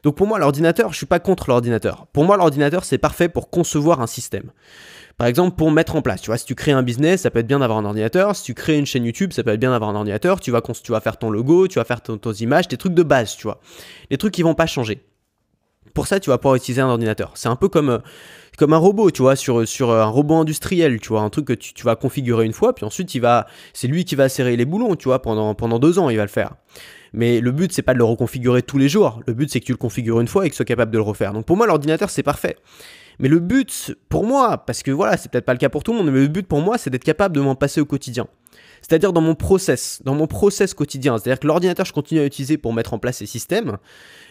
Donc 0.04 0.16
pour 0.16 0.28
moi, 0.28 0.38
l'ordinateur, 0.38 0.92
je 0.92 0.98
suis 0.98 1.06
pas 1.06 1.20
contre 1.20 1.50
l'ordinateur. 1.50 2.08
Pour 2.14 2.26
moi, 2.26 2.38
l'ordinateur, 2.38 2.84
c'est 2.84 2.98
parfait 2.98 3.30
pour 3.30 3.50
concevoir 3.50 4.02
un 4.02 4.08
système. 4.08 4.52
Par 5.18 5.28
exemple, 5.28 5.56
pour 5.56 5.72
mettre 5.72 5.96
en 5.96 6.02
place, 6.02 6.22
tu 6.22 6.28
vois, 6.28 6.38
si 6.38 6.46
tu 6.46 6.56
crées 6.56 6.72
un 6.72 6.84
business, 6.84 7.22
ça 7.22 7.30
peut 7.30 7.40
être 7.40 7.48
bien 7.48 7.60
d'avoir 7.60 7.80
un 7.80 7.86
ordinateur. 7.86 8.36
Si 8.36 8.44
tu 8.44 8.54
crées 8.54 8.78
une 8.78 8.86
chaîne 8.86 9.06
YouTube, 9.06 9.32
ça 9.32 9.44
peut 9.44 9.52
être 9.52 9.60
bien 9.60 9.72
d'avoir 9.72 9.92
un 9.92 9.96
ordinateur. 9.96 10.40
Tu 10.40 10.52
vas, 10.52 10.62
tu 10.62 10.94
faire 11.02 11.18
ton 11.18 11.30
logo, 11.30 11.68
tu 11.68 11.80
vas 11.80 11.86
faire 11.86 12.02
tes 12.02 12.14
images, 12.42 12.68
tes 12.68 12.78
trucs 12.78 12.94
de 12.94 13.04
base, 13.04 13.36
tu 13.38 13.44
vois. 13.44 13.62
Les 14.10 14.18
trucs 14.18 14.34
qui 14.34 14.42
vont 14.42 14.56
pas 14.56 14.66
changer. 14.66 15.06
Pour 15.94 16.08
ça, 16.08 16.20
tu 16.20 16.30
vas 16.30 16.38
pouvoir 16.38 16.56
utiliser 16.56 16.82
un 16.82 16.88
ordinateur. 16.88 17.32
C'est 17.36 17.50
un 17.50 17.56
peu 17.56 17.70
comme, 17.70 17.90
euh, 17.90 18.00
comme 18.58 18.74
un 18.74 18.78
robot, 18.78 19.12
tu 19.12 19.22
vois, 19.22 19.36
sur, 19.36 19.68
sur 19.68 19.92
un 19.92 20.06
robot 20.06 20.36
industriel, 20.36 21.00
tu 21.00 21.10
vois, 21.10 21.22
un 21.22 21.30
truc 21.30 21.46
que 21.46 21.54
tu, 21.54 21.74
tu 21.74 21.84
vas 21.84 21.96
configurer 21.96 22.46
une 22.46 22.54
fois, 22.54 22.74
puis 22.74 22.86
ensuite, 22.86 23.14
il 23.16 23.20
va, 23.20 23.48
c'est 23.74 23.88
lui 23.88 24.06
qui 24.06 24.16
va 24.16 24.30
serrer 24.30 24.56
les 24.56 24.66
boulons, 24.66 24.96
tu 24.96 25.06
vois, 25.10 25.22
pendant, 25.22 25.54
pendant 25.56 25.80
deux 25.80 26.00
ans, 26.00 26.10
il 26.10 26.18
va 26.18 26.24
le 26.24 26.30
faire. 26.30 26.54
Mais 27.14 27.40
le 27.42 27.52
but, 27.52 27.72
c'est 27.72 27.84
pas 27.84 27.94
de 27.94 28.00
le 28.00 28.04
reconfigurer 28.04 28.64
tous 28.64 28.80
les 28.80 28.90
jours. 28.90 29.22
Le 29.28 29.34
but, 29.34 29.50
c'est 29.52 29.60
que 29.60 29.66
tu 29.66 29.72
le 29.72 29.78
configures 29.78 30.20
une 30.20 30.28
fois 30.28 30.46
et 30.46 30.50
que 30.50 30.54
tu 30.54 30.58
sois 30.58 30.66
capable 30.66 30.92
de 30.92 30.98
le 30.98 31.04
refaire. 31.04 31.32
Donc 31.32 31.46
pour 31.46 31.56
moi, 31.56 31.68
l'ordinateur, 31.68 32.10
c'est 32.10 32.24
parfait. 32.24 32.58
Mais 33.20 33.30
le 33.30 33.40
but, 33.40 33.96
pour 34.10 34.26
moi, 34.26 34.58
parce 34.58 34.82
que 34.82 34.90
voilà, 34.90 35.18
c'est 35.18 35.32
peut-être 35.32 35.46
pas 35.46 35.54
le 35.54 35.60
cas 35.60 35.70
pour 35.70 35.84
tout 35.84 35.92
le 35.92 36.00
monde, 36.00 36.12
mais 36.12 36.22
le 36.22 36.28
but 36.28 36.48
pour 36.48 36.62
moi, 36.62 36.80
c'est 36.80 36.90
d'être 36.90 37.04
capable 37.04 37.36
de 37.36 37.42
m'en 37.42 37.54
passer 37.54 37.80
au 37.80 37.86
quotidien 37.86 38.28
c'est-à-dire 38.82 39.14
dans 39.14 39.22
mon 39.22 39.34
process, 39.34 40.02
dans 40.04 40.14
mon 40.14 40.28
process 40.28 40.74
quotidien. 40.74 41.18
C'est-à-dire 41.18 41.40
que 41.40 41.48
l'ordinateur, 41.48 41.86
je 41.86 41.94
continue 41.94 42.20
à 42.20 42.26
utiliser 42.26 42.58
pour 42.58 42.74
mettre 42.74 42.94
en 42.94 43.00
place 43.00 43.18
ces 43.18 43.26
systèmes, 43.26 43.78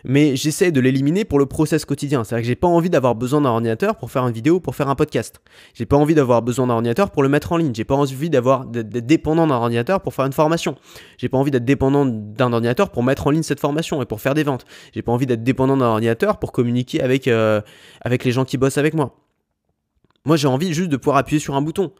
mais 0.05 0.37
j'essaie 0.37 0.71
de 0.71 0.81
l'éliminer 0.81 1.25
pour 1.25 1.39
le 1.39 1.47
process 1.47 1.85
quotidien. 1.85 2.23
C'est-à-dire 2.23 2.43
que 2.43 2.49
j'ai 2.49 2.55
pas 2.55 2.69
envie 2.69 2.91
d'avoir 2.91 3.15
besoin 3.15 3.41
d'un 3.41 3.49
ordinateur 3.49 3.97
pour 3.97 4.11
faire 4.11 4.27
une 4.27 4.35
vidéo, 4.35 4.61
pour 4.61 4.77
faire 4.77 4.89
un 4.89 4.95
podcast. 4.95 5.41
J'ai 5.73 5.87
pas 5.87 5.97
envie 5.97 6.15
d'avoir 6.15 6.43
besoin 6.43 6.67
d'un 6.67 6.75
ordinateur 6.75 7.11
pour 7.11 7.23
le 7.23 7.31
mettre 7.31 7.53
en 7.53 7.57
ligne. 7.57 7.75
J'ai 7.75 7.85
pas 7.85 7.95
envie 7.95 8.29
d'avoir 8.29 8.67
d'être 8.67 9.07
dépendant 9.07 9.47
d'un 9.47 9.55
ordinateur 9.55 10.03
pour 10.03 10.13
faire 10.13 10.27
une 10.27 10.33
formation. 10.33 10.77
J'ai 11.17 11.31
pas 11.31 11.39
envie 11.39 11.51
d'être 11.51 11.65
dépendant 11.65 12.05
d'un 12.05 12.53
ordinateur 12.53 12.91
pour 12.91 13.03
mettre 13.03 13.27
en 13.27 13.31
ligne 13.31 13.43
cette 13.43 13.61
formation 13.61 14.03
et 14.03 14.07
pour 14.07 14.21
faire 14.21 14.35
des 14.35 14.43
ventes. 14.43 14.67
J'ai 14.95 15.03
pas 15.03 15.13
envie 15.13 15.27
d'être 15.27 15.43
dépendant 15.43 15.79
d'un 15.79 15.87
ordinateur 15.87 16.39
pour 16.39 16.53
communiquer 16.53 17.01
avec, 17.01 17.27
euh, 17.27 17.63
avec 18.03 18.25
les 18.25 18.33
gens 18.33 18.45
qui 18.45 18.59
bossent 18.59 18.79
avec 18.79 18.93
moi. 18.93 19.17
Moi, 20.25 20.37
j'ai 20.37 20.47
envie 20.47 20.73
juste 20.73 20.91
de 20.91 20.97
pouvoir 20.97 21.17
appuyer 21.17 21.41
sur 21.41 21.57
un 21.57 21.63
bouton. 21.63 21.93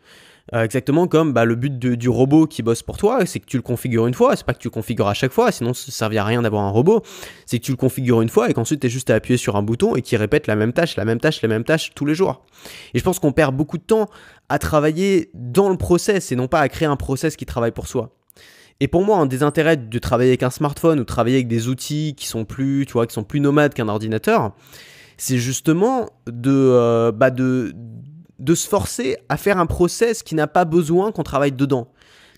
Euh, 0.55 0.65
exactement 0.65 1.07
comme 1.07 1.33
bah, 1.33 1.45
le 1.45 1.55
but 1.55 1.79
du 1.79 2.09
robot 2.09 2.47
qui 2.47 2.63
bosse 2.63 2.83
pour 2.83 2.97
toi, 2.97 3.25
c'est 3.27 3.39
que 3.39 3.47
tu 3.47 3.57
le 3.57 3.63
configures 3.63 4.07
une 4.07 4.15
fois, 4.15 4.35
c'est 4.35 4.45
pas 4.45 4.55
que 4.55 4.59
tu 4.59 4.69
le 4.69 4.73
configures 4.73 5.07
à 5.07 5.15
chaque 5.15 5.33
fois, 5.33 5.53
sinon 5.53 5.73
ça 5.73 5.85
ne 5.89 5.93
servirait 5.93 6.21
à 6.21 6.25
rien 6.25 6.43
d'avoir 6.43 6.65
un 6.65 6.71
robot, 6.71 7.03
c'est 7.47 7.59
que 7.59 7.65
tu 7.65 7.71
le 7.71 7.77
configures 7.77 8.23
une 8.23 8.29
fois 8.29 8.51
et 8.51 8.53
qu'ensuite 8.53 8.81
tu 8.81 8.89
es 8.89 8.91
juste 8.91 9.11
à 9.11 9.15
appuyer 9.15 9.37
sur 9.37 9.57
un 9.57 9.63
bouton 9.63 9.95
et 9.95 10.03
qui 10.03 10.17
répète 10.17 10.49
la 10.49 10.57
même 10.57 10.73
tâche, 10.73 10.97
la 10.97 11.05
même 11.05 11.21
tâche, 11.21 11.43
la 11.43 11.49
même 11.49 11.65
tâche 11.65 11.93
tous 11.95 12.07
les 12.07 12.15
jours. 12.15 12.45
Et 12.93 12.99
je 12.99 13.05
pense 13.05 13.21
qu'on 13.21 13.33
perd 13.33 13.57
beaucoup 13.57 13.79
de 13.79 13.85
temps 13.85 14.09
à 14.49 14.59
travailler 14.59 15.31
dans 15.35 15.69
le 15.69 15.77
process 15.77 16.33
et 16.33 16.37
non 16.37 16.49
pas 16.49 16.61
à 16.61 16.69
créer 16.69 16.89
un 16.89 16.97
process 16.97 17.37
qui 17.37 17.47
travaille 17.47 17.73
pour 17.73 17.87
soi. 17.87 18.11
Et 18.81 18.89
pour 18.89 19.05
moi, 19.05 19.19
un 19.19 19.27
des 19.27 19.45
intérêts 19.45 19.77
de 19.77 19.99
travailler 20.01 20.31
avec 20.31 20.43
un 20.43 20.51
smartphone 20.51 20.99
ou 20.99 21.05
travailler 21.05 21.37
avec 21.37 21.47
des 21.47 21.69
outils 21.69 22.15
qui 22.17 22.27
sont 22.27 22.45
plus, 22.45 22.85
tu 22.85 22.95
vois, 22.95 23.07
qui 23.07 23.15
sont 23.15 23.23
plus 23.23 23.39
nomades 23.39 23.75
qu'un 23.75 23.89
ordinateur, 23.89 24.53
c'est 25.17 25.39
justement 25.39 26.09
de, 26.27 26.51
euh, 26.51 27.13
bah 27.13 27.31
de, 27.31 27.73
de 27.77 28.12
se 28.55 28.69
forcer 28.69 29.17
à 29.29 29.37
faire 29.37 29.59
un 29.59 29.67
process 29.67 30.23
qui 30.23 30.35
n'a 30.35 30.47
pas 30.47 30.65
besoin 30.65 31.13
qu'on 31.13 31.23
travaille 31.23 31.53
dedans. 31.53 31.89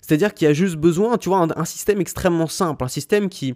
C'est-à-dire 0.01 0.33
qu'il 0.33 0.47
y 0.47 0.51
a 0.51 0.53
juste 0.53 0.75
besoin, 0.75 1.17
tu 1.17 1.29
vois, 1.29 1.47
un, 1.55 1.65
système 1.65 1.99
extrêmement 1.99 2.47
simple, 2.47 2.83
un 2.83 2.89
système 2.89 3.29
qui 3.29 3.55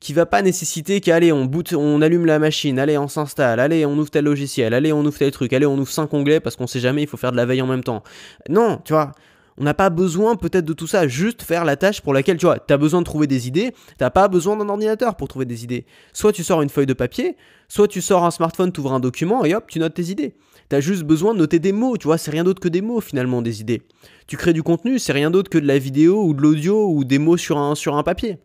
qui 0.00 0.12
va 0.12 0.26
pas 0.26 0.42
nécessiter 0.42 1.00
qu'allez, 1.00 1.32
on 1.32 1.46
boot, 1.46 1.72
on 1.72 2.02
allume 2.02 2.26
la 2.26 2.38
machine, 2.38 2.78
allez, 2.78 2.98
on 2.98 3.08
s'installe, 3.08 3.58
allez, 3.58 3.86
on 3.86 3.96
ouvre 3.96 4.10
tel 4.10 4.24
logiciel, 4.24 4.74
allez, 4.74 4.92
on 4.92 5.02
ouvre 5.02 5.16
tel 5.16 5.30
truc, 5.30 5.54
allez, 5.54 5.64
on 5.64 5.78
ouvre 5.78 5.90
cinq 5.90 6.12
onglets 6.12 6.40
parce 6.40 6.56
qu'on 6.56 6.66
sait 6.66 6.80
jamais, 6.80 7.02
il 7.02 7.08
faut 7.08 7.16
faire 7.16 7.32
de 7.32 7.38
la 7.38 7.46
veille 7.46 7.62
en 7.62 7.66
même 7.66 7.82
temps. 7.82 8.02
Non, 8.50 8.82
tu 8.84 8.92
vois, 8.92 9.12
on 9.56 9.64
n'a 9.64 9.72
pas 9.72 9.88
besoin 9.88 10.36
peut-être 10.36 10.64
de 10.64 10.72
tout 10.72 10.86
ça, 10.86 11.06
juste 11.06 11.42
faire 11.42 11.64
la 11.64 11.76
tâche 11.76 12.00
pour 12.00 12.12
laquelle 12.12 12.36
tu 12.36 12.46
vois, 12.46 12.58
as 12.68 12.76
besoin 12.76 13.00
de 13.00 13.06
trouver 13.06 13.26
des 13.26 13.46
idées, 13.46 13.72
t'as 13.96 14.10
pas 14.10 14.28
besoin 14.28 14.56
d'un 14.56 14.68
ordinateur 14.68 15.16
pour 15.16 15.28
trouver 15.28 15.46
des 15.46 15.64
idées. 15.64 15.86
Soit 16.12 16.32
tu 16.32 16.42
sors 16.42 16.60
une 16.60 16.68
feuille 16.68 16.86
de 16.86 16.92
papier, 16.92 17.36
soit 17.68 17.88
tu 17.88 18.02
sors 18.02 18.24
un 18.24 18.30
smartphone, 18.30 18.72
tu 18.72 18.80
ouvres 18.80 18.92
un 18.92 19.00
document 19.00 19.44
et 19.44 19.54
hop, 19.54 19.64
tu 19.68 19.78
notes 19.78 19.94
tes 19.94 20.10
idées. 20.10 20.34
T'as 20.74 20.80
juste 20.80 21.04
besoin 21.04 21.34
de 21.34 21.38
noter 21.38 21.60
des 21.60 21.70
mots, 21.70 21.96
tu 21.96 22.08
vois, 22.08 22.18
c'est 22.18 22.32
rien 22.32 22.42
d'autre 22.42 22.58
que 22.58 22.66
des 22.66 22.80
mots 22.82 23.00
finalement, 23.00 23.42
des 23.42 23.60
idées. 23.60 23.82
Tu 24.26 24.36
crées 24.36 24.52
du 24.52 24.64
contenu, 24.64 24.98
c'est 24.98 25.12
rien 25.12 25.30
d'autre 25.30 25.48
que 25.48 25.58
de 25.58 25.68
la 25.68 25.78
vidéo 25.78 26.24
ou 26.24 26.34
de 26.34 26.42
l'audio 26.42 26.90
ou 26.90 27.04
des 27.04 27.20
mots 27.20 27.36
sur 27.36 27.58
un, 27.58 27.76
sur 27.76 27.94
un 27.94 28.02
papier. 28.02 28.38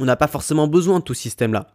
On 0.00 0.06
n'a 0.06 0.16
pas 0.16 0.26
forcément 0.26 0.66
besoin 0.66 0.98
de 0.98 1.04
tout 1.04 1.14
ce 1.14 1.22
système-là. 1.22 1.68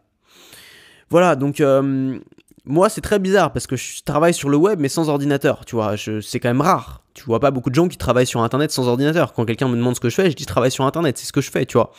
Voilà, 1.09 1.37
donc 1.37 1.61
euh, 1.61 2.19
moi 2.65 2.89
c'est 2.89 2.99
très 2.99 3.17
bizarre 3.17 3.53
parce 3.53 3.65
que 3.65 3.77
je 3.77 4.03
travaille 4.03 4.33
sur 4.33 4.49
le 4.49 4.57
web 4.57 4.77
mais 4.81 4.89
sans 4.89 5.07
ordinateur, 5.07 5.63
tu 5.63 5.75
vois, 5.75 5.95
c'est 5.95 6.41
quand 6.41 6.49
même 6.49 6.59
rare. 6.59 7.05
Tu 7.13 7.23
vois 7.23 7.39
pas 7.39 7.51
beaucoup 7.51 7.69
de 7.69 7.75
gens 7.75 7.87
qui 7.87 7.97
travaillent 7.97 8.27
sur 8.27 8.41
internet 8.41 8.71
sans 8.71 8.89
ordinateur. 8.89 9.31
Quand 9.31 9.45
quelqu'un 9.45 9.69
me 9.69 9.77
demande 9.77 9.95
ce 9.95 10.01
que 10.01 10.09
je 10.09 10.15
fais, 10.15 10.29
je 10.29 10.35
dis 10.35 10.45
travaille 10.45 10.71
sur 10.71 10.83
internet, 10.83 11.17
c'est 11.17 11.25
ce 11.25 11.31
que 11.31 11.39
je 11.39 11.49
fais, 11.49 11.65
tu 11.65 11.77
vois. 11.77 11.93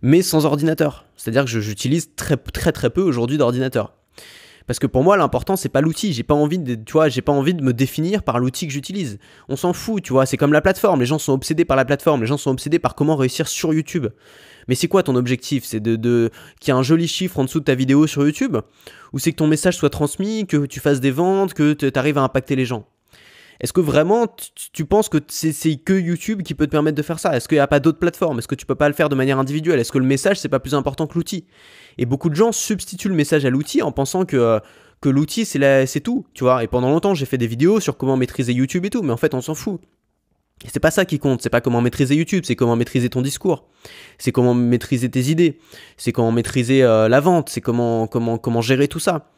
Mais 0.00 0.22
sans 0.22 0.46
ordinateur. 0.46 1.04
C'est-à-dire 1.18 1.44
que 1.44 1.50
j'utilise 1.50 2.14
très 2.16 2.38
très 2.38 2.72
très 2.72 2.88
peu 2.88 3.02
aujourd'hui 3.02 3.36
d'ordinateur. 3.36 3.92
Parce 4.66 4.78
que 4.78 4.86
pour 4.86 5.02
moi, 5.02 5.16
l'important, 5.16 5.56
c'est 5.56 5.68
pas 5.68 5.80
l'outil. 5.80 6.12
J'ai 6.12 6.22
pas 6.22 6.34
envie 6.34 6.58
de, 6.58 6.74
tu 6.74 6.92
vois, 6.92 7.08
j'ai 7.08 7.22
pas 7.22 7.32
envie 7.32 7.54
de 7.54 7.62
me 7.62 7.72
définir 7.72 8.22
par 8.22 8.38
l'outil 8.38 8.66
que 8.66 8.72
j'utilise. 8.72 9.18
On 9.48 9.56
s'en 9.56 9.72
fout, 9.72 10.02
tu 10.02 10.12
vois. 10.12 10.26
C'est 10.26 10.36
comme 10.36 10.52
la 10.52 10.62
plateforme. 10.62 11.00
Les 11.00 11.06
gens 11.06 11.18
sont 11.18 11.32
obsédés 11.32 11.64
par 11.64 11.76
la 11.76 11.84
plateforme. 11.84 12.22
Les 12.22 12.26
gens 12.26 12.38
sont 12.38 12.50
obsédés 12.50 12.78
par 12.78 12.94
comment 12.94 13.16
réussir 13.16 13.46
sur 13.46 13.74
YouTube. 13.74 14.06
Mais 14.68 14.74
c'est 14.74 14.88
quoi 14.88 15.02
ton 15.02 15.16
objectif? 15.16 15.64
C'est 15.64 15.80
de, 15.80 15.96
de 15.96 16.30
qu'il 16.60 16.72
y 16.72 16.76
ait 16.76 16.78
un 16.78 16.82
joli 16.82 17.08
chiffre 17.08 17.38
en 17.38 17.44
dessous 17.44 17.60
de 17.60 17.64
ta 17.64 17.74
vidéo 17.74 18.06
sur 18.06 18.24
YouTube? 18.24 18.56
Ou 19.12 19.18
c'est 19.18 19.32
que 19.32 19.36
ton 19.36 19.46
message 19.46 19.76
soit 19.76 19.90
transmis, 19.90 20.46
que 20.46 20.64
tu 20.64 20.80
fasses 20.80 21.00
des 21.00 21.10
ventes, 21.10 21.52
que 21.52 21.74
tu 21.74 21.90
arrives 21.94 22.18
à 22.18 22.22
impacter 22.22 22.56
les 22.56 22.64
gens? 22.64 22.86
Est-ce 23.60 23.72
que 23.72 23.80
vraiment 23.80 24.26
tu 24.72 24.84
penses 24.84 25.08
que 25.08 25.18
c'est 25.28 25.76
que 25.76 25.92
YouTube 25.92 26.42
qui 26.42 26.54
peut 26.54 26.66
te 26.66 26.70
permettre 26.70 26.96
de 26.96 27.02
faire 27.02 27.18
ça? 27.18 27.36
Est-ce 27.36 27.48
qu'il 27.48 27.56
n'y 27.56 27.60
a 27.60 27.66
pas 27.66 27.80
d'autres 27.80 27.98
plateformes? 27.98 28.38
Est-ce 28.38 28.48
que 28.48 28.54
tu 28.54 28.66
peux 28.66 28.74
pas 28.74 28.88
le 28.88 28.94
faire 28.94 29.08
de 29.08 29.14
manière 29.14 29.38
individuelle? 29.38 29.78
Est-ce 29.80 29.92
que 29.92 29.98
le 29.98 30.04
message 30.04 30.38
c'est 30.38 30.48
pas 30.48 30.60
plus 30.60 30.74
important 30.74 31.06
que 31.06 31.14
l'outil? 31.14 31.46
Et 31.98 32.06
beaucoup 32.06 32.30
de 32.30 32.34
gens 32.34 32.52
substituent 32.52 33.08
le 33.08 33.14
message 33.14 33.44
à 33.44 33.50
l'outil 33.50 33.82
en 33.82 33.92
pensant 33.92 34.24
que 34.24 34.36
euh, 34.36 34.58
que 35.00 35.08
l'outil 35.08 35.44
c'est 35.44 36.00
tout, 36.00 36.26
tu 36.34 36.44
vois? 36.44 36.64
Et 36.64 36.66
pendant 36.66 36.90
longtemps 36.90 37.14
j'ai 37.14 37.26
fait 37.26 37.38
des 37.38 37.46
vidéos 37.46 37.80
sur 37.80 37.96
comment 37.96 38.16
maîtriser 38.16 38.52
YouTube 38.52 38.84
et 38.86 38.90
tout, 38.90 39.02
mais 39.02 39.12
en 39.12 39.16
fait 39.16 39.34
on 39.34 39.40
s'en 39.40 39.54
fout. 39.54 39.80
C'est 40.66 40.80
pas 40.80 40.90
ça 40.90 41.04
qui 41.04 41.18
compte, 41.18 41.42
c'est 41.42 41.50
pas 41.50 41.60
comment 41.60 41.80
maîtriser 41.80 42.14
YouTube, 42.14 42.44
c'est 42.46 42.56
comment 42.56 42.76
maîtriser 42.76 43.10
ton 43.10 43.20
discours, 43.20 43.68
c'est 44.18 44.32
comment 44.32 44.54
maîtriser 44.54 45.10
tes 45.10 45.22
idées, 45.22 45.58
c'est 45.96 46.12
comment 46.12 46.32
maîtriser 46.32 46.82
euh, 46.82 47.08
la 47.08 47.20
vente, 47.20 47.50
c'est 47.50 47.60
comment, 47.60 48.06
comment, 48.06 48.38
comment 48.38 48.62
gérer 48.62 48.88
tout 48.88 49.00
ça, 49.00 49.30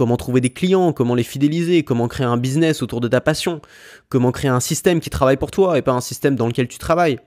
comment 0.00 0.16
trouver 0.16 0.40
des 0.40 0.48
clients, 0.48 0.94
comment 0.94 1.14
les 1.14 1.22
fidéliser, 1.22 1.82
comment 1.82 2.08
créer 2.08 2.24
un 2.24 2.38
business 2.38 2.80
autour 2.80 3.02
de 3.02 3.08
ta 3.08 3.20
passion, 3.20 3.60
comment 4.08 4.32
créer 4.32 4.50
un 4.50 4.58
système 4.58 4.98
qui 4.98 5.10
travaille 5.10 5.36
pour 5.36 5.50
toi 5.50 5.76
et 5.76 5.82
pas 5.82 5.92
un 5.92 6.00
système 6.00 6.36
dans 6.36 6.46
lequel 6.46 6.68
tu 6.68 6.78
travailles. 6.78 7.18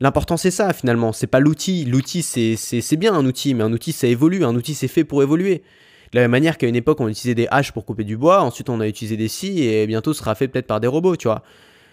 L'important 0.00 0.36
c'est 0.36 0.50
ça 0.50 0.72
finalement, 0.72 1.12
c'est 1.12 1.28
pas 1.28 1.38
l'outil. 1.38 1.84
L'outil 1.84 2.24
c'est 2.24 2.96
bien 2.96 3.14
un 3.14 3.24
outil, 3.24 3.54
mais 3.54 3.62
un 3.62 3.72
outil 3.72 3.92
ça 3.92 4.08
évolue, 4.08 4.44
un 4.44 4.56
outil 4.56 4.74
c'est 4.74 4.88
fait 4.88 5.04
pour 5.04 5.22
évoluer. 5.22 5.62
De 6.10 6.18
la 6.18 6.22
même 6.22 6.32
manière 6.32 6.58
qu'à 6.58 6.66
une 6.66 6.74
époque 6.74 7.00
on 7.00 7.06
utilisait 7.06 7.36
des 7.36 7.46
haches 7.48 7.70
pour 7.70 7.86
couper 7.86 8.02
du 8.02 8.16
bois, 8.16 8.42
ensuite 8.42 8.70
on 8.70 8.80
a 8.80 8.88
utilisé 8.88 9.16
des 9.16 9.28
scies 9.28 9.62
et 9.62 9.86
bientôt 9.86 10.12
ce 10.12 10.18
sera 10.18 10.34
fait 10.34 10.48
peut-être 10.48 10.66
par 10.66 10.80
des 10.80 10.88
robots, 10.88 11.14
tu 11.14 11.28
vois. 11.28 11.44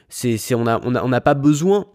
C'est, 0.09 0.39
on 0.55 0.63
n'a 0.63 0.79
on 0.83 0.95
a, 0.95 1.03
on 1.03 1.11
pas 1.21 1.35
besoin 1.35 1.85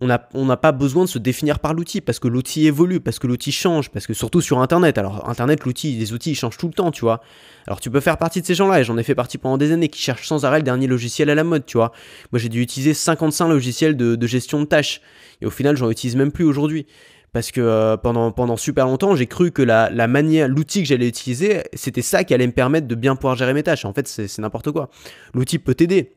on 0.00 0.44
n'a 0.44 0.56
pas 0.56 0.72
besoin 0.72 1.04
de 1.04 1.08
se 1.08 1.18
définir 1.18 1.60
par 1.60 1.72
l'outil 1.72 2.00
parce 2.00 2.18
que 2.18 2.26
l'outil 2.26 2.66
évolue, 2.66 3.00
parce 3.00 3.20
que 3.20 3.28
l'outil 3.28 3.52
change, 3.52 3.90
parce 3.90 4.06
que 4.06 4.12
surtout 4.14 4.40
sur 4.40 4.58
Internet. 4.58 4.98
Alors 4.98 5.28
Internet, 5.28 5.64
l'outil, 5.64 5.92
les 5.96 6.12
outils 6.12 6.32
ils 6.32 6.34
changent 6.34 6.56
tout 6.56 6.66
le 6.66 6.72
temps, 6.72 6.90
tu 6.90 7.02
vois. 7.02 7.20
Alors 7.68 7.80
tu 7.80 7.90
peux 7.90 8.00
faire 8.00 8.18
partie 8.18 8.40
de 8.40 8.46
ces 8.46 8.54
gens-là 8.54 8.80
et 8.80 8.84
j'en 8.84 8.98
ai 8.98 9.04
fait 9.04 9.14
partie 9.14 9.38
pendant 9.38 9.56
des 9.56 9.70
années 9.70 9.88
qui 9.88 10.00
cherchent 10.00 10.26
sans 10.26 10.44
arrêt 10.44 10.58
le 10.58 10.64
dernier 10.64 10.88
logiciel 10.88 11.30
à 11.30 11.34
la 11.36 11.44
mode, 11.44 11.64
tu 11.64 11.76
vois. 11.76 11.92
Moi 12.32 12.40
j'ai 12.40 12.48
dû 12.48 12.60
utiliser 12.60 12.92
55 12.92 13.48
logiciels 13.48 13.96
de, 13.96 14.26
gestion 14.26 14.60
de 14.60 14.64
tâches 14.64 15.00
et 15.40 15.46
au 15.46 15.50
final 15.50 15.76
j'en 15.76 15.88
utilise 15.90 16.16
même 16.16 16.32
plus 16.32 16.44
aujourd'hui. 16.44 16.86
Parce 17.32 17.50
que 17.50 17.60
euh, 17.60 17.96
pendant, 17.96 18.30
pendant 18.30 18.56
super 18.56 18.86
longtemps, 18.86 19.16
j'ai 19.16 19.26
cru 19.26 19.50
que 19.50 19.62
la, 19.62 19.90
la 19.90 20.06
manière, 20.06 20.46
l'outil 20.46 20.82
que 20.82 20.88
j'allais 20.88 21.08
utiliser, 21.08 21.64
c'était 21.72 22.00
ça 22.00 22.22
qui 22.22 22.32
allait 22.32 22.46
me 22.46 22.52
permettre 22.52 22.86
de 22.86 22.94
bien 22.94 23.16
pouvoir 23.16 23.34
gérer 23.34 23.52
mes 23.54 23.64
tâches. 23.64 23.84
En 23.84 23.92
fait, 23.92 24.06
c'est 24.06 24.38
n'importe 24.38 24.70
quoi. 24.70 24.88
L'outil 25.34 25.58
peut 25.58 25.74
t'aider, 25.74 26.12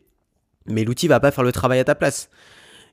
mais 0.67 0.83
l'outil 0.83 1.07
va 1.07 1.19
pas 1.19 1.31
faire 1.31 1.43
le 1.43 1.51
travail 1.51 1.79
à 1.79 1.83
ta 1.83 1.95
place. 1.95 2.29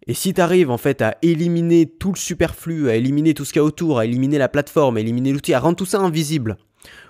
Et 0.06 0.14
si 0.14 0.34
tu 0.34 0.40
arrives 0.40 0.70
en 0.70 0.76
fait 0.76 1.00
à 1.02 1.16
éliminer 1.22 1.86
tout 1.86 2.12
le 2.12 2.18
superflu, 2.18 2.90
à 2.90 2.96
éliminer 2.96 3.34
tout 3.34 3.44
ce 3.44 3.52
qu'il 3.52 3.60
y 3.60 3.62
a 3.62 3.64
autour, 3.64 3.98
à 3.98 4.04
éliminer 4.04 4.38
la 4.38 4.48
plateforme, 4.48 4.96
à 4.96 5.00
éliminer 5.00 5.32
l'outil, 5.32 5.54
à 5.54 5.60
rendre 5.60 5.76
tout 5.76 5.86
ça 5.86 6.00
invisible, 6.00 6.56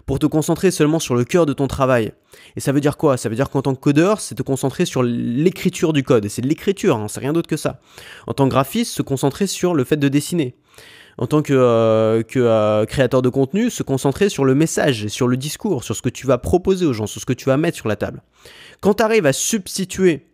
pour 0.07 0.19
te 0.19 0.27
concentrer 0.27 0.71
seulement 0.71 0.99
sur 0.99 1.15
le 1.15 1.25
cœur 1.25 1.47
de 1.47 1.53
ton 1.53 1.67
travail. 1.67 2.13
Et 2.57 2.61
ça 2.61 2.73
veut 2.73 2.81
dire 2.81 2.97
quoi? 2.97 3.17
Ça 3.17 3.29
veut 3.29 3.35
dire 3.35 3.51
qu'en 3.51 3.63
tant 3.63 3.75
que 3.75 3.81
codeur, 3.81 4.21
c'est 4.21 4.35
te 4.35 4.43
concentrer 4.43 4.85
sur 4.85 5.03
l'écriture 5.03 5.93
du 5.93 6.03
code. 6.03 6.25
Et 6.25 6.29
c'est 6.29 6.43
de 6.43 6.49
l'écriture, 6.49 6.97
hein, 6.97 7.09
c'est 7.09 7.21
rien 7.21 7.33
d'autre 7.33 7.49
que 7.49 7.57
ça. 7.57 7.81
En 8.27 8.35
tant 8.35 8.45
que 8.45 8.51
graphiste, 8.51 8.95
se 8.95 9.03
concentrer 9.03 9.47
sur 9.47 9.75
le 9.75 9.85
fait 9.85 9.97
de 9.97 10.09
dessiner. 10.09 10.55
En 11.17 11.27
tant 11.27 11.43
que, 11.43 11.53
euh, 11.53 12.23
euh, 12.37 12.85
créateur 12.87 13.23
de 13.23 13.29
contenu, 13.29 13.71
se 13.71 13.83
concentrer 13.83 14.29
sur 14.29 14.45
le 14.45 14.55
message, 14.55 15.07
sur 15.09 15.29
le 15.29 15.37
discours, 15.37 15.85
sur 15.85 15.95
ce 15.95 16.03
que 16.03 16.09
tu 16.09 16.27
vas 16.27 16.39
proposer 16.39 16.87
aux 16.87 16.93
gens, 16.93 17.07
sur 17.07 17.21
ce 17.21 17.27
que 17.27 17.33
tu 17.33 17.47
vas 17.47 17.57
mettre 17.57 17.77
sur 17.77 17.89
la 17.89 17.97
table. 17.97 18.23
Quand 18.81 18.95
tu 18.95 19.03
arrives 19.03 19.27
à 19.27 19.33
substituer 19.33 20.27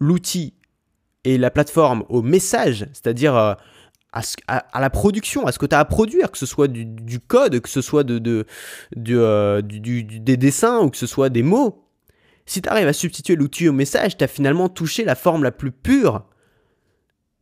l'outil 0.00 0.54
et 1.24 1.38
la 1.38 1.50
plateforme 1.50 2.04
au 2.08 2.22
message, 2.22 2.86
c'est-à-dire 2.92 3.36
euh, 3.36 3.54
à, 4.12 4.80
la 4.80 4.90
production, 4.90 5.46
à 5.46 5.52
ce 5.52 5.58
que 5.58 5.66
tu 5.66 5.74
as 5.74 5.80
à 5.80 5.84
produire, 5.84 6.30
que 6.30 6.38
ce 6.38 6.46
soit 6.46 6.68
du, 6.68 7.20
code, 7.20 7.60
que 7.60 7.68
ce 7.68 7.80
soit 7.80 8.08
euh, 8.08 9.62
des 9.62 10.36
dessins 10.36 10.80
ou 10.80 10.90
que 10.90 10.96
ce 10.96 11.06
soit 11.06 11.28
des 11.28 11.42
mots. 11.42 11.84
Si 12.46 12.62
tu 12.62 12.68
arrives 12.68 12.88
à 12.88 12.92
substituer 12.92 13.36
l'outil 13.36 13.68
au 13.68 13.72
message, 13.72 14.16
tu 14.16 14.24
as 14.24 14.28
finalement 14.28 14.68
touché 14.68 15.04
la 15.04 15.14
forme 15.14 15.42
la 15.42 15.52
plus 15.52 15.72
pure 15.72 16.24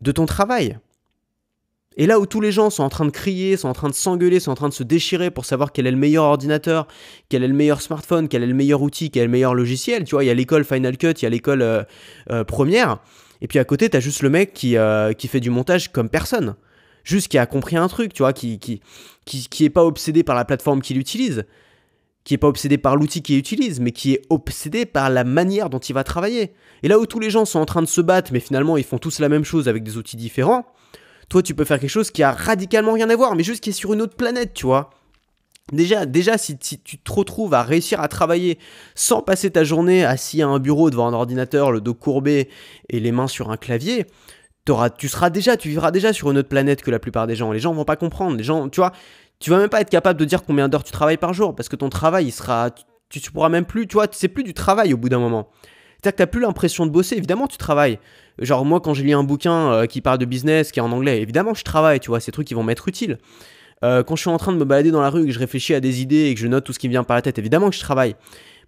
de 0.00 0.10
ton 0.10 0.26
travail. 0.26 0.78
Et 1.98 2.06
là 2.06 2.20
où 2.20 2.26
tous 2.26 2.40
les 2.40 2.52
gens 2.52 2.68
sont 2.68 2.82
en 2.82 2.88
train 2.90 3.06
de 3.06 3.10
crier, 3.10 3.56
sont 3.56 3.68
en 3.68 3.72
train 3.72 3.88
de 3.88 3.94
s'engueuler, 3.94 4.38
sont 4.38 4.50
en 4.50 4.56
train 4.56 4.68
de 4.68 4.74
se 4.74 4.82
déchirer 4.82 5.30
pour 5.30 5.46
savoir 5.46 5.72
quel 5.72 5.86
est 5.86 5.90
le 5.90 5.96
meilleur 5.96 6.24
ordinateur, 6.24 6.86
quel 7.30 7.42
est 7.42 7.48
le 7.48 7.54
meilleur 7.54 7.80
smartphone, 7.80 8.28
quel 8.28 8.42
est 8.42 8.48
le 8.48 8.54
meilleur 8.54 8.82
outil, 8.82 9.10
quel 9.10 9.22
est 9.22 9.26
le 9.26 9.32
meilleur 9.32 9.54
logiciel, 9.54 10.04
tu 10.04 10.14
vois, 10.14 10.22
il 10.22 10.26
y 10.26 10.30
a 10.30 10.34
l'école 10.34 10.64
Final 10.64 10.98
Cut, 10.98 11.12
il 11.12 11.22
y 11.22 11.26
a 11.26 11.30
l'école 11.30 11.62
euh, 11.62 11.82
euh, 12.30 12.44
première, 12.44 12.98
et 13.40 13.49
puis 13.49 13.59
à 13.59 13.64
côté, 13.64 13.88
t'as 13.88 14.01
juste 14.01 14.22
le 14.22 14.31
mec 14.31 14.53
qui, 14.53 14.77
euh, 14.77 15.12
qui 15.12 15.29
fait 15.29 15.40
du 15.40 15.51
montage 15.51 15.92
comme 15.92 16.09
personne. 16.09 16.57
Juste 17.05 17.29
qui 17.29 17.38
a 17.38 17.46
compris 17.46 17.77
un 17.77 17.88
truc, 17.88 18.12
tu 18.12 18.22
vois, 18.22 18.33
qui, 18.33 18.59
qui, 18.59 18.81
qui, 19.25 19.49
qui 19.49 19.64
est 19.64 19.70
pas 19.70 19.85
obsédé 19.85 20.22
par 20.25 20.35
la 20.35 20.44
plateforme 20.44 20.83
qu'il 20.83 20.99
utilise, 20.99 21.44
qui 22.25 22.35
est 22.35 22.38
pas 22.38 22.49
obsédé 22.49 22.79
par 22.79 22.96
l'outil 22.96 23.22
qu'il 23.22 23.38
utilise, 23.38 23.79
mais 23.79 23.92
qui 23.92 24.14
est 24.14 24.22
obsédé 24.29 24.87
par 24.87 25.11
la 25.11 25.22
manière 25.22 25.70
dont 25.70 25.79
il 25.79 25.92
va 25.92 26.03
travailler. 26.03 26.53
Et 26.83 26.88
là 26.88 26.99
où 26.99 27.07
tous 27.07 27.20
les 27.20 27.31
gens 27.31 27.44
sont 27.44 27.61
en 27.61 27.66
train 27.66 27.83
de 27.83 27.87
se 27.87 28.01
battre, 28.01 28.33
mais 28.33 28.40
finalement 28.40 28.77
ils 28.77 28.85
font 28.85 28.99
tous 28.99 29.20
la 29.20 29.29
même 29.29 29.44
chose 29.44 29.68
avec 29.68 29.85
des 29.85 29.96
outils 29.96 30.16
différents, 30.16 30.66
toi, 31.29 31.42
tu 31.42 31.55
peux 31.55 31.64
faire 31.64 31.81
quelque 31.81 31.90
chose 31.90 32.11
qui 32.11 32.22
a 32.22 32.33
radicalement 32.33 32.92
rien 32.92 33.11
à 33.11 33.16
voir, 33.16 33.35
mais 33.35 33.42
juste 33.42 33.62
qui 33.62 33.70
est 33.70 33.72
sur 33.72 33.92
une 33.92 34.01
autre 34.01 34.16
planète, 34.16 34.55
tu 34.55 34.66
vois. 34.66 34.90
Déjà, 35.72 36.07
déjà 36.07 36.38
si, 36.38 36.57
tu 36.59 36.79
te 36.79 37.12
retrouves 37.12 37.52
à 37.52 37.62
réussir 37.62 38.00
à 38.00 38.07
travailler 38.07 38.59
sans 38.94 39.20
passer 39.20 39.50
ta 39.50 39.64
journée 39.64 40.05
assis 40.05 40.40
à 40.40 40.46
un 40.46 40.61
bureau 40.61 40.90
devant 40.90 41.09
un 41.09 41.12
ordinateur, 41.12 41.72
le 41.72 41.81
dos 41.81 41.94
courbé 41.94 42.48
et 42.88 43.00
les 43.00 43.11
mains 43.11 43.26
sur 43.26 43.50
un 43.50 43.57
clavier, 43.57 44.07
tu 44.98 45.09
seras 45.09 45.31
déjà, 45.31 45.57
tu 45.57 45.68
vivras 45.68 45.90
déjà 45.90 46.12
sur 46.12 46.31
une 46.31 46.38
autre 46.38 46.48
planète 46.48 46.83
que 46.83 46.90
la 46.90 47.00
plupart 47.00 47.26
des 47.26 47.35
gens. 47.35 47.50
Les 47.50 47.59
gens 47.59 47.72
vont 47.72 47.85
pas 47.85 47.96
comprendre. 47.96 48.37
Les 48.37 48.44
gens, 48.44 48.68
tu 48.68 48.81
vois, 48.81 48.92
tu 49.40 49.50
vas 49.50 49.59
même 49.59 49.68
pas 49.68 49.81
être 49.81 49.90
capable 49.90 50.20
de 50.20 50.24
dire 50.24 50.44
combien 50.44 50.68
d'heures 50.68 50.85
tu 50.85 50.92
travailles 50.92 51.16
par 51.16 51.35
jour 51.35 51.55
parce 51.55 51.68
que 51.68 51.76
ton 51.76 51.88
travail, 51.88 52.26
il 52.26 52.33
sera, 52.33 52.70
tu, 53.09 53.20
tu 53.20 53.33
pourras 53.33 53.48
même 53.48 53.64
plus, 53.64 53.88
tu 53.88 53.94
vois, 53.94 54.07
c'est 54.11 54.29
plus 54.29 54.44
du 54.44 54.55
travail 54.55 54.94
au 54.94 54.96
bout 54.96 55.09
d'un 55.09 55.18
moment. 55.18 55.48
C'est-à-dire 55.94 56.12
que 56.12 56.18
t'as 56.18 56.26
plus 56.26 56.40
l'impression 56.40 56.87
de 56.87 56.90
bosser. 56.90 57.16
Évidemment, 57.16 57.48
tu 57.48 57.57
travailles. 57.57 57.98
Genre, 58.38 58.64
moi, 58.64 58.81
quand 58.81 58.94
je 58.94 59.02
lis 59.02 59.14
un 59.14 59.24
bouquin 59.24 59.72
euh, 59.72 59.87
qui 59.87 60.00
parle 60.00 60.18
de 60.18 60.26
business, 60.26 60.70
qui 60.70 60.79
est 60.79 60.83
en 60.83 60.92
anglais, 60.92 61.20
évidemment, 61.22 61.55
je 61.55 61.64
travaille, 61.64 62.00
tu 62.00 62.09
vois, 62.09 62.20
ces 62.20 62.33
trucs 62.33 62.46
qui 62.46 62.55
vont 62.55 62.62
m'être 62.62 62.87
utiles. 62.87 63.18
Euh, 63.84 64.02
quand 64.02 64.16
je 64.16 64.22
suis 64.22 64.30
en 64.30 64.38
train 64.38 64.52
de 64.52 64.58
me 64.58 64.64
balader 64.64 64.90
dans 64.90 65.02
la 65.02 65.10
rue, 65.10 65.26
que 65.26 65.32
je 65.32 65.38
réfléchis 65.38 65.74
à 65.74 65.80
des 65.80 66.00
idées 66.00 66.26
et 66.26 66.34
que 66.34 66.40
je 66.40 66.46
note 66.46 66.64
tout 66.64 66.72
ce 66.72 66.78
qui 66.78 66.88
me 66.88 66.92
vient 66.92 67.04
par 67.04 67.16
la 67.16 67.22
tête, 67.22 67.38
évidemment 67.38 67.68
que 67.68 67.76
je 67.76 67.80
travaille. 67.80 68.16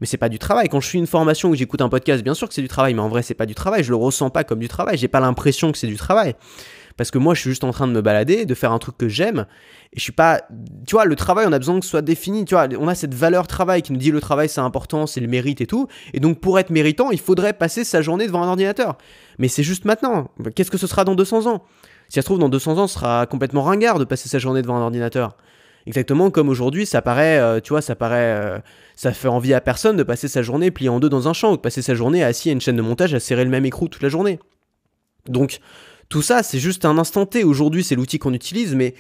Mais 0.00 0.06
c'est 0.06 0.16
pas 0.16 0.28
du 0.28 0.38
travail. 0.38 0.68
Quand 0.68 0.80
je 0.80 0.88
suis 0.88 0.98
une 0.98 1.06
formation 1.06 1.48
ou 1.48 1.52
que 1.52 1.58
j'écoute 1.58 1.80
un 1.80 1.88
podcast, 1.88 2.22
bien 2.22 2.34
sûr 2.34 2.48
que 2.48 2.54
c'est 2.54 2.62
du 2.62 2.68
travail, 2.68 2.94
mais 2.94 3.00
en 3.00 3.08
vrai, 3.08 3.22
c'est 3.22 3.34
pas 3.34 3.46
du 3.46 3.54
travail. 3.54 3.82
Je 3.82 3.90
le 3.90 3.96
ressens 3.96 4.30
pas 4.30 4.44
comme 4.44 4.60
du 4.60 4.68
travail. 4.68 4.96
J'ai 4.96 5.08
pas 5.08 5.20
l'impression 5.20 5.72
que 5.72 5.78
c'est 5.78 5.88
du 5.88 5.96
travail. 5.96 6.34
Parce 6.96 7.10
que 7.10 7.18
moi, 7.18 7.34
je 7.34 7.40
suis 7.40 7.50
juste 7.50 7.64
en 7.64 7.70
train 7.70 7.86
de 7.86 7.92
me 7.92 8.00
balader, 8.00 8.44
de 8.44 8.54
faire 8.54 8.72
un 8.72 8.78
truc 8.78 8.96
que 8.98 9.08
j'aime. 9.08 9.46
Et 9.92 9.98
je 9.98 10.02
suis 10.02 10.12
pas. 10.12 10.42
Tu 10.86 10.92
vois, 10.92 11.04
le 11.04 11.14
travail, 11.16 11.46
on 11.48 11.52
a 11.52 11.58
besoin 11.58 11.78
que 11.78 11.84
ce 11.84 11.90
soit 11.90 12.02
défini. 12.02 12.44
Tu 12.44 12.54
vois, 12.54 12.68
on 12.78 12.88
a 12.88 12.94
cette 12.94 13.14
valeur 13.14 13.46
travail 13.46 13.82
qui 13.82 13.92
nous 13.92 13.98
dit 13.98 14.10
le 14.10 14.20
travail, 14.20 14.48
c'est 14.48 14.60
important, 14.60 15.06
c'est 15.06 15.20
le 15.20 15.28
mérite 15.28 15.60
et 15.60 15.66
tout. 15.66 15.86
Et 16.12 16.20
donc, 16.20 16.40
pour 16.40 16.58
être 16.58 16.70
méritant, 16.70 17.10
il 17.10 17.20
faudrait 17.20 17.52
passer 17.52 17.84
sa 17.84 18.02
journée 18.02 18.26
devant 18.26 18.42
un 18.42 18.48
ordinateur. 18.48 18.98
Mais 19.38 19.48
c'est 19.48 19.62
juste 19.62 19.84
maintenant. 19.84 20.30
Qu'est-ce 20.54 20.70
que 20.70 20.78
ce 20.78 20.86
sera 20.86 21.04
dans 21.04 21.14
200 21.14 21.46
ans? 21.46 21.64
Si 22.08 22.14
ça 22.14 22.22
se 22.22 22.26
trouve, 22.26 22.38
dans 22.38 22.48
200 22.48 22.78
ans, 22.78 22.86
ce 22.86 22.94
sera 22.94 23.26
complètement 23.26 23.62
ringard 23.62 23.98
de 23.98 24.04
passer 24.04 24.28
sa 24.28 24.38
journée 24.38 24.62
devant 24.62 24.76
un 24.76 24.82
ordinateur. 24.82 25.36
Exactement 25.86 26.30
comme 26.30 26.48
aujourd'hui, 26.48 26.84
ça 26.84 27.00
paraît, 27.00 27.38
euh, 27.38 27.60
tu 27.60 27.70
vois, 27.70 27.80
ça 27.80 27.94
paraît, 27.94 28.34
euh, 28.36 28.58
ça 28.94 29.12
fait 29.12 29.28
envie 29.28 29.54
à 29.54 29.60
personne 29.60 29.96
de 29.96 30.02
passer 30.02 30.28
sa 30.28 30.42
journée 30.42 30.70
pliée 30.70 30.88
en 30.90 31.00
deux 31.00 31.08
dans 31.08 31.28
un 31.28 31.32
champ 31.32 31.52
ou 31.52 31.56
de 31.56 31.62
passer 31.62 31.82
sa 31.82 31.94
journée 31.94 32.22
assis 32.22 32.50
à 32.50 32.52
une 32.52 32.60
chaîne 32.60 32.76
de 32.76 32.82
montage 32.82 33.14
à 33.14 33.20
serrer 33.20 33.44
le 33.44 33.50
même 33.50 33.64
écrou 33.64 33.88
toute 33.88 34.02
la 34.02 34.08
journée. 34.08 34.38
Donc, 35.26 35.60
tout 36.08 36.22
ça, 36.22 36.42
c'est 36.42 36.58
juste 36.58 36.84
un 36.84 36.98
instant 36.98 37.26
T. 37.26 37.44
Aujourd'hui, 37.44 37.84
c'est 37.84 37.94
l'outil 37.94 38.18
qu'on 38.18 38.34
utilise, 38.34 38.74
mais 38.74 38.94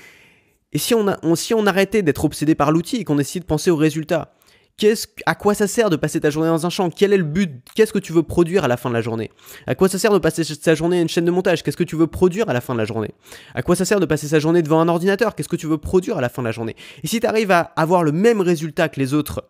et 0.72 0.78
si 0.78 0.94
on, 0.94 1.34
si 1.34 1.54
on 1.54 1.66
arrêtait 1.66 2.02
d'être 2.02 2.24
obsédé 2.24 2.54
par 2.54 2.72
l'outil 2.72 2.96
et 2.96 3.04
qu'on 3.04 3.18
essayait 3.18 3.40
de 3.40 3.46
penser 3.46 3.70
au 3.70 3.76
résultat? 3.76 4.34
Qu'est-ce, 4.78 5.08
à 5.26 5.34
quoi 5.34 5.54
ça 5.54 5.66
sert 5.66 5.90
de 5.90 5.96
passer 5.96 6.20
ta 6.20 6.30
journée 6.30 6.48
dans 6.48 6.64
un 6.64 6.70
champ? 6.70 6.88
Quel 6.88 7.12
est 7.12 7.16
le 7.16 7.24
but? 7.24 7.50
Qu'est-ce 7.74 7.92
que 7.92 7.98
tu 7.98 8.12
veux 8.12 8.22
produire 8.22 8.64
à 8.64 8.68
la 8.68 8.76
fin 8.76 8.88
de 8.88 8.94
la 8.94 9.00
journée? 9.00 9.30
À 9.66 9.74
quoi 9.74 9.88
ça 9.88 9.98
sert 9.98 10.12
de 10.12 10.18
passer 10.18 10.44
sa 10.44 10.74
journée 10.76 10.98
à 10.98 11.02
une 11.02 11.08
chaîne 11.08 11.24
de 11.24 11.32
montage? 11.32 11.64
Qu'est-ce 11.64 11.76
que 11.76 11.84
tu 11.84 11.96
veux 11.96 12.06
produire 12.06 12.48
à 12.48 12.52
la 12.52 12.60
fin 12.60 12.74
de 12.74 12.78
la 12.78 12.84
journée? 12.84 13.10
À 13.56 13.62
quoi 13.62 13.74
ça 13.74 13.84
sert 13.84 13.98
de 13.98 14.06
passer 14.06 14.28
sa 14.28 14.38
journée 14.38 14.62
devant 14.62 14.80
un 14.80 14.88
ordinateur? 14.88 15.34
Qu'est-ce 15.34 15.48
que 15.48 15.56
tu 15.56 15.66
veux 15.66 15.78
produire 15.78 16.18
à 16.18 16.20
la 16.20 16.28
fin 16.28 16.42
de 16.42 16.46
la 16.46 16.52
journée? 16.52 16.76
Et 17.02 17.08
si 17.08 17.18
tu 17.18 17.26
arrives 17.26 17.50
à 17.50 17.72
avoir 17.74 18.04
le 18.04 18.12
même 18.12 18.40
résultat 18.40 18.88
que 18.88 19.00
les 19.00 19.14
autres, 19.14 19.44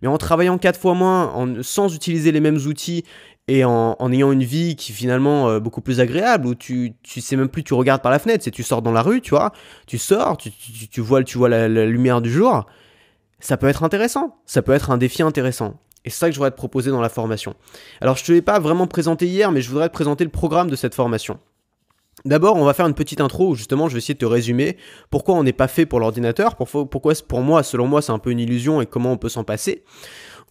mais 0.00 0.08
en 0.08 0.16
travaillant 0.16 0.56
quatre 0.56 0.80
fois 0.80 0.94
moins, 0.94 1.52
sans 1.60 1.94
utiliser 1.94 2.32
les 2.32 2.40
mêmes 2.40 2.58
outils 2.66 3.04
et 3.48 3.64
en, 3.64 3.96
ayant 4.12 4.30
une 4.32 4.44
vie 4.44 4.76
qui 4.76 4.92
finalement 4.92 5.48
euh, 5.48 5.60
beaucoup 5.60 5.80
plus 5.80 6.00
agréable 6.00 6.46
où 6.46 6.54
tu, 6.54 6.94
tu 7.02 7.20
sais 7.20 7.36
même 7.36 7.48
plus 7.48 7.64
tu 7.64 7.74
regardes 7.74 8.00
par 8.00 8.12
la 8.12 8.20
fenêtre 8.20 8.44
c'est 8.44 8.52
tu 8.52 8.62
sors 8.62 8.82
dans 8.82 8.92
la 8.92 9.02
rue 9.02 9.20
tu 9.20 9.30
vois 9.30 9.52
tu 9.86 9.98
sors 9.98 10.36
tu, 10.36 10.52
tu, 10.52 11.00
vois 11.00 11.24
tu 11.24 11.38
vois 11.38 11.48
la, 11.48 11.66
lumière 11.68 12.20
du 12.20 12.30
jour 12.30 12.66
ça 13.42 13.56
peut 13.56 13.68
être 13.68 13.82
intéressant. 13.82 14.36
Ça 14.46 14.62
peut 14.62 14.72
être 14.72 14.90
un 14.90 14.96
défi 14.96 15.22
intéressant. 15.22 15.74
Et 16.04 16.10
c'est 16.10 16.18
ça 16.18 16.26
que 16.28 16.32
je 16.32 16.38
voudrais 16.38 16.50
te 16.50 16.56
proposer 16.56 16.90
dans 16.90 17.00
la 17.00 17.08
formation. 17.08 17.54
Alors 18.00 18.16
je 18.16 18.24
te 18.24 18.32
l'ai 18.32 18.42
pas 18.42 18.58
vraiment 18.58 18.86
présenté 18.86 19.26
hier 19.26 19.52
mais 19.52 19.60
je 19.60 19.68
voudrais 19.68 19.88
te 19.88 19.94
présenter 19.94 20.24
le 20.24 20.30
programme 20.30 20.70
de 20.70 20.76
cette 20.76 20.94
formation. 20.94 21.38
D'abord, 22.24 22.56
on 22.56 22.64
va 22.64 22.72
faire 22.72 22.86
une 22.86 22.94
petite 22.94 23.20
intro 23.20 23.50
où 23.50 23.54
justement 23.56 23.88
je 23.88 23.94
vais 23.94 23.98
essayer 23.98 24.14
de 24.14 24.18
te 24.18 24.24
résumer 24.24 24.76
pourquoi 25.10 25.34
on 25.34 25.42
n'est 25.42 25.52
pas 25.52 25.66
fait 25.66 25.86
pour 25.86 25.98
l'ordinateur, 25.98 26.54
pourquoi 26.56 27.14
pour 27.26 27.40
moi, 27.40 27.62
selon 27.62 27.86
moi, 27.86 28.00
c'est 28.00 28.12
un 28.12 28.18
peu 28.18 28.30
une 28.30 28.38
illusion 28.38 28.80
et 28.80 28.86
comment 28.86 29.12
on 29.12 29.16
peut 29.16 29.28
s'en 29.28 29.44
passer. 29.44 29.82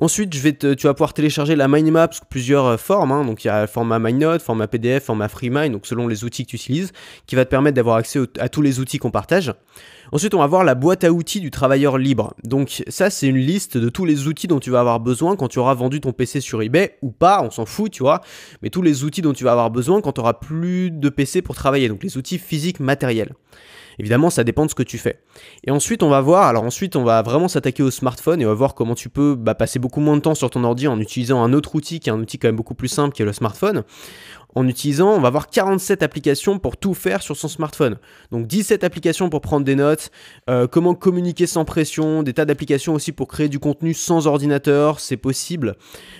Ensuite, 0.01 0.31
tu 0.31 0.87
vas 0.87 0.95
pouvoir 0.95 1.13
télécharger 1.13 1.55
la 1.55 1.67
Mindmap 1.67 2.15
sous 2.15 2.25
plusieurs 2.27 2.65
euh, 2.65 2.77
formes. 2.77 3.11
Hein. 3.11 3.23
Donc, 3.23 3.43
il 3.43 3.47
y 3.49 3.51
a 3.51 3.67
format 3.67 3.99
MindNote, 3.99 4.41
format 4.41 4.65
PDF, 4.65 5.03
format 5.03 5.27
FreeMind, 5.27 5.71
donc 5.71 5.85
selon 5.85 6.07
les 6.07 6.23
outils 6.23 6.43
que 6.43 6.49
tu 6.49 6.55
utilises, 6.55 6.91
qui 7.27 7.35
va 7.35 7.45
te 7.45 7.51
permettre 7.51 7.75
d'avoir 7.75 7.97
accès 7.97 8.19
à 8.39 8.49
tous 8.49 8.63
les 8.63 8.79
outils 8.79 8.97
qu'on 8.97 9.11
partage. 9.11 9.53
Ensuite, 10.11 10.33
on 10.33 10.39
va 10.39 10.47
voir 10.47 10.63
la 10.63 10.73
boîte 10.73 11.03
à 11.03 11.11
outils 11.11 11.39
du 11.39 11.51
travailleur 11.51 11.99
libre. 11.99 12.33
Donc, 12.43 12.83
ça, 12.87 13.11
c'est 13.11 13.27
une 13.27 13.37
liste 13.37 13.77
de 13.77 13.89
tous 13.89 14.05
les 14.05 14.25
outils 14.25 14.47
dont 14.47 14.59
tu 14.59 14.71
vas 14.71 14.79
avoir 14.79 14.99
besoin 14.99 15.35
quand 15.35 15.49
tu 15.49 15.59
auras 15.59 15.75
vendu 15.75 16.01
ton 16.01 16.13
PC 16.13 16.41
sur 16.41 16.63
eBay 16.63 16.97
ou 17.03 17.11
pas, 17.11 17.43
on 17.43 17.51
s'en 17.51 17.67
fout, 17.67 17.91
tu 17.91 18.01
vois. 18.01 18.21
Mais 18.63 18.71
tous 18.71 18.81
les 18.81 19.03
outils 19.03 19.21
dont 19.21 19.33
tu 19.33 19.43
vas 19.43 19.51
avoir 19.51 19.69
besoin 19.69 20.01
quand 20.01 20.13
tu 20.13 20.19
auras 20.21 20.33
plus 20.33 20.89
de 20.89 21.09
PC 21.09 21.43
pour 21.43 21.53
travailler. 21.53 21.89
Donc, 21.89 22.01
les 22.01 22.17
outils 22.17 22.39
physiques 22.39 22.79
matériels. 22.79 23.33
Évidemment, 23.99 24.29
ça 24.29 24.43
dépend 24.43 24.65
de 24.65 24.69
ce 24.69 24.75
que 24.75 24.83
tu 24.83 24.97
fais. 24.97 25.19
Et 25.63 25.71
ensuite, 25.71 26.03
on 26.03 26.09
va 26.09 26.21
voir, 26.21 26.47
alors 26.47 26.63
ensuite, 26.63 26.95
on 26.95 27.03
va 27.03 27.21
vraiment 27.21 27.47
s'attaquer 27.47 27.83
au 27.83 27.91
smartphone 27.91 28.41
et 28.41 28.45
on 28.45 28.49
va 28.49 28.55
voir 28.55 28.75
comment 28.75 28.95
tu 28.95 29.09
peux 29.09 29.35
bah, 29.35 29.55
passer 29.55 29.79
beaucoup 29.79 29.99
moins 29.99 30.15
de 30.15 30.21
temps 30.21 30.35
sur 30.35 30.49
ton 30.49 30.63
ordi 30.63 30.87
en 30.87 30.99
utilisant 30.99 31.43
un 31.43 31.53
autre 31.53 31.75
outil 31.75 31.99
qui 31.99 32.09
est 32.09 32.13
un 32.13 32.19
outil 32.19 32.39
quand 32.39 32.47
même 32.47 32.55
beaucoup 32.55 32.75
plus 32.75 32.87
simple 32.87 33.13
qui 33.13 33.21
est 33.21 33.25
le 33.25 33.33
smartphone 33.33 33.83
en 34.55 34.67
utilisant, 34.67 35.11
on 35.11 35.19
va 35.19 35.29
avoir 35.29 35.49
47 35.49 36.03
applications 36.03 36.59
pour 36.59 36.77
tout 36.77 36.93
faire 36.93 37.21
sur 37.21 37.37
son 37.37 37.47
smartphone. 37.47 37.97
Donc 38.31 38.47
17 38.47 38.83
applications 38.83 39.29
pour 39.29 39.41
prendre 39.41 39.65
des 39.65 39.75
notes, 39.75 40.11
euh, 40.49 40.67
comment 40.67 40.93
communiquer 40.93 41.47
sans 41.47 41.65
pression, 41.65 42.23
des 42.23 42.33
tas 42.33 42.45
d'applications 42.45 42.93
aussi 42.93 43.11
pour 43.11 43.27
créer 43.27 43.49
du 43.49 43.59
contenu 43.59 43.93
sans 43.93 44.27
ordinateur, 44.27 44.99
c'est 44.99 45.17
possible. 45.17 45.75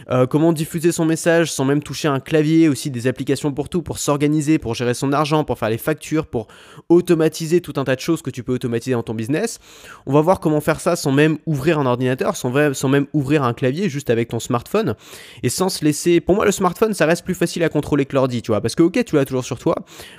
Euh, 0.10 0.26
comment 0.26 0.54
diffuser 0.54 0.92
son 0.92 1.06
message 1.06 1.52
sans 1.52 1.66
même 1.66 1.84
toucher 1.84 2.08
un 2.08 2.20
clavier, 2.20 2.70
aussi 2.70 2.90
des 2.90 3.08
applications 3.08 3.52
pour 3.52 3.70
tout, 3.70 3.82
pour 3.82 3.98
s'organiser, 3.98 4.60
pour 4.60 4.76
gérer 4.76 4.94
son 4.94 5.12
argent, 5.14 5.44
pour 5.44 5.60
faire 5.60 5.70
les 5.70 5.78
factures, 5.78 6.26
pour 6.26 6.48
automatiser 6.90 7.62
tout 7.62 7.74
un 7.78 7.84
tas 7.84 7.96
de 7.96 8.02
choses 8.02 8.22
que 8.22 8.30
tu 8.30 8.44
peux 8.44 8.54
automatiser 8.54 8.94
dans 8.94 9.04
ton 9.04 9.14
business. 9.14 9.60
On 10.06 10.14
va 10.14 10.22
voir 10.22 10.40
comment 10.40 10.62
faire 10.62 10.80
ça 10.80 10.96
sans 10.96 11.12
même 11.12 11.38
ouvrir 11.46 11.80
un 11.80 11.86
ordinateur, 11.86 12.36
sans, 12.36 12.74
sans 12.74 12.90
même 12.90 13.08
ouvrir 13.14 13.44
un 13.44 13.54
clavier, 13.54 13.90
juste 13.90 14.10
avec 14.10 14.30
ton 14.30 14.40
smartphone. 14.40 14.96
Et 15.44 15.50
sans 15.50 15.70
se 15.70 15.84
laisser... 15.84 16.22
Pour 16.22 16.36
moi, 16.36 16.46
le 16.46 16.52
smartphone, 16.52 16.94
ça 16.94 17.06
reste 17.06 17.26
plus 17.26 17.36
facile 17.36 17.64
à 17.64 17.70
contrôler 17.70 18.06
que 18.06 18.16
tu 18.28 18.42
vois. 18.48 18.62
Parce 18.62 18.76
que, 18.76 18.84
ok, 18.84 19.04
tu 19.06 19.16
l'as 19.16 19.26
toujours 19.26 19.46
sur 19.46 19.60
toi, 19.60 19.76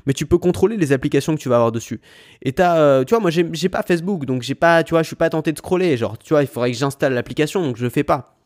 mais 0.07 0.13
tu 0.13 0.27
peux 0.27 0.39
contrôler 0.39 0.77
les 0.77 0.93
applications 0.93 1.35
que 1.35 1.41
tu 1.41 1.49
vas 1.49 1.57
avoir 1.57 1.73
dessus. 1.73 2.01
Et 2.43 2.53
t'as, 2.53 2.77
euh, 2.79 3.05
tu 3.05 3.11
vois, 3.11 3.21
moi, 3.21 3.31
j'ai 3.31 3.69
pas 3.69 3.83
Facebook, 3.83 4.25
donc 4.25 4.43
j'ai 4.43 4.55
pas, 4.55 4.83
tu 4.85 4.91
vois, 4.91 5.03
je 5.03 5.09
suis 5.09 5.17
pas 5.17 5.31
tenté 5.31 5.53
de 5.53 5.59
scroller. 5.59 5.97
Genre, 5.97 6.19
tu 6.19 6.35
vois, 6.35 6.43
il 6.43 6.49
faudrait 6.49 6.73
que 6.73 6.77
j'installe 6.77 7.15
l'application, 7.15 7.63
donc 7.63 7.77
je 7.77 7.85
le 7.85 7.91
fais 7.91 8.05
pas. 8.05 8.37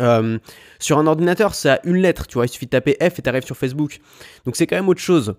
Euh, 0.00 0.38
sur 0.78 0.98
un 0.98 1.06
ordinateur, 1.06 1.54
ça 1.54 1.74
a 1.74 1.78
une 1.84 1.96
lettre, 1.96 2.26
tu 2.26 2.34
vois, 2.34 2.46
il 2.46 2.48
suffit 2.48 2.66
de 2.66 2.70
taper 2.70 2.96
F 3.00 3.18
et 3.18 3.22
t'arrives 3.22 3.44
sur 3.44 3.56
Facebook. 3.56 3.98
Donc 4.44 4.56
c'est 4.56 4.66
quand 4.66 4.76
même 4.76 4.88
autre 4.88 5.00
chose. 5.00 5.34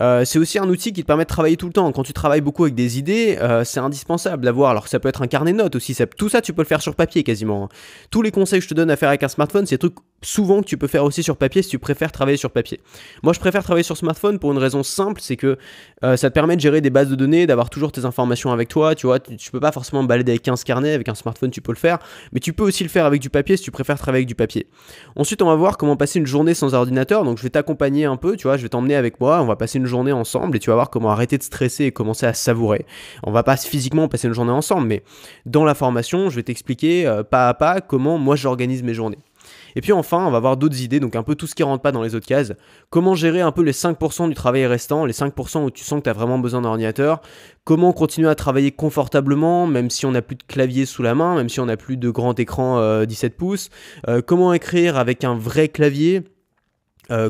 Euh, 0.00 0.24
c'est 0.24 0.38
aussi 0.38 0.58
un 0.58 0.68
outil 0.68 0.92
qui 0.92 1.02
te 1.02 1.06
permet 1.06 1.24
de 1.24 1.28
travailler 1.28 1.56
tout 1.56 1.66
le 1.66 1.72
temps. 1.72 1.90
Quand 1.92 2.02
tu 2.02 2.12
travailles 2.12 2.40
beaucoup 2.40 2.64
avec 2.64 2.74
des 2.74 2.98
idées, 2.98 3.36
euh, 3.40 3.64
c'est 3.64 3.80
indispensable 3.80 4.44
d'avoir. 4.44 4.70
Alors 4.70 4.88
ça 4.88 5.00
peut 5.00 5.08
être 5.08 5.22
un 5.22 5.26
carnet 5.26 5.52
de 5.52 5.58
notes 5.58 5.76
aussi. 5.76 5.96
Tout 6.16 6.28
ça, 6.28 6.40
tu 6.40 6.52
peux 6.52 6.62
le 6.62 6.66
faire 6.66 6.82
sur 6.82 6.94
papier 6.94 7.22
quasiment. 7.22 7.64
Hein. 7.64 7.68
Tous 8.10 8.22
les 8.22 8.30
conseils 8.30 8.60
que 8.60 8.64
je 8.64 8.68
te 8.68 8.74
donne 8.74 8.90
à 8.90 8.96
faire 8.96 9.08
avec 9.08 9.22
un 9.22 9.28
smartphone, 9.28 9.66
c'est 9.66 9.74
des 9.74 9.78
trucs 9.78 9.96
souvent 10.22 10.60
que 10.62 10.66
tu 10.66 10.76
peux 10.76 10.86
faire 10.86 11.04
aussi 11.04 11.22
sur 11.22 11.36
papier 11.36 11.62
si 11.62 11.70
tu 11.70 11.78
préfères 11.78 12.12
travailler 12.12 12.36
sur 12.36 12.50
papier. 12.50 12.80
Moi, 13.22 13.32
je 13.32 13.40
préfère 13.40 13.62
travailler 13.62 13.84
sur 13.84 13.96
smartphone 13.96 14.38
pour 14.38 14.52
une 14.52 14.58
raison 14.58 14.82
simple, 14.82 15.20
c'est 15.20 15.36
que 15.36 15.58
euh, 16.04 16.16
ça 16.16 16.30
te 16.30 16.34
permet 16.34 16.56
de 16.56 16.60
gérer 16.60 16.80
des 16.80 16.90
bases 16.90 17.08
de 17.08 17.14
données, 17.14 17.46
d'avoir 17.46 17.70
toujours 17.70 17.92
tes 17.92 18.04
informations 18.04 18.52
avec 18.52 18.68
toi. 18.68 18.94
Tu 18.94 19.06
vois, 19.06 19.20
tu, 19.20 19.50
peux 19.50 19.60
pas 19.60 19.72
forcément 19.72 20.02
balader 20.04 20.32
avec 20.32 20.42
15 20.42 20.64
carnets, 20.64 20.92
avec 20.92 21.08
un 21.08 21.14
smartphone, 21.14 21.50
tu 21.50 21.60
peux 21.60 21.72
le 21.72 21.78
faire, 21.78 21.98
mais 22.32 22.40
tu 22.40 22.52
peux 22.52 22.64
aussi 22.64 22.82
le 22.82 22.88
faire 22.88 23.04
avec 23.04 23.20
du 23.20 23.30
papier 23.30 23.56
si 23.56 23.62
tu 23.62 23.70
préfères 23.70 23.98
travailler 23.98 24.20
avec 24.20 24.28
du 24.28 24.34
papier. 24.34 24.66
Ensuite, 25.16 25.42
on 25.42 25.46
va 25.46 25.54
voir 25.54 25.78
comment 25.78 25.96
passer 25.96 26.18
une 26.18 26.26
journée 26.26 26.54
sans 26.54 26.74
ordinateur. 26.74 27.24
Donc, 27.24 27.38
je 27.38 27.42
vais 27.42 27.50
t'accompagner 27.50 28.04
un 28.04 28.16
peu, 28.16 28.36
tu 28.36 28.44
vois, 28.44 28.56
je 28.56 28.62
vais 28.62 28.68
t'emmener 28.68 28.96
avec 28.96 29.20
moi. 29.20 29.40
On 29.40 29.46
va 29.46 29.56
passer 29.56 29.78
une 29.78 29.86
journée 29.88 30.12
ensemble 30.12 30.56
et 30.56 30.60
tu 30.60 30.70
vas 30.70 30.76
voir 30.76 30.90
comment 30.90 31.10
arrêter 31.10 31.38
de 31.38 31.42
stresser 31.42 31.84
et 31.84 31.92
commencer 31.92 32.26
à 32.26 32.34
savourer. 32.34 32.86
On 33.24 33.32
va 33.32 33.42
pas 33.42 33.56
physiquement 33.56 34.08
passer 34.08 34.28
une 34.28 34.34
journée 34.34 34.52
ensemble, 34.52 34.86
mais 34.86 35.02
dans 35.46 35.64
la 35.64 35.74
formation, 35.74 36.30
je 36.30 36.36
vais 36.36 36.44
t'expliquer 36.44 37.06
euh, 37.06 37.22
pas 37.22 37.48
à 37.48 37.54
pas 37.54 37.80
comment 37.80 38.18
moi 38.18 38.36
j'organise 38.36 38.82
mes 38.82 38.94
journées. 38.94 39.18
Et 39.76 39.80
puis 39.80 39.92
enfin, 39.92 40.26
on 40.26 40.30
va 40.30 40.40
voir 40.40 40.56
d'autres 40.56 40.80
idées, 40.82 41.00
donc 41.00 41.16
un 41.16 41.22
peu 41.22 41.34
tout 41.34 41.46
ce 41.46 41.54
qui 41.54 41.62
rentre 41.62 41.82
pas 41.82 41.92
dans 41.92 42.02
les 42.02 42.14
autres 42.14 42.26
cases. 42.26 42.52
Comment 42.90 43.14
gérer 43.14 43.40
un 43.40 43.52
peu 43.52 43.62
les 43.62 43.72
5% 43.72 44.28
du 44.28 44.34
travail 44.34 44.66
restant, 44.66 45.04
les 45.04 45.12
5% 45.12 45.64
où 45.64 45.70
tu 45.70 45.84
sens 45.84 46.00
que 46.00 46.04
tu 46.04 46.10
as 46.10 46.14
vraiment 46.14 46.38
besoin 46.38 46.62
d'un 46.62 46.70
ordinateur. 46.70 47.20
Comment 47.64 47.92
continuer 47.92 48.28
à 48.28 48.34
travailler 48.34 48.72
confortablement, 48.72 49.66
même 49.66 49.90
si 49.90 50.06
on 50.06 50.12
n'a 50.12 50.22
plus 50.22 50.36
de 50.36 50.42
clavier 50.42 50.86
sous 50.86 51.02
la 51.02 51.14
main, 51.14 51.34
même 51.34 51.48
si 51.48 51.60
on 51.60 51.66
n'a 51.66 51.76
plus 51.76 51.96
de 51.96 52.10
grand 52.10 52.38
écran 52.38 53.04
17 53.04 53.32
euh, 53.32 53.36
pouces. 53.36 53.70
Euh, 54.08 54.22
comment 54.22 54.52
écrire 54.52 54.96
avec 54.96 55.24
un 55.24 55.34
vrai 55.34 55.68
clavier 55.68 56.22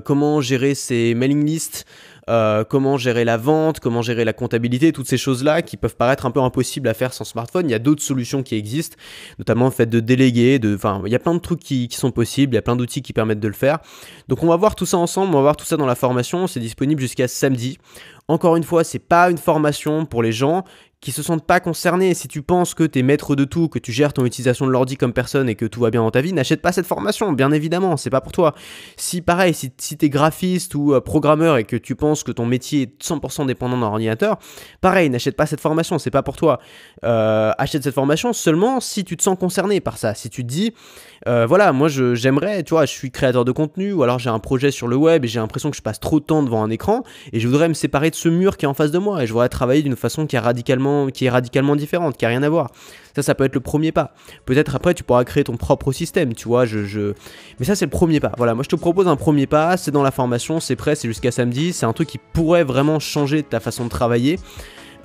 comment 0.04 0.40
gérer 0.40 0.74
ses 0.74 1.14
mailing 1.14 1.46
lists, 1.46 1.84
euh, 2.28 2.64
comment 2.64 2.96
gérer 2.96 3.24
la 3.24 3.36
vente, 3.36 3.80
comment 3.80 4.02
gérer 4.02 4.24
la 4.24 4.32
comptabilité, 4.32 4.92
toutes 4.92 5.08
ces 5.08 5.18
choses-là 5.18 5.62
qui 5.62 5.76
peuvent 5.76 5.96
paraître 5.96 6.26
un 6.26 6.30
peu 6.30 6.40
impossibles 6.40 6.88
à 6.88 6.94
faire 6.94 7.12
sans 7.12 7.24
smartphone. 7.24 7.68
Il 7.68 7.72
y 7.72 7.74
a 7.74 7.78
d'autres 7.78 8.02
solutions 8.02 8.42
qui 8.42 8.54
existent, 8.54 8.96
notamment 9.38 9.66
le 9.66 9.70
fait 9.70 9.86
de 9.86 10.00
déléguer, 10.00 10.60
enfin, 10.74 11.02
il 11.06 11.12
y 11.12 11.16
a 11.16 11.18
plein 11.18 11.34
de 11.34 11.40
trucs 11.40 11.60
qui 11.60 11.88
sont 11.90 12.10
possibles, 12.10 12.54
il 12.54 12.56
y 12.56 12.58
a 12.58 12.62
plein 12.62 12.76
d'outils 12.76 13.02
qui 13.02 13.12
permettent 13.12 13.40
de 13.40 13.48
le 13.48 13.54
faire. 13.54 13.78
Donc 14.28 14.42
on 14.42 14.46
va 14.46 14.56
voir 14.56 14.74
tout 14.74 14.86
ça 14.86 14.98
ensemble, 14.98 15.30
on 15.34 15.38
va 15.38 15.42
voir 15.42 15.56
tout 15.56 15.66
ça 15.66 15.76
dans 15.76 15.86
la 15.86 15.94
formation, 15.94 16.46
c'est 16.46 16.60
disponible 16.60 17.00
jusqu'à 17.00 17.28
samedi. 17.28 17.78
Encore 18.28 18.56
une 18.56 18.64
fois, 18.64 18.84
c'est 18.84 18.98
pas 18.98 19.30
une 19.30 19.38
formation 19.38 20.04
pour 20.04 20.22
les 20.22 20.32
gens 20.32 20.64
qui 21.00 21.12
se 21.12 21.22
sentent 21.22 21.46
pas 21.46 21.60
concernés. 21.60 22.12
Si 22.14 22.28
tu 22.28 22.42
penses 22.42 22.74
que 22.74 22.84
tu 22.84 22.98
es 22.98 23.02
maître 23.02 23.36
de 23.36 23.44
tout, 23.44 23.68
que 23.68 23.78
tu 23.78 23.92
gères 23.92 24.12
ton 24.12 24.24
utilisation 24.24 24.66
de 24.66 24.70
l'ordi 24.70 24.96
comme 24.96 25.12
personne 25.12 25.48
et 25.48 25.54
que 25.54 25.64
tout 25.64 25.80
va 25.80 25.90
bien 25.90 26.02
dans 26.02 26.10
ta 26.10 26.20
vie, 26.20 26.32
n'achète 26.32 26.60
pas 26.60 26.72
cette 26.72 26.86
formation, 26.86 27.32
bien 27.32 27.52
évidemment, 27.52 27.96
c'est 27.96 28.10
pas 28.10 28.20
pour 28.20 28.32
toi. 28.32 28.54
Si 28.96 29.22
pareil, 29.22 29.54
si, 29.54 29.72
si 29.78 29.96
tu 29.96 30.06
es 30.06 30.10
graphiste 30.10 30.74
ou 30.74 30.92
euh, 30.92 31.00
programmeur 31.00 31.56
et 31.56 31.64
que 31.64 31.76
tu 31.76 31.94
penses 31.94 32.24
que 32.24 32.32
ton 32.32 32.46
métier 32.46 32.82
est 32.82 33.02
100% 33.02 33.46
dépendant 33.46 33.78
d'un 33.78 33.86
ordinateur, 33.86 34.38
pareil, 34.80 35.08
n'achète 35.08 35.36
pas 35.36 35.46
cette 35.46 35.60
formation, 35.60 35.98
c'est 35.98 36.10
pas 36.10 36.22
pour 36.22 36.36
toi. 36.36 36.58
Euh, 37.04 37.52
achète 37.58 37.84
cette 37.84 37.94
formation 37.94 38.32
seulement 38.32 38.80
si 38.80 39.04
tu 39.04 39.16
te 39.16 39.22
sens 39.22 39.38
concerné 39.38 39.80
par 39.80 39.98
ça. 39.98 40.14
Si 40.14 40.30
tu 40.30 40.42
te 40.42 40.48
dis, 40.48 40.74
euh, 41.26 41.46
voilà, 41.46 41.72
moi 41.72 41.88
j'aimerais, 41.88 42.62
tu 42.62 42.70
vois, 42.70 42.86
je 42.86 42.92
suis 42.92 43.10
créateur 43.10 43.44
de 43.44 43.52
contenu 43.52 43.92
ou 43.92 44.02
alors 44.02 44.18
j'ai 44.18 44.30
un 44.30 44.38
projet 44.38 44.70
sur 44.70 44.86
le 44.86 44.96
web 44.96 45.24
et 45.24 45.28
j'ai 45.28 45.40
l'impression 45.40 45.70
que 45.70 45.76
je 45.76 45.82
passe 45.82 45.98
trop 45.98 46.20
de 46.20 46.24
temps 46.24 46.42
devant 46.42 46.62
un 46.62 46.70
écran 46.70 47.02
et 47.32 47.40
je 47.40 47.48
voudrais 47.48 47.68
me 47.68 47.74
séparer 47.74 48.10
de 48.10 48.14
ce 48.14 48.28
mur 48.28 48.56
qui 48.56 48.64
est 48.64 48.68
en 48.68 48.74
face 48.74 48.90
de 48.90 48.98
moi 48.98 49.22
et 49.22 49.26
je 49.26 49.32
voudrais 49.32 49.48
travailler 49.48 49.82
d'une 49.82 49.96
façon 49.96 50.26
qui 50.26 50.36
est 50.36 50.40
radicalement 50.40 51.08
qui 51.08 51.24
est 51.24 51.30
radicalement 51.30 51.76
différente, 51.76 52.16
qui 52.16 52.24
a 52.24 52.28
rien 52.28 52.42
à 52.42 52.48
voir. 52.48 52.70
Ça, 53.16 53.22
ça 53.22 53.34
peut 53.34 53.42
être 53.42 53.54
le 53.54 53.60
premier 53.60 53.90
pas. 53.90 54.14
Peut-être 54.44 54.76
après, 54.76 54.94
tu 54.94 55.02
pourras 55.02 55.24
créer 55.24 55.42
ton 55.42 55.56
propre 55.56 55.90
système, 55.90 56.34
tu 56.34 56.46
vois. 56.46 56.66
Je, 56.66 56.84
je... 56.84 57.14
Mais 57.58 57.66
ça, 57.66 57.74
c'est 57.74 57.86
le 57.86 57.90
premier 57.90 58.20
pas. 58.20 58.30
Voilà, 58.36 58.54
moi, 58.54 58.62
je 58.62 58.68
te 58.68 58.76
propose 58.76 59.08
un 59.08 59.16
premier 59.16 59.48
pas. 59.48 59.76
C'est 59.76 59.90
dans 59.90 60.04
la 60.04 60.12
formation, 60.12 60.60
c'est 60.60 60.76
prêt, 60.76 60.94
c'est 60.94 61.08
jusqu'à 61.08 61.32
samedi. 61.32 61.72
C'est 61.72 61.84
un 61.84 61.92
truc 61.92 62.08
qui 62.08 62.18
pourrait 62.32 62.62
vraiment 62.62 63.00
changer 63.00 63.42
ta 63.42 63.58
façon 63.58 63.84
de 63.84 63.88
travailler. 63.88 64.38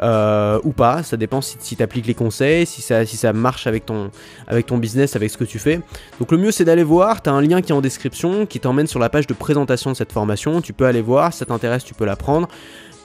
Euh, 0.01 0.60
ou 0.63 0.71
pas, 0.71 1.03
ça 1.03 1.17
dépend 1.17 1.41
si, 1.41 1.58
tu 1.58 1.84
appliques 1.84 2.08
les 2.08 2.15
conseils, 2.15 2.65
si 2.65 2.82
ça, 2.82 3.06
si 3.06 3.15
ça 3.15 3.32
marche 3.32 3.67
avec 3.67 3.86
ton, 3.86 4.10
avec 4.47 4.65
ton 4.65 4.77
business, 4.77 5.15
avec 5.15 5.29
ce 5.29 5.38
que 5.38 5.43
tu 5.43 5.60
fais. 5.60 5.82
Donc 6.19 6.32
le 6.32 6.38
mieux 6.38 6.51
c'est 6.51 6.65
d'aller 6.65 6.84
voir, 6.84 7.21
tu 7.21 7.29
as 7.29 7.34
un 7.34 7.41
lien 7.41 7.62
qui 7.62 7.71
est 7.71 7.75
en 7.75 7.82
description 7.82 8.45
qui 8.45 8.60
t'emmène 8.60 8.88
sur 8.88 8.99
la 8.99 9.10
page 9.10 9.27
de 9.27 9.34
présentation 9.34 9.91
de 9.91 9.95
cette 9.95 10.12
formation, 10.12 10.62
tu 10.62 10.73
peux 10.73 10.86
aller 10.86 11.01
voir, 11.01 11.32
si 11.32 11.39
ça 11.39 11.45
t'intéresse 11.45 11.84
tu 11.84 11.93
peux 11.93 12.06
la 12.06 12.15
prendre. 12.15 12.47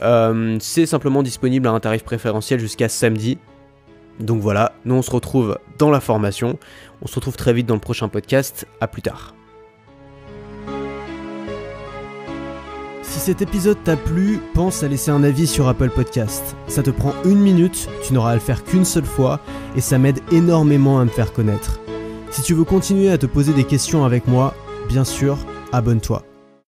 Euh, 0.01 0.57
c'est 0.61 0.87
simplement 0.87 1.23
disponible 1.23 1.67
à 1.67 1.73
un 1.73 1.81
tarif 1.81 2.05
préférentiel 2.05 2.59
jusqu'à 2.59 2.89
samedi. 2.89 3.39
Donc 4.21 4.41
voilà, 4.41 4.73
nous 4.85 4.95
on 4.95 5.03
se 5.03 5.11
retrouve 5.11 5.59
dans 5.79 5.91
la 5.91 6.01
formation. 6.01 6.59
On 7.03 7.07
se 7.07 7.15
retrouve 7.15 7.37
très 7.37 7.53
vite 7.53 7.67
dans 7.67 7.75
le 7.75 7.81
prochain 7.81 8.09
podcast. 8.09 8.67
À 8.81 8.89
plus 8.89 9.03
tard. 9.03 9.38
Si 13.19 13.25
cet 13.25 13.43
épisode 13.43 13.83
t'a 13.83 13.97
plu, 13.97 14.39
pense 14.55 14.85
à 14.85 14.89
laisser 14.89 15.11
un 15.11 15.25
avis 15.25 15.49
sur 15.49 15.67
Apple 15.67 15.91
Podcast. 15.91 16.55
Ça 16.69 16.85
te 16.85 16.91
prend 16.91 17.15
une 17.25 17.41
minute, 17.41 17.89
tu 18.07 18.13
n'auras 18.15 18.31
à 18.31 18.35
le 18.35 18.41
faire 18.41 18.63
qu'une 18.63 18.85
seule 18.85 19.05
fois, 19.05 19.41
et 19.75 19.81
ça 19.81 19.99
m'aide 19.99 20.21
énormément 20.31 21.01
à 21.01 21.05
me 21.05 21.11
faire 21.11 21.33
connaître. 21.33 21.81
Si 22.31 22.43
tu 22.43 22.55
veux 22.55 22.63
continuer 22.63 23.11
à 23.11 23.19
te 23.19 23.27
poser 23.27 23.53
des 23.55 23.65
questions 23.65 24.05
avec 24.05 24.29
moi, 24.29 24.55
bien 24.89 25.03
sûr, 25.03 25.37
abonne-toi. 25.73 26.28